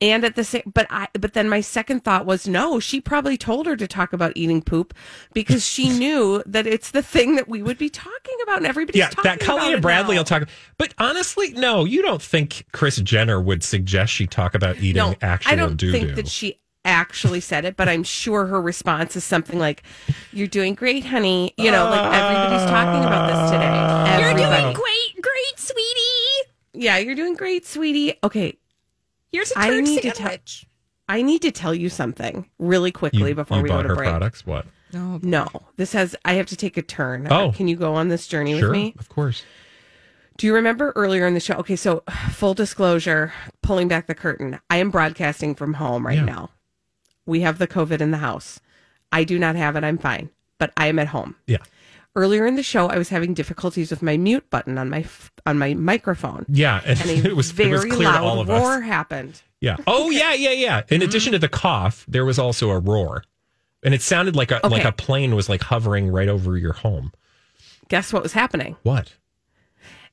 And 0.00 0.24
at 0.24 0.36
the 0.36 0.44
same, 0.44 0.62
but 0.72 0.86
I, 0.90 1.08
but 1.14 1.32
then 1.34 1.48
my 1.48 1.60
second 1.60 2.04
thought 2.04 2.24
was, 2.24 2.46
no, 2.46 2.78
she 2.78 3.00
probably 3.00 3.36
told 3.36 3.66
her 3.66 3.74
to 3.74 3.88
talk 3.88 4.12
about 4.12 4.32
eating 4.36 4.62
poop 4.62 4.94
because 5.34 5.66
she 5.66 5.88
knew 5.98 6.40
that 6.46 6.68
it's 6.68 6.92
the 6.92 7.02
thing 7.02 7.34
that 7.34 7.48
we 7.48 7.62
would 7.64 7.78
be 7.78 7.88
talking 7.90 8.36
about, 8.44 8.58
and 8.58 8.66
everybody's 8.66 9.00
Yeah, 9.00 9.08
talking 9.08 9.24
that 9.24 9.40
Colleen 9.40 9.72
and 9.72 9.82
Bradley 9.82 10.14
now. 10.14 10.20
will 10.20 10.24
talk. 10.24 10.48
But 10.78 10.94
honestly, 10.98 11.50
no, 11.54 11.84
you 11.84 12.00
don't 12.02 12.22
think 12.22 12.66
Kris 12.72 12.98
Jenner 12.98 13.40
would 13.40 13.64
suggest 13.64 14.12
she 14.12 14.28
talk 14.28 14.54
about 14.54 14.76
eating 14.76 15.02
No, 15.02 15.14
actual 15.20 15.52
I 15.52 15.56
don't 15.56 15.76
doo 15.76 15.90
think 15.90 16.14
that 16.14 16.28
she 16.28 16.60
actually 16.84 17.40
said 17.40 17.64
it, 17.64 17.76
but 17.76 17.88
I'm 17.88 18.04
sure 18.04 18.46
her 18.46 18.62
response 18.62 19.16
is 19.16 19.24
something 19.24 19.58
like, 19.58 19.82
"You're 20.32 20.46
doing 20.46 20.74
great, 20.74 21.04
honey." 21.06 21.52
You 21.58 21.72
know, 21.72 21.84
like 21.90 22.14
everybody's 22.14 22.70
talking 22.70 23.04
about 23.04 23.26
this 23.26 23.50
today. 23.50 23.66
Ah. 23.68 24.18
You're 24.20 24.28
Everybody. 24.30 24.62
doing 24.62 24.74
great, 24.74 25.22
great, 25.22 25.58
sweetie. 25.58 26.17
Yeah, 26.80 26.98
you're 26.98 27.14
doing 27.16 27.34
great, 27.34 27.66
sweetie. 27.66 28.14
Okay, 28.22 28.56
Here's 29.32 29.50
a 29.52 29.58
I 29.58 29.68
turd 29.68 29.84
need 29.84 30.02
to 30.02 30.10
tell. 30.12 30.36
I 31.08 31.22
need 31.22 31.42
to 31.42 31.50
tell 31.50 31.74
you 31.74 31.88
something 31.88 32.48
really 32.58 32.92
quickly 32.92 33.30
you, 33.30 33.34
before 33.34 33.56
you 33.58 33.62
we 33.64 33.68
go 33.68 33.82
to 33.82 33.88
her 33.88 33.96
break. 33.96 34.08
products. 34.10 34.46
What? 34.46 34.66
No, 34.92 35.18
no, 35.22 35.46
this 35.76 35.92
has. 35.92 36.14
I 36.24 36.34
have 36.34 36.46
to 36.46 36.56
take 36.56 36.76
a 36.76 36.82
turn. 36.82 37.26
Oh. 37.30 37.52
can 37.52 37.66
you 37.68 37.76
go 37.76 37.94
on 37.94 38.08
this 38.08 38.26
journey 38.26 38.58
Sure, 38.58 38.68
with 38.68 38.72
me? 38.78 38.94
of 38.98 39.08
course. 39.08 39.42
Do 40.36 40.46
you 40.46 40.54
remember 40.54 40.92
earlier 40.94 41.26
in 41.26 41.34
the 41.34 41.40
show? 41.40 41.54
Okay, 41.56 41.74
so 41.76 42.04
full 42.30 42.54
disclosure, 42.54 43.32
pulling 43.62 43.88
back 43.88 44.06
the 44.06 44.14
curtain. 44.14 44.60
I 44.70 44.76
am 44.76 44.90
broadcasting 44.90 45.54
from 45.56 45.74
home 45.74 46.06
right 46.06 46.18
Yeah. 46.18 46.24
now. 46.24 46.50
We 47.26 47.40
have 47.40 47.58
the 47.58 47.66
COVID 47.66 48.00
in 48.00 48.12
the 48.12 48.18
house. 48.18 48.60
I 49.10 49.24
do 49.24 49.38
not 49.38 49.56
have 49.56 49.74
it. 49.76 49.82
I'm 49.84 49.98
fine, 49.98 50.30
but 50.58 50.72
I 50.76 50.86
am 50.86 50.98
at 51.00 51.08
home. 51.08 51.34
Yeah, 51.46 51.58
Earlier 52.18 52.46
in 52.46 52.56
the 52.56 52.64
show, 52.64 52.88
I 52.88 52.98
was 52.98 53.10
having 53.10 53.32
difficulties 53.32 53.90
with 53.90 54.02
my 54.02 54.16
mute 54.16 54.50
button 54.50 54.76
on 54.76 54.90
my 54.90 55.04
on 55.46 55.56
my 55.56 55.74
microphone, 55.74 56.44
yeah, 56.48 56.80
and, 56.84 57.00
and 57.00 57.10
it 57.26 57.36
was 57.36 57.52
very 57.52 57.70
it 57.70 57.72
was 57.72 57.84
clear 57.94 58.10
to 58.10 58.18
all 58.18 58.36
loud 58.38 58.42
of 58.42 58.48
roar 58.48 58.74
us. 58.74 58.82
happened. 58.82 59.40
Yeah. 59.60 59.76
Oh 59.86 60.10
yeah, 60.10 60.34
yeah, 60.34 60.50
yeah. 60.50 60.78
In 60.88 61.00
mm-hmm. 61.00 61.08
addition 61.08 61.32
to 61.32 61.38
the 61.38 61.48
cough, 61.48 62.04
there 62.08 62.24
was 62.24 62.38
also 62.38 62.70
a 62.70 62.78
roar, 62.80 63.22
and 63.84 63.94
it 63.94 64.02
sounded 64.02 64.34
like 64.34 64.50
a 64.50 64.60
like 64.64 64.84
a 64.84 64.90
plane 64.90 65.36
was 65.36 65.48
like 65.48 65.62
hovering 65.62 66.08
right 66.10 66.28
over 66.28 66.56
your 66.56 66.72
home. 66.72 67.12
Guess 67.88 68.12
what 68.12 68.24
was 68.24 68.32
happening? 68.32 68.76
What? 68.82 69.14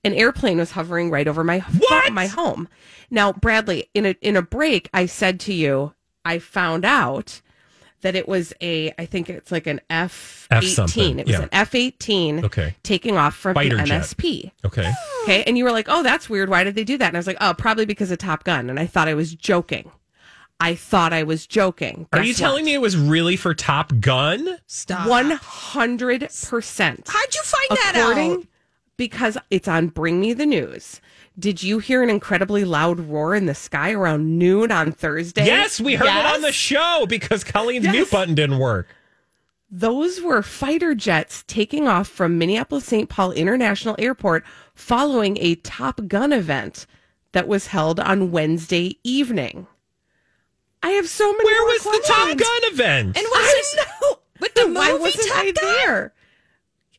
an 0.05 0.13
airplane 0.13 0.59
was 0.59 0.71
hovering 0.71 1.09
right 1.09 1.27
over 1.27 1.43
my 1.43 1.59
What? 1.59 2.13
my 2.13 2.27
home. 2.27 2.69
Now, 3.09 3.33
Bradley, 3.33 3.89
in 3.95 4.05
a 4.05 4.15
in 4.21 4.37
a 4.37 4.41
break, 4.43 4.87
I 4.93 5.07
said 5.07 5.39
to 5.41 5.53
you, 5.53 5.93
I 6.23 6.37
found 6.37 6.85
out 6.85 7.41
that 8.01 8.15
it 8.15 8.27
was 8.27 8.53
a, 8.61 8.93
I 8.97 9.05
think 9.05 9.29
it's 9.29 9.51
like 9.51 9.67
an 9.67 9.81
F 9.89 10.47
F 10.51 10.63
eighteen. 10.63 11.19
It 11.19 11.27
was 11.27 11.33
yeah. 11.33 11.43
an 11.43 11.49
F 11.51 11.75
eighteen. 11.75 12.45
Okay. 12.45 12.75
taking 12.83 13.17
off 13.17 13.35
from 13.35 13.55
Fighter 13.55 13.77
an 13.77 13.85
jet. 13.85 14.01
MSP. 14.03 14.51
Okay. 14.63 14.91
Okay, 15.23 15.43
and 15.43 15.57
you 15.57 15.63
were 15.63 15.71
like, 15.71 15.87
"Oh, 15.89 16.03
that's 16.03 16.29
weird. 16.29 16.49
Why 16.49 16.63
did 16.63 16.75
they 16.75 16.83
do 16.83 16.97
that?" 16.97 17.07
And 17.07 17.17
I 17.17 17.19
was 17.19 17.27
like, 17.27 17.37
"Oh, 17.41 17.53
probably 17.57 17.85
because 17.85 18.11
of 18.11 18.17
Top 18.17 18.43
Gun." 18.43 18.69
And 18.69 18.79
I 18.79 18.85
thought 18.85 19.07
I 19.07 19.13
was 19.13 19.33
joking. 19.33 19.91
I 20.59 20.75
thought 20.75 21.11
I 21.11 21.23
was 21.23 21.45
joking. 21.45 22.07
Are 22.13 22.23
you 22.23 22.33
telling 22.33 22.63
me 22.63 22.73
it 22.73 22.81
was 22.81 22.95
really 22.95 23.35
for 23.35 23.53
Top 23.53 23.99
Gun? 23.99 24.57
Stop. 24.67 25.09
One 25.09 25.31
hundred 25.31 26.21
percent. 26.21 27.07
How'd 27.07 27.35
you 27.35 27.41
find 27.43 27.79
that 27.81 27.95
out? 27.95 28.43
because 28.97 29.37
it's 29.49 29.67
on 29.67 29.87
Bring 29.87 30.19
Me 30.19 30.33
the 30.33 30.45
News. 30.45 31.01
Did 31.37 31.61
you 31.61 31.79
hear 31.79 32.01
an 32.01 32.09
incredibly 32.09 32.63
loud 32.63 32.99
roar 32.99 33.35
in 33.35 33.45
the 33.45 33.55
sky 33.55 33.91
around 33.91 34.37
noon 34.39 34.71
on 34.71 34.91
Thursday? 34.91 35.45
Yes, 35.45 35.81
we 35.81 35.95
heard 35.95 36.07
it 36.07 36.25
on 36.25 36.41
the 36.41 36.51
show 36.53 37.05
because 37.09 37.43
Colleen's 37.43 37.83
Yes. 37.85 37.93
mute 37.93 38.11
button 38.11 38.35
didn't 38.35 38.59
work. 38.59 38.87
Those 39.69 40.21
were 40.21 40.41
fighter 40.41 40.95
jets 40.95 41.43
taking 41.47 41.87
off 41.87 42.07
from 42.07 42.37
Minneapolis 42.37 42.85
St. 42.85 43.09
Paul 43.09 43.31
International 43.33 43.95
Airport 43.99 44.45
following 44.73 45.37
a 45.41 45.55
Top 45.55 46.07
Gun 46.07 46.31
event 46.31 46.85
that 47.33 47.47
was 47.49 47.67
held 47.67 47.99
on 47.99 48.31
Wednesday 48.31 48.97
evening. 49.03 49.67
I 50.81 50.91
have 50.91 51.09
so 51.09 51.29
many. 51.33 51.43
Where 51.43 51.61
more 51.63 51.71
was 51.73 51.83
the 51.83 52.03
Top. 52.07 52.37
Gun 52.37 52.71
event? 52.71 53.17
And 53.17 53.25
I 53.25 53.29
was 53.29 53.51
this 53.51 53.75
know. 53.75 54.19
with 54.39 54.53
the 54.53 54.67
Why 54.71 54.91
movie 54.91 55.01
wasn't 55.01 55.27
Top 55.27 55.37
I 55.43 55.51
Gun? 55.51 55.63
there? 55.85 56.13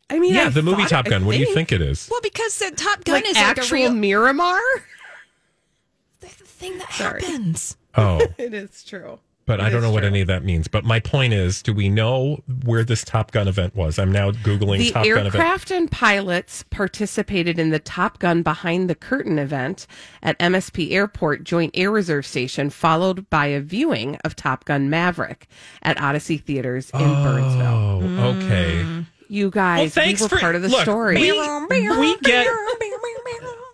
I 0.09 0.19
mean, 0.19 0.35
yeah, 0.35 0.47
I 0.47 0.49
the 0.51 0.63
movie 0.63 0.85
Top 0.85 1.07
Gun. 1.07 1.27
What 1.27 1.33
do 1.33 1.39
you 1.41 1.53
think 1.53 1.73
it 1.73 1.81
is? 1.83 2.09
Well, 2.11 2.21
because 2.23 2.59
the 2.59 2.71
Top 2.77 3.05
Gun 3.05 3.17
Like 3.17 3.27
is 3.27 3.37
actual 3.37 3.63
like 3.63 3.71
a 3.71 3.75
real 3.75 3.93
Miramar. 3.95 4.61
the 6.21 6.27
thing 6.29 6.79
that 6.79 6.93
Sorry. 6.93 7.23
happens. 7.23 7.77
Oh, 7.97 8.21
It 8.39 8.55
is 8.55 8.85
true. 8.85 9.19
but 9.47 9.61
I 9.61 9.69
don't 9.69 9.79
is 9.79 9.85
know 9.85 9.91
what 9.91 10.05
any 10.05 10.21
of 10.21 10.29
that 10.29 10.45
means. 10.45 10.69
But 10.69 10.85
my 10.85 11.01
point 11.01 11.33
is, 11.33 11.61
do 11.63 11.73
we 11.73 11.89
know 11.89 12.43
where 12.65 12.85
this 12.85 13.03
Top 13.05 13.33
Gun 13.33 13.49
event 13.49 13.75
was? 13.75 13.99
I'm 13.99 14.13
now 14.13 14.31
googling 14.31 14.79
The 14.79 14.91
Top 14.93 15.05
Gun 15.05 15.27
event. 15.27 15.35
aircraft 15.35 15.71
and 15.73 15.91
pilots 15.91 16.63
participated 16.71 17.59
in 17.59 17.71
the 17.71 17.79
Top 17.81 18.19
Gun 18.21 18.43
Behind 18.43 18.89
the 18.91 18.95
Curtain 18.95 19.39
event 19.41 19.87
at 20.23 20.39
MSP 20.39 20.93
Airport 20.93 21.43
Joint 21.45 21.73
Air 21.77 21.91
Reserve 21.91 22.27
Station, 22.27 22.71
followed 22.71 23.29
by 23.31 23.47
a 23.47 23.61
viewing 23.61 24.17
of 24.25 24.37
Top 24.37 24.65
Gun 24.67 24.89
Maverick 24.89 25.49
at 25.83 26.01
Odyssey 26.01 26.39
Theaters 26.39 26.91
in 26.91 27.01
Burnsville. 27.01 28.21
Oh, 28.21 28.37
okay. 28.37 28.83
Hmm. 28.83 29.01
You 29.29 29.47
Well, 29.47 29.51
guys, 29.51 29.95
thanks 29.95 30.21
we 30.21 30.25
were 30.25 30.29
for 30.29 30.39
part 30.39 30.55
of 30.55 30.63
the 30.63 30.69
look, 30.69 30.83
story. 30.83 31.17
We, 31.17 31.33
we 31.33 32.19
get. 32.19 32.47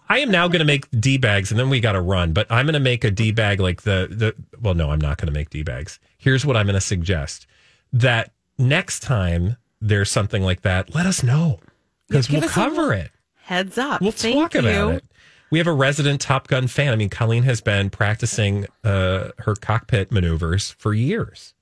I 0.08 0.18
am 0.18 0.30
now 0.30 0.46
going 0.46 0.58
to 0.58 0.66
make 0.66 0.86
d 1.00 1.16
bags, 1.16 1.50
and 1.50 1.58
then 1.58 1.70
we 1.70 1.80
got 1.80 1.92
to 1.92 2.00
run. 2.00 2.32
But 2.32 2.46
I'm 2.50 2.66
going 2.66 2.74
to 2.74 2.80
make 2.80 3.04
a 3.04 3.10
d 3.10 3.32
bag 3.32 3.60
like 3.60 3.82
the 3.82 4.08
the. 4.10 4.34
Well, 4.60 4.74
no, 4.74 4.90
I'm 4.90 5.00
not 5.00 5.16
going 5.16 5.28
to 5.28 5.32
make 5.32 5.50
d 5.50 5.62
bags. 5.62 5.98
Here's 6.18 6.44
what 6.44 6.56
I'm 6.56 6.66
going 6.66 6.74
to 6.74 6.80
suggest: 6.80 7.46
that 7.92 8.32
next 8.58 9.00
time 9.00 9.56
there's 9.80 10.10
something 10.10 10.42
like 10.42 10.62
that, 10.62 10.94
let 10.94 11.06
us 11.06 11.22
know 11.22 11.60
because 12.08 12.30
we'll 12.30 12.48
cover 12.48 12.92
it. 12.92 13.10
Heads 13.36 13.78
up. 13.78 14.00
We'll 14.00 14.12
Thank 14.12 14.36
talk 14.36 14.54
you. 14.54 14.60
about 14.60 14.94
it. 14.96 15.04
We 15.50 15.58
have 15.58 15.66
a 15.66 15.72
resident 15.72 16.20
Top 16.20 16.48
Gun 16.48 16.66
fan. 16.66 16.92
I 16.92 16.96
mean, 16.96 17.10
Colleen 17.10 17.42
has 17.42 17.60
been 17.60 17.90
practicing 17.90 18.66
uh, 18.84 19.30
her 19.38 19.54
cockpit 19.54 20.10
maneuvers 20.10 20.70
for 20.78 20.94
years. 20.94 21.52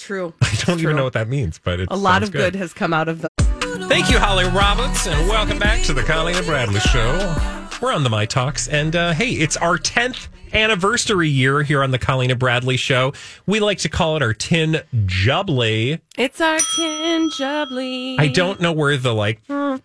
True. 0.00 0.32
I 0.42 0.54
don't 0.64 0.80
even 0.80 0.96
know 0.96 1.04
what 1.04 1.12
that 1.12 1.28
means, 1.28 1.60
but 1.62 1.78
it's 1.78 1.92
A 1.92 1.96
lot 1.96 2.22
of 2.22 2.32
good 2.32 2.56
has 2.56 2.72
come 2.72 2.94
out 2.94 3.08
of 3.08 3.20
the. 3.20 3.28
Thank 3.88 4.10
you, 4.10 4.18
Holly 4.18 4.44
Roberts, 4.46 5.06
and 5.06 5.28
welcome 5.28 5.58
back 5.58 5.82
to 5.84 5.92
the 5.92 6.02
Colleen 6.02 6.36
and 6.36 6.46
Bradley 6.46 6.80
Show. 6.80 7.59
We're 7.80 7.94
on 7.94 8.04
the 8.04 8.10
My 8.10 8.26
Talks, 8.26 8.68
and 8.68 8.94
uh, 8.94 9.14
hey, 9.14 9.30
it's 9.30 9.56
our 9.56 9.78
10th 9.78 10.28
anniversary 10.52 11.30
year 11.30 11.62
here 11.62 11.82
on 11.82 11.92
the 11.92 11.98
Colleen 11.98 12.30
and 12.30 12.38
Bradley 12.38 12.76
Show. 12.76 13.14
We 13.46 13.58
like 13.60 13.78
to 13.78 13.88
call 13.88 14.16
it 14.16 14.22
our 14.22 14.34
Tin 14.34 14.82
Jubilee. 15.06 15.98
It's 16.18 16.42
our 16.42 16.58
tin 16.76 17.30
jubbly. 17.30 18.16
I 18.18 18.28
don't 18.28 18.60
know 18.60 18.72
where 18.72 18.98
the 18.98 19.14
like 19.14 19.40
is, 19.48 19.80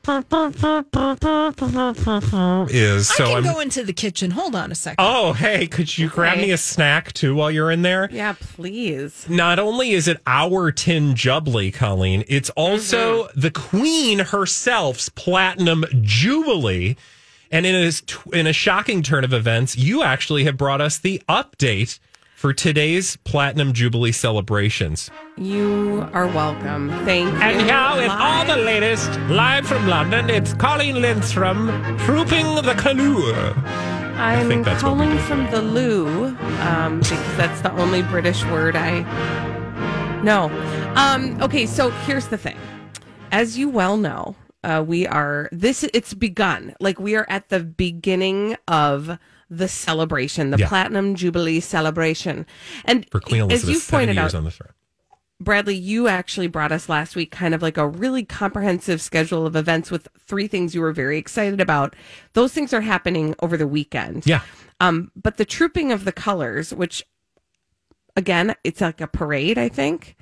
so 3.07 3.23
I 3.23 3.27
can 3.27 3.37
I'm. 3.37 3.43
go 3.43 3.59
into 3.61 3.83
the 3.83 3.93
kitchen. 3.93 4.31
Hold 4.31 4.55
on 4.55 4.73
a 4.73 4.75
second. 4.75 4.97
Oh, 4.99 5.31
hey, 5.31 5.65
could 5.65 5.97
you 5.97 6.09
grab 6.09 6.37
me 6.39 6.51
a 6.51 6.57
snack 6.57 7.13
too 7.13 7.33
while 7.35 7.49
you're 7.51 7.71
in 7.71 7.81
there? 7.83 8.09
Yeah, 8.11 8.33
please. 8.37 9.25
Not 9.29 9.57
only 9.57 9.91
is 9.91 10.09
it 10.09 10.17
our 10.27 10.73
tin 10.73 11.15
jubilee, 11.15 11.71
Colleen, 11.71 12.25
it's 12.27 12.49
also 12.51 13.27
Mm-hmm. 13.27 13.39
the 13.39 13.51
Queen 13.51 14.19
herself's 14.19 15.07
platinum 15.09 15.85
jubilee. 16.01 16.95
And 17.55 17.65
in 17.65 17.73
a, 17.73 18.37
in 18.37 18.47
a 18.47 18.51
shocking 18.51 19.01
turn 19.01 19.23
of 19.23 19.31
events, 19.31 19.77
you 19.77 20.03
actually 20.03 20.43
have 20.43 20.57
brought 20.57 20.81
us 20.81 20.97
the 20.97 21.21
update 21.29 21.99
for 22.35 22.51
today's 22.51 23.15
platinum 23.23 23.71
jubilee 23.71 24.11
celebrations. 24.11 25.09
You 25.37 26.05
are 26.11 26.27
welcome. 26.27 26.89
Thank 27.05 27.31
you. 27.31 27.39
And 27.39 27.65
now, 27.65 27.95
with 27.95 28.11
all 28.11 28.43
the 28.45 28.61
latest, 28.61 29.09
live 29.29 29.65
from 29.65 29.87
London, 29.87 30.29
it's 30.29 30.53
Colleen 30.55 31.01
Lindstrom, 31.01 31.67
trooping 31.99 32.55
the 32.55 32.75
canoe. 32.77 33.23
I'm 34.17 34.49
think 34.49 34.65
that's 34.65 34.83
what 34.83 34.97
we 34.97 35.05
calling 35.05 35.17
from 35.19 35.49
the 35.49 35.61
loo 35.61 36.35
um, 36.59 36.99
because 36.99 37.37
that's 37.37 37.61
the 37.61 37.71
only 37.77 38.01
British 38.01 38.43
word 38.47 38.75
I 38.75 39.03
know. 40.23 40.49
Um, 40.97 41.41
okay, 41.41 41.65
so 41.67 41.89
here's 41.89 42.27
the 42.27 42.37
thing. 42.37 42.57
As 43.31 43.57
you 43.57 43.69
well 43.69 43.95
know, 43.95 44.35
uh, 44.65 44.81
we 44.81 45.05
are 45.07 45.47
this. 45.51 45.83
It's 45.93 46.13
begun. 46.13 46.75
Like 46.79 46.99
we 46.99 47.15
are 47.15 47.25
at 47.29 47.49
the 47.49 47.59
beginning 47.61 48.57
of 48.67 49.19
the 49.49 49.67
celebration, 49.67 50.49
the 50.49 50.57
Yeah. 50.57 50.67
Platinum 50.67 51.15
Jubilee 51.15 51.59
celebration, 51.59 52.45
and 52.83 53.05
For 53.11 53.19
Queen 53.19 53.41
as 53.43 53.63
Elizabeth, 53.63 53.75
you 53.75 53.97
pointed 53.97 54.17
out, 54.17 54.33
on 54.33 54.43
the 54.43 54.51
throne. 54.51 54.71
Bradley, 55.39 55.75
you 55.75 56.07
actually 56.07 56.47
brought 56.47 56.71
us 56.71 56.87
last 56.89 57.15
week 57.15 57.29
kind 57.29 57.53
of 57.53 57.61
like 57.61 57.77
a 57.77 57.87
really 57.87 58.23
comprehensive 58.23 59.01
schedule 59.01 59.45
of 59.45 59.55
events 59.55 59.91
with 59.91 60.07
three 60.17 60.47
things 60.47 60.73
you 60.73 60.81
were 60.81 60.93
very 60.93 61.17
excited 61.17 61.59
about. 61.61 61.95
Those 62.33 62.53
things 62.53 62.73
are 62.73 62.81
happening 62.81 63.35
over 63.41 63.57
the 63.57 63.67
weekend. 63.67 64.25
Yeah. 64.25 64.41
Um, 64.79 65.11
but 65.15 65.37
the 65.37 65.45
trooping 65.45 65.91
of 65.91 66.05
the 66.05 66.11
colors, 66.13 66.73
which 66.73 67.03
again, 68.15 68.55
it's 68.63 68.81
like 68.81 69.01
a 69.01 69.07
parade, 69.07 69.57
I 69.57 69.69
think. 69.69 70.15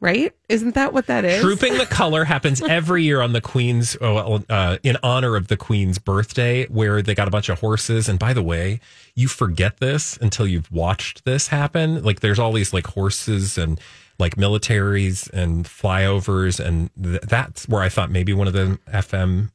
Right? 0.00 0.32
Isn't 0.48 0.76
that 0.76 0.92
what 0.92 1.06
that 1.06 1.24
is? 1.24 1.42
Trooping 1.42 1.76
the 1.76 1.86
color 1.86 2.24
happens 2.24 2.62
every 2.62 3.02
year 3.02 3.20
on 3.20 3.32
the 3.32 3.40
Queen's, 3.40 3.96
oh, 4.00 4.40
uh, 4.48 4.78
in 4.84 4.96
honor 5.02 5.34
of 5.34 5.48
the 5.48 5.56
Queen's 5.56 5.98
birthday, 5.98 6.66
where 6.66 7.02
they 7.02 7.16
got 7.16 7.26
a 7.26 7.32
bunch 7.32 7.48
of 7.48 7.58
horses. 7.58 8.08
And 8.08 8.16
by 8.16 8.32
the 8.32 8.42
way, 8.42 8.78
you 9.16 9.26
forget 9.26 9.78
this 9.78 10.16
until 10.18 10.46
you've 10.46 10.70
watched 10.70 11.24
this 11.24 11.48
happen. 11.48 12.04
Like 12.04 12.20
there's 12.20 12.38
all 12.38 12.52
these 12.52 12.72
like 12.72 12.86
horses 12.86 13.58
and 13.58 13.80
like 14.20 14.36
militaries 14.36 15.28
and 15.32 15.64
flyovers. 15.64 16.64
And 16.64 16.90
th- 17.02 17.22
that's 17.22 17.68
where 17.68 17.82
I 17.82 17.88
thought 17.88 18.10
maybe 18.10 18.32
one 18.32 18.46
of 18.46 18.52
the 18.52 18.78
FM 18.88 19.50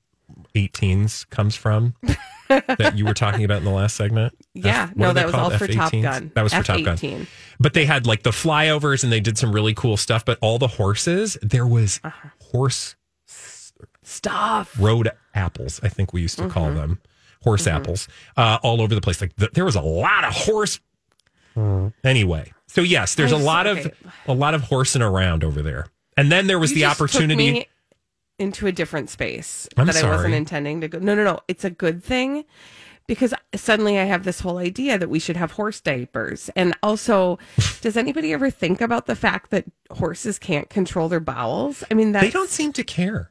18s 0.55 1.29
comes 1.29 1.55
from. 1.55 1.95
that 2.49 2.93
you 2.97 3.05
were 3.05 3.13
talking 3.13 3.43
about 3.43 3.59
in 3.59 3.63
the 3.65 3.71
last 3.71 3.95
segment? 3.95 4.33
Yeah, 4.55 4.83
F- 4.83 4.95
no, 4.95 5.13
that 5.13 5.25
was 5.25 5.33
called? 5.33 5.53
all 5.53 5.57
for 5.57 5.67
Top 5.67 5.87
F-18s? 5.93 6.01
Gun. 6.03 6.31
That 6.35 6.43
was 6.43 6.53
for 6.53 6.61
Top 6.63 6.75
Gun. 6.83 6.93
F-18. 6.93 7.25
But 7.59 7.73
they 7.73 7.85
had 7.85 8.05
like 8.05 8.21
the 8.23 8.29
flyovers 8.29 9.03
and 9.03 9.11
they 9.11 9.19
did 9.19 9.37
some 9.37 9.51
really 9.51 9.73
cool 9.73 9.97
stuff. 9.97 10.23
But 10.25 10.37
all 10.41 10.59
the 10.59 10.67
horses, 10.67 11.37
there 11.41 11.65
was 11.65 11.99
Uh-huh. 12.03 12.29
horse 12.51 12.95
Stuff. 14.03 14.77
road 14.79 15.09
apples. 15.33 15.79
I 15.81 15.89
think 15.89 16.13
we 16.13 16.21
used 16.21 16.37
to 16.37 16.47
call 16.49 16.67
Mm-hmm. 16.67 16.77
them 16.77 17.01
horse 17.43 17.67
apples 17.67 18.07
uh, 18.37 18.57
all 18.61 18.79
over 18.81 18.93
the 18.93 19.01
place. 19.01 19.19
Like 19.21 19.35
th- 19.37 19.51
there 19.53 19.65
was 19.65 19.75
a 19.75 19.81
lot 19.81 20.23
of 20.23 20.33
horse. 20.33 20.79
Anyway, 22.03 22.51
so 22.67 22.81
yes, 22.81 23.15
there's 23.15 23.31
a 23.31 23.37
lot 23.37 23.65
sorry. 23.65 23.81
of 23.85 23.91
a 24.27 24.33
lot 24.33 24.53
of 24.55 24.61
horsing 24.61 25.01
around 25.01 25.43
over 25.43 25.61
there. 25.61 25.87
And 26.17 26.31
then 26.31 26.47
there 26.47 26.59
was 26.59 26.71
You 26.71 26.75
the 26.77 26.85
opportunity. 26.85 27.67
Into 28.39 28.67
a 28.67 28.71
different 28.71 29.09
space 29.09 29.67
I'm 29.77 29.87
that 29.87 29.95
I 30.03 30.09
wasn't 30.09 30.33
intending 30.33 30.81
to 30.81 30.87
go. 30.87 30.99
No, 30.99 31.15
no, 31.15 31.23
no. 31.23 31.39
It's 31.47 31.63
a 31.63 31.69
good 31.69 32.03
thing 32.03 32.45
because 33.07 33.33
suddenly 33.55 33.99
I 33.99 34.05
have 34.05 34.23
this 34.23 34.39
whole 34.39 34.57
idea 34.57 34.97
that 34.97 35.09
we 35.09 35.19
should 35.19 35.37
have 35.37 35.51
horse 35.51 35.79
diapers. 35.81 36.49
And 36.55 36.75
also, 36.81 37.37
does 37.81 37.97
anybody 37.97 38.33
ever 38.33 38.49
think 38.49 38.81
about 38.81 39.05
the 39.05 39.15
fact 39.15 39.51
that 39.51 39.65
horses 39.91 40.39
can't 40.39 40.69
control 40.69 41.09
their 41.09 41.19
bowels? 41.19 41.83
I 41.91 41.93
mean, 41.93 42.11
that's, 42.11 42.25
they 42.25 42.31
don't 42.31 42.49
seem 42.49 42.73
to 42.73 42.83
care. 42.83 43.29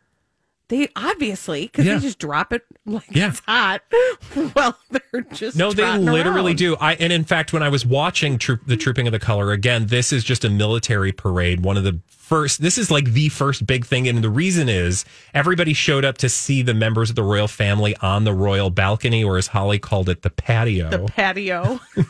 They 0.69 0.89
obviously 0.97 1.63
because 1.67 1.85
Yeah. 1.85 1.97
they 1.97 2.01
just 2.01 2.19
drop 2.19 2.53
it 2.53 2.63
like 2.87 3.05
Yeah. 3.11 3.29
it's 3.29 3.41
hot. 3.47 3.83
well, 4.55 4.79
they're 4.91 5.21
just 5.33 5.55
No, 5.57 5.71
they 5.73 5.99
literally 5.99 6.53
around. 6.53 6.57
do. 6.57 6.77
I 6.81 6.95
and 6.95 7.13
in 7.13 7.25
fact, 7.25 7.53
when 7.53 7.63
I 7.63 7.69
was 7.69 7.85
watching 7.85 8.39
troop, 8.39 8.61
the 8.67 8.77
Trooping 8.79 9.07
of 9.07 9.13
the 9.13 9.19
Color 9.19 9.53
again, 9.53 9.87
this 9.87 10.13
is 10.15 10.25
just 10.25 10.45
a 10.47 10.49
military 10.49 11.13
parade. 11.13 11.61
One 11.61 11.77
of 11.77 11.85
the 11.85 12.01
first. 12.33 12.63
This 12.63 12.79
is 12.79 12.91
like 12.91 13.13
the 13.13 13.29
first 13.29 13.67
big 13.67 13.85
thing, 13.85 14.09
and 14.09 14.25
the 14.25 14.31
reason 14.31 14.71
is 14.71 15.05
everybody 15.35 15.75
showed 15.75 16.03
up 16.03 16.17
to 16.19 16.31
see 16.31 16.63
the 16.63 16.73
members 16.73 17.11
of 17.11 17.17
the 17.17 17.23
royal 17.23 17.47
family 17.47 17.95
on 18.01 18.25
the 18.25 18.33
royal 18.33 18.71
balcony, 18.71 19.23
or 19.23 19.37
as 19.37 19.49
Holly 19.49 19.79
called 19.79 20.09
it, 20.09 20.23
the 20.23 20.31
patio. 20.31 20.89
The 20.89 20.99
patio. 21.01 21.79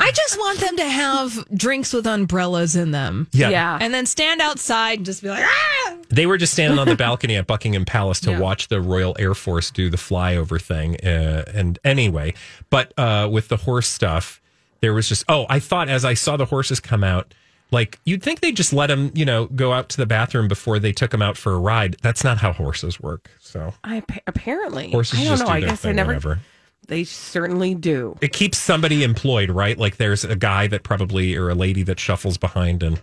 I 0.00 0.10
just 0.10 0.36
want 0.36 0.58
them 0.58 0.76
to 0.78 0.84
have 0.88 1.48
drinks 1.56 1.92
with 1.92 2.06
umbrellas 2.06 2.74
in 2.76 2.90
them. 2.90 3.28
yeah. 3.32 3.50
yeah. 3.50 3.78
And 3.80 3.94
then 3.94 4.04
stand 4.04 4.40
outside 4.40 4.98
and 4.98 5.06
just 5.06 5.22
be 5.22 5.28
like, 5.28 5.44
ah! 5.46 5.96
They 6.10 6.26
were 6.26 6.36
just 6.36 6.52
standing 6.52 6.78
on 6.80 6.88
the 6.88 6.96
balcony 7.06 7.36
at 7.36 7.46
Buckingham 7.46 7.84
Palace 7.84 8.20
to 8.20 8.32
Yeah. 8.32 8.40
watch 8.40 8.68
the 8.68 8.80
Royal 8.80 9.14
Air 9.18 9.34
Force 9.34 9.70
do 9.70 9.88
the 9.90 9.96
flyover 9.96 10.60
thing. 10.60 10.96
Uh, 11.02 11.44
and 11.54 11.78
anyway, 11.84 12.34
but 12.68 12.92
uh, 12.98 13.28
with 13.30 13.48
the 13.48 13.56
horse 13.58 13.88
stuff, 13.88 14.42
there 14.80 14.92
was 14.92 15.08
just, 15.08 15.24
oh, 15.28 15.46
I 15.48 15.60
thought 15.60 15.88
as 15.88 16.04
I 16.04 16.14
saw 16.14 16.36
the 16.36 16.46
horses 16.46 16.80
come 16.80 17.04
out, 17.04 17.32
like 17.70 17.98
you'd 18.04 18.22
think 18.22 18.40
they 18.40 18.52
just 18.52 18.72
let 18.72 18.86
them, 18.88 19.10
you 19.14 19.24
know, 19.24 19.46
go 19.46 19.72
out 19.72 19.88
to 19.90 19.96
the 19.96 20.06
bathroom 20.06 20.46
before 20.48 20.78
they 20.78 20.92
took 20.92 21.10
them 21.10 21.22
out 21.22 21.36
for 21.36 21.52
a 21.52 21.58
ride. 21.58 21.96
That's 22.02 22.22
not 22.24 22.38
how 22.38 22.52
horses 22.52 23.00
work. 23.00 23.30
So 23.40 23.74
I 23.82 24.02
apparently 24.26 24.90
horses 24.90 25.18
I 25.20 25.24
don't 25.24 25.32
just 25.32 25.42
know. 25.42 25.46
do 25.46 25.52
I 25.52 25.60
their 25.60 25.68
guess 25.70 25.84
I 25.84 25.92
never. 25.92 26.08
whenever. 26.08 26.40
They 26.86 27.04
certainly 27.04 27.74
do. 27.74 28.16
It 28.20 28.32
keeps 28.34 28.58
somebody 28.58 29.02
employed, 29.04 29.50
right? 29.50 29.76
Like 29.78 29.96
there's 29.96 30.22
a 30.24 30.36
guy 30.36 30.66
that 30.66 30.82
probably, 30.82 31.34
or 31.34 31.48
a 31.48 31.54
lady 31.54 31.82
that 31.84 31.98
shuffles 31.98 32.36
behind 32.36 32.82
and 32.82 33.00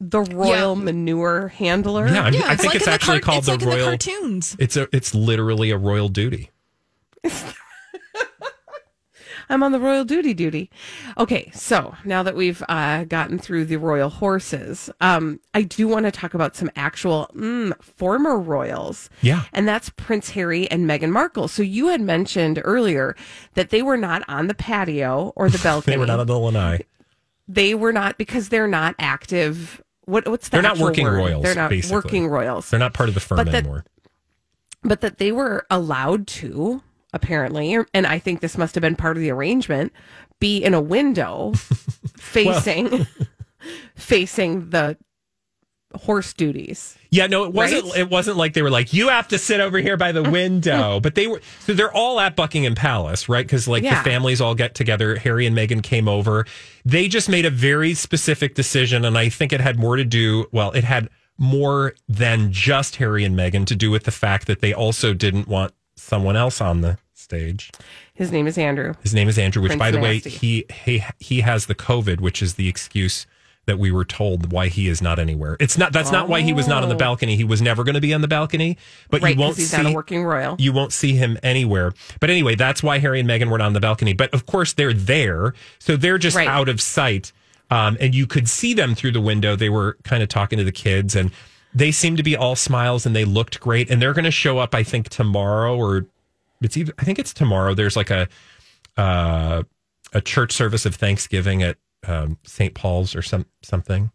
The 0.00 0.20
royal 0.20 0.76
manure 0.76 1.48
handler. 1.48 2.06
Yeah, 2.08 2.24
I'm- 2.24 2.34
Yeah, 2.34 2.42
I 2.44 2.56
think 2.56 2.74
like 2.74 2.76
it's 2.76 2.88
actually 2.88 3.20
cart- 3.20 3.22
called 3.22 3.38
it's 3.38 3.46
the 3.46 3.52
like 3.52 3.62
in 3.62 3.68
Royal. 3.68 3.86
cartoons. 3.88 4.54
It's 4.58 4.76
a, 4.76 4.86
it's 4.94 5.14
literally 5.14 5.70
a 5.70 5.78
royal 5.78 6.08
duty. 6.10 6.50
I'm 9.52 9.62
on 9.62 9.70
the 9.72 9.78
royal 9.78 10.04
duty 10.04 10.34
duty. 10.34 10.70
Okay, 11.18 11.50
so 11.54 11.94
now 12.04 12.22
that 12.22 12.34
we've 12.34 12.62
uh, 12.68 13.04
gotten 13.04 13.38
through 13.38 13.66
the 13.66 13.76
royal 13.76 14.08
horses, 14.08 14.88
um, 15.00 15.38
I 15.54 15.62
do 15.62 15.86
want 15.86 16.06
to 16.06 16.10
talk 16.10 16.34
about 16.34 16.56
some 16.56 16.70
actual 16.74 17.30
mm, 17.34 17.80
former 17.82 18.38
royals. 18.38 19.10
Yeah. 19.20 19.44
And 19.52 19.68
that's 19.68 19.90
Prince 19.90 20.30
Harry 20.30 20.70
and 20.70 20.88
Meghan 20.88 21.10
Markle. 21.10 21.48
So 21.48 21.62
you 21.62 21.88
had 21.88 22.00
mentioned 22.00 22.60
earlier 22.64 23.14
that 23.54 23.70
they 23.70 23.82
were 23.82 23.98
not 23.98 24.22
on 24.26 24.46
the 24.46 24.54
patio 24.54 25.32
or 25.36 25.48
the 25.50 25.58
balcony. 25.58 25.92
They 25.92 25.98
were 25.98 26.06
not 26.06 26.20
on 26.20 26.26
the 26.26 26.38
lanai. 26.38 26.80
They 27.46 27.74
were 27.74 27.92
not 27.92 28.16
because 28.16 28.48
they're 28.48 28.66
not 28.68 28.94
active. 28.98 29.82
What, 30.06 30.26
what's 30.26 30.48
the 30.48 30.52
They're 30.56 30.62
not 30.62 30.78
working 30.78 31.04
word? 31.04 31.16
royals. 31.18 31.42
They're 31.42 31.54
not 31.54 31.70
basically. 31.70 31.94
working 31.94 32.26
royals. 32.28 32.70
They're 32.70 32.80
not 32.80 32.94
part 32.94 33.08
of 33.10 33.14
the 33.14 33.20
firm 33.20 33.36
But 33.36 33.46
that- 33.46 33.54
anymore. 33.64 33.84
but 34.82 35.00
that 35.02 35.18
they 35.18 35.30
were 35.30 35.66
allowed 35.70 36.26
to 36.28 36.82
apparently 37.12 37.76
and 37.94 38.06
i 38.06 38.18
think 38.18 38.40
this 38.40 38.56
must 38.56 38.74
have 38.74 38.82
been 38.82 38.96
part 38.96 39.16
of 39.16 39.20
the 39.22 39.30
arrangement 39.30 39.92
be 40.40 40.58
in 40.58 40.74
a 40.74 40.80
window 40.80 41.52
facing 42.16 43.06
facing 43.94 44.70
the 44.70 44.96
horse 46.00 46.32
duties 46.32 46.96
Yeah, 47.10 47.26
no, 47.26 47.44
it 47.44 47.52
wasn't. 47.52 47.84
Right? 47.84 47.98
It 47.98 48.08
wasn't 48.10 48.38
like 48.38 48.54
they 48.54 48.62
were 48.62 48.70
like, 48.70 48.94
"You 48.94 49.10
have 49.10 49.28
to 49.28 49.36
sit 49.38 49.60
over 49.60 49.78
here 49.78 49.98
by 49.98 50.10
the 50.12 50.22
window." 50.38 50.98
but 51.00 51.14
they 51.14 51.26
were. 51.26 51.42
So 51.60 51.74
they're 51.74 51.92
all 51.92 52.18
at 52.18 52.34
Buckingham 52.34 52.74
Palace, 52.74 53.28
right? 53.28 53.44
Because 53.44 53.68
like 53.68 53.82
Yeah. 53.82 54.02
the 54.02 54.08
families 54.10 54.40
all 54.40 54.54
get 54.54 54.74
together. 54.74 55.16
Harry 55.16 55.44
and 55.44 55.54
Meghan 55.54 55.82
came 55.82 56.08
over. 56.08 56.46
They 56.86 57.08
just 57.08 57.28
made 57.28 57.44
a 57.44 57.50
very 57.50 57.92
specific 57.92 58.54
decision, 58.54 59.04
and 59.04 59.18
I 59.18 59.28
think 59.28 59.52
it 59.52 59.60
had 59.60 59.78
more 59.78 59.96
to 59.96 60.04
do. 60.04 60.46
Well, 60.50 60.70
it 60.72 60.84
had 60.84 61.10
more 61.38 61.92
than 62.08 62.50
just 62.50 62.96
Harry 62.96 63.22
and 63.24 63.36
Meghan 63.36 63.66
to 63.66 63.76
do 63.76 63.90
with 63.90 64.04
the 64.04 64.10
fact 64.10 64.46
that 64.46 64.60
they 64.62 64.72
also 64.72 65.12
didn't 65.12 65.46
want 65.48 65.74
someone 65.96 66.36
else 66.36 66.62
on 66.62 66.80
the 66.80 66.96
stage. 67.36 67.70
his 68.14 68.30
name 68.30 68.46
is 68.46 68.58
andrew 68.58 68.94
His 69.02 69.14
name 69.14 69.28
is 69.28 69.38
Andrew, 69.38 69.62
which, 69.62 69.70
Prince 69.70 69.78
by 69.80 69.90
the 69.90 69.98
way, 70.00 70.18
he 70.18 70.64
he 70.84 71.02
he 71.18 71.40
has 71.40 71.66
the 71.66 71.74
COVID, 71.74 72.20
which 72.20 72.42
is 72.42 72.54
the 72.54 72.68
excuse 72.68 73.26
that 73.66 73.78
we 73.78 73.92
were 73.92 74.04
told 74.04 74.50
why 74.50 74.66
he 74.66 74.88
is 74.88 75.00
not 75.00 75.20
anywhere. 75.20 75.56
It's 75.60 75.78
not. 75.78 75.92
That's 75.92 76.10
not 76.10 76.28
why 76.28 76.40
he 76.40 76.52
was 76.52 76.66
not 76.66 76.82
on 76.82 76.88
the 76.88 76.96
Oh. 76.96 76.98
balcony. 76.98 77.36
He 77.36 77.44
was 77.44 77.62
never 77.62 77.84
going 77.84 77.94
to 77.94 78.00
be 78.00 78.12
on 78.12 78.20
the 78.20 78.26
balcony. 78.26 78.76
But 79.08 79.22
right 79.22 79.36
you 79.36 79.40
won't 79.40 79.56
he's 79.56 79.70
see. 79.70 79.76
not 79.76 79.86
a 79.92 79.94
working 79.94 80.24
royal 80.24 80.56
you 80.58 80.72
won't 80.72 80.92
see 80.92 81.12
him 81.14 81.38
anywhere. 81.44 81.92
But 82.18 82.28
anyway, 82.30 82.56
that's 82.56 82.82
why 82.82 82.98
Harry 82.98 83.20
and 83.20 83.28
Meghan 83.28 83.48
were 83.50 83.58
not 83.58 83.66
on 83.66 83.72
the 83.72 83.80
balcony. 83.80 84.14
But 84.14 84.34
of 84.34 84.46
course, 84.46 84.72
they're 84.72 84.92
there, 84.92 85.54
so 85.78 85.96
they're 85.96 86.18
just 86.18 86.36
Right. 86.36 86.48
out 86.48 86.68
of 86.68 86.80
sight. 86.80 87.30
Um, 87.70 87.96
and 88.00 88.14
you 88.16 88.26
could 88.26 88.48
see 88.48 88.74
them 88.74 88.96
through 88.96 89.12
the 89.12 89.20
window. 89.20 89.54
They 89.54 89.70
were 89.70 89.96
kind 90.02 90.24
of 90.24 90.28
talking 90.28 90.58
to 90.58 90.64
the 90.64 90.72
kids, 90.72 91.14
and 91.14 91.30
they 91.72 91.92
seemed 91.92 92.16
to 92.16 92.22
be 92.24 92.36
all 92.36 92.56
smiles, 92.56 93.06
and 93.06 93.14
they 93.14 93.24
looked 93.24 93.60
great. 93.60 93.88
And 93.90 94.02
they're 94.02 94.12
going 94.12 94.24
to 94.24 94.30
show 94.32 94.58
up, 94.58 94.74
I 94.74 94.82
think, 94.82 95.08
tomorrow, 95.08 95.76
or 95.76 96.06
it's 96.64 96.76
even. 96.76 96.94
I 96.98 97.04
think 97.04 97.18
it's 97.18 97.32
tomorrow. 97.34 97.74
There's 97.74 97.96
like 97.96 98.10
a 98.10 98.28
uh, 98.96 99.62
a 100.12 100.20
church 100.20 100.52
service 100.52 100.84
of 100.86 100.94
Thanksgiving 100.94 101.62
at 101.62 101.76
um, 102.06 102.38
St. 102.44 102.74
Paul's 102.74 103.14
or 103.16 103.22
some 103.22 103.46
something. 103.62 104.10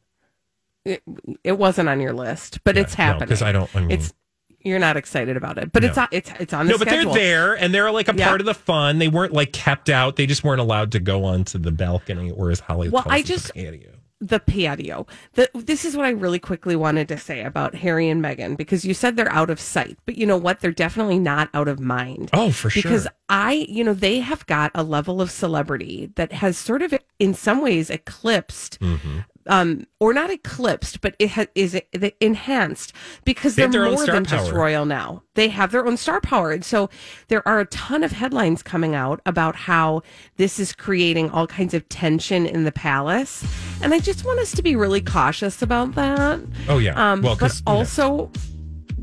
it, 0.86 1.02
it 1.44 1.58
wasn't 1.58 1.90
on 1.90 2.00
your 2.00 2.14
list 2.14 2.64
but 2.64 2.78
it's 2.78 2.98
no, 2.98 3.04
happening 3.04 3.30
'cause 3.30 3.42
I 3.42 3.52
don't- 3.52 3.74
I 3.76 3.80
mean- 3.82 3.92
it's 3.92 4.14
you're 4.62 4.80
not 4.80 4.96
excited 4.98 5.36
about 5.38 5.58
it 5.58 5.72
but 5.72 5.84
it's 5.84 5.96
No. 5.98 6.04
on 6.04 6.08
it's 6.12 6.32
it's 6.40 6.54
on 6.54 6.66
The 6.68 6.74
No, 6.74 6.78
but 6.78 6.88
schedule. 6.90 7.14
they're 7.14 7.24
there 7.24 7.54
and 7.58 7.74
they're 7.74 7.92
like 7.92 8.08
a 8.10 8.16
Yeah. 8.16 8.28
part 8.28 8.40
of 8.42 8.46
the 8.46 8.54
fun. 8.54 9.00
They 9.00 9.08
weren't 9.08 9.34
like 9.34 9.52
kept 9.54 9.90
out. 9.90 10.16
They 10.18 10.26
just 10.26 10.44
weren't 10.44 10.62
allowed 10.62 10.92
to 10.94 11.00
go 11.00 11.24
onto 11.26 11.58
the 11.58 11.72
balcony 11.72 12.32
or 12.32 12.52
as 12.52 12.60
Holly 12.62 12.90
Well, 12.90 13.04
I 13.08 13.22
the 13.22 13.28
just- 13.28 13.54
patio. 13.54 13.94
The 14.20 14.40
patio. 14.40 15.06
The, 15.34 15.50
this 15.54 15.86
is 15.86 15.96
what 15.96 16.06
I 16.06 16.10
really 16.10 16.40
quickly 16.40 16.76
wanted 16.76 17.08
to 17.10 17.18
say 17.18 17.44
about 17.44 17.76
Harry 17.76 18.10
and 18.10 18.24
Meghan 18.24 18.58
because 18.58 18.86
you 18.86 18.94
said 18.94 19.16
they're 19.16 19.32
out 19.32 19.50
of 19.50 19.60
sight, 19.60 19.98
but 20.06 20.18
you 20.18 20.26
know 20.26 20.38
what? 20.38 20.60
They're 20.60 20.72
definitely 20.72 21.20
not 21.20 21.50
out 21.54 21.68
of 21.68 21.80
mind. 21.80 22.30
Oh, 22.34 22.52
for 22.52 22.70
sure. 22.70 22.82
Because 22.82 23.08
I, 23.30 23.66
you 23.70 23.84
know, 23.84 23.94
they 23.94 24.20
have 24.20 24.46
got 24.48 24.72
a 24.74 24.84
level 24.84 25.22
of 25.22 25.30
celebrity 25.32 26.12
that 26.16 26.32
has 26.34 26.58
sort 26.58 26.82
of, 26.82 26.94
in 27.20 27.34
some 27.34 27.62
ways, 27.62 27.90
eclipsed. 27.90 28.80
Mm-hmm. 28.80 29.20
Um, 29.50 29.88
or 30.00 30.14
not 30.14 30.30
eclipsed, 30.30 31.02
but 31.02 31.16
it 31.20 31.32
ha- 31.32 31.46
is 31.56 31.74
it, 31.74 31.88
enhanced 32.20 32.94
because 33.26 33.56
They 33.56 33.62
they're 33.62 33.68
have 33.68 33.72
their 33.74 33.86
own 33.86 33.94
more 33.94 34.06
than 34.06 34.26
just 34.26 34.52
royal 34.52 34.86
now. 34.86 35.24
They 35.36 35.48
have 35.50 35.72
their 35.72 35.86
own 35.88 35.98
star 35.98 36.20
power, 36.22 36.52
and 36.52 36.66
so 36.66 36.90
there 37.30 37.48
are 37.48 37.60
a 37.60 37.66
ton 37.66 38.04
of 38.04 38.12
headlines 38.12 38.62
coming 38.64 38.94
out 38.96 39.22
about 39.26 39.56
how 39.56 40.02
this 40.38 40.60
is 40.60 40.74
creating 40.74 41.30
all 41.30 41.48
kinds 41.48 41.74
of 41.74 41.88
tension 41.90 42.46
in 42.46 42.64
the 42.66 42.72
palace, 42.72 43.46
and 43.82 43.94
I 43.94 44.00
just 44.00 44.26
want 44.26 44.40
us 44.40 44.52
to 44.52 44.62
be 44.62 44.76
really 44.76 45.02
cautious 45.02 45.62
about 45.62 45.96
that. 45.96 46.40
Oh, 46.68 46.78
yeah. 46.80 46.94
Um, 47.14 47.22
Well, 47.22 47.36
but 47.36 47.40
'cause, 47.40 47.60
you 47.60 47.72
know. 47.74 47.78
also 47.80 48.32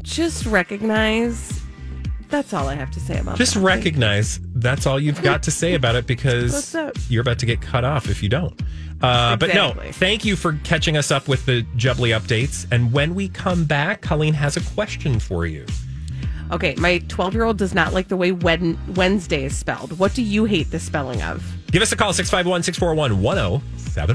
just 0.03 0.45
recognize. 0.47 1.61
That's 2.30 2.53
all 2.53 2.68
I 2.68 2.74
have 2.74 2.90
to 2.92 3.01
say 3.01 3.18
about 3.18 3.36
it. 3.36 3.38
Just 3.38 3.55
that. 3.55 3.61
recognize 3.61 4.40
that's 4.57 4.86
all 4.86 4.99
you've 4.99 5.22
got 5.22 5.42
to 5.45 5.51
say 5.51 5.74
about 5.74 5.95
it 5.95 6.07
because 6.14 6.74
you're 7.09 7.20
about 7.22 7.38
to 7.40 7.47
get 7.47 7.61
cut 7.61 7.84
off 7.84 8.09
if 8.09 8.22
you 8.22 8.28
don't. 8.28 8.61
Uh, 9.05 9.36
But 9.36 9.55
no, 9.55 9.74
thank 9.92 10.24
you 10.24 10.36
for 10.36 10.55
catching 10.64 10.96
us 10.96 11.11
up 11.11 11.28
with 11.28 11.44
the 11.46 11.62
Jubbly 11.76 12.18
updates. 12.18 12.66
And 12.70 12.92
when 12.92 13.14
we 13.14 13.28
come 13.28 13.64
back, 13.64 14.00
Colleen 14.00 14.34
has 14.34 14.57
a 14.57 14.61
question 14.74 15.20
for 15.20 15.46
you. 15.46 15.66
Okay, 16.52 16.74
my 16.76 16.98
12 17.09 17.34
year 17.34 17.44
old 17.44 17.59
does 17.59 17.74
not 17.74 17.92
like 17.92 18.09
the 18.09 18.16
way 18.16 18.32
Wednesday 18.32 19.44
is 19.44 19.57
spelled. 19.57 19.98
What 19.98 20.14
do 20.14 20.22
you 20.22 20.44
hate 20.44 20.70
the 20.70 20.78
spelling 20.78 21.22
of? 21.22 21.42
Give 21.70 21.82
us 21.82 21.90
a 21.92 21.96
call, 21.96 22.12
651 22.12 22.62
641 22.62 23.20
1071. 23.22 24.07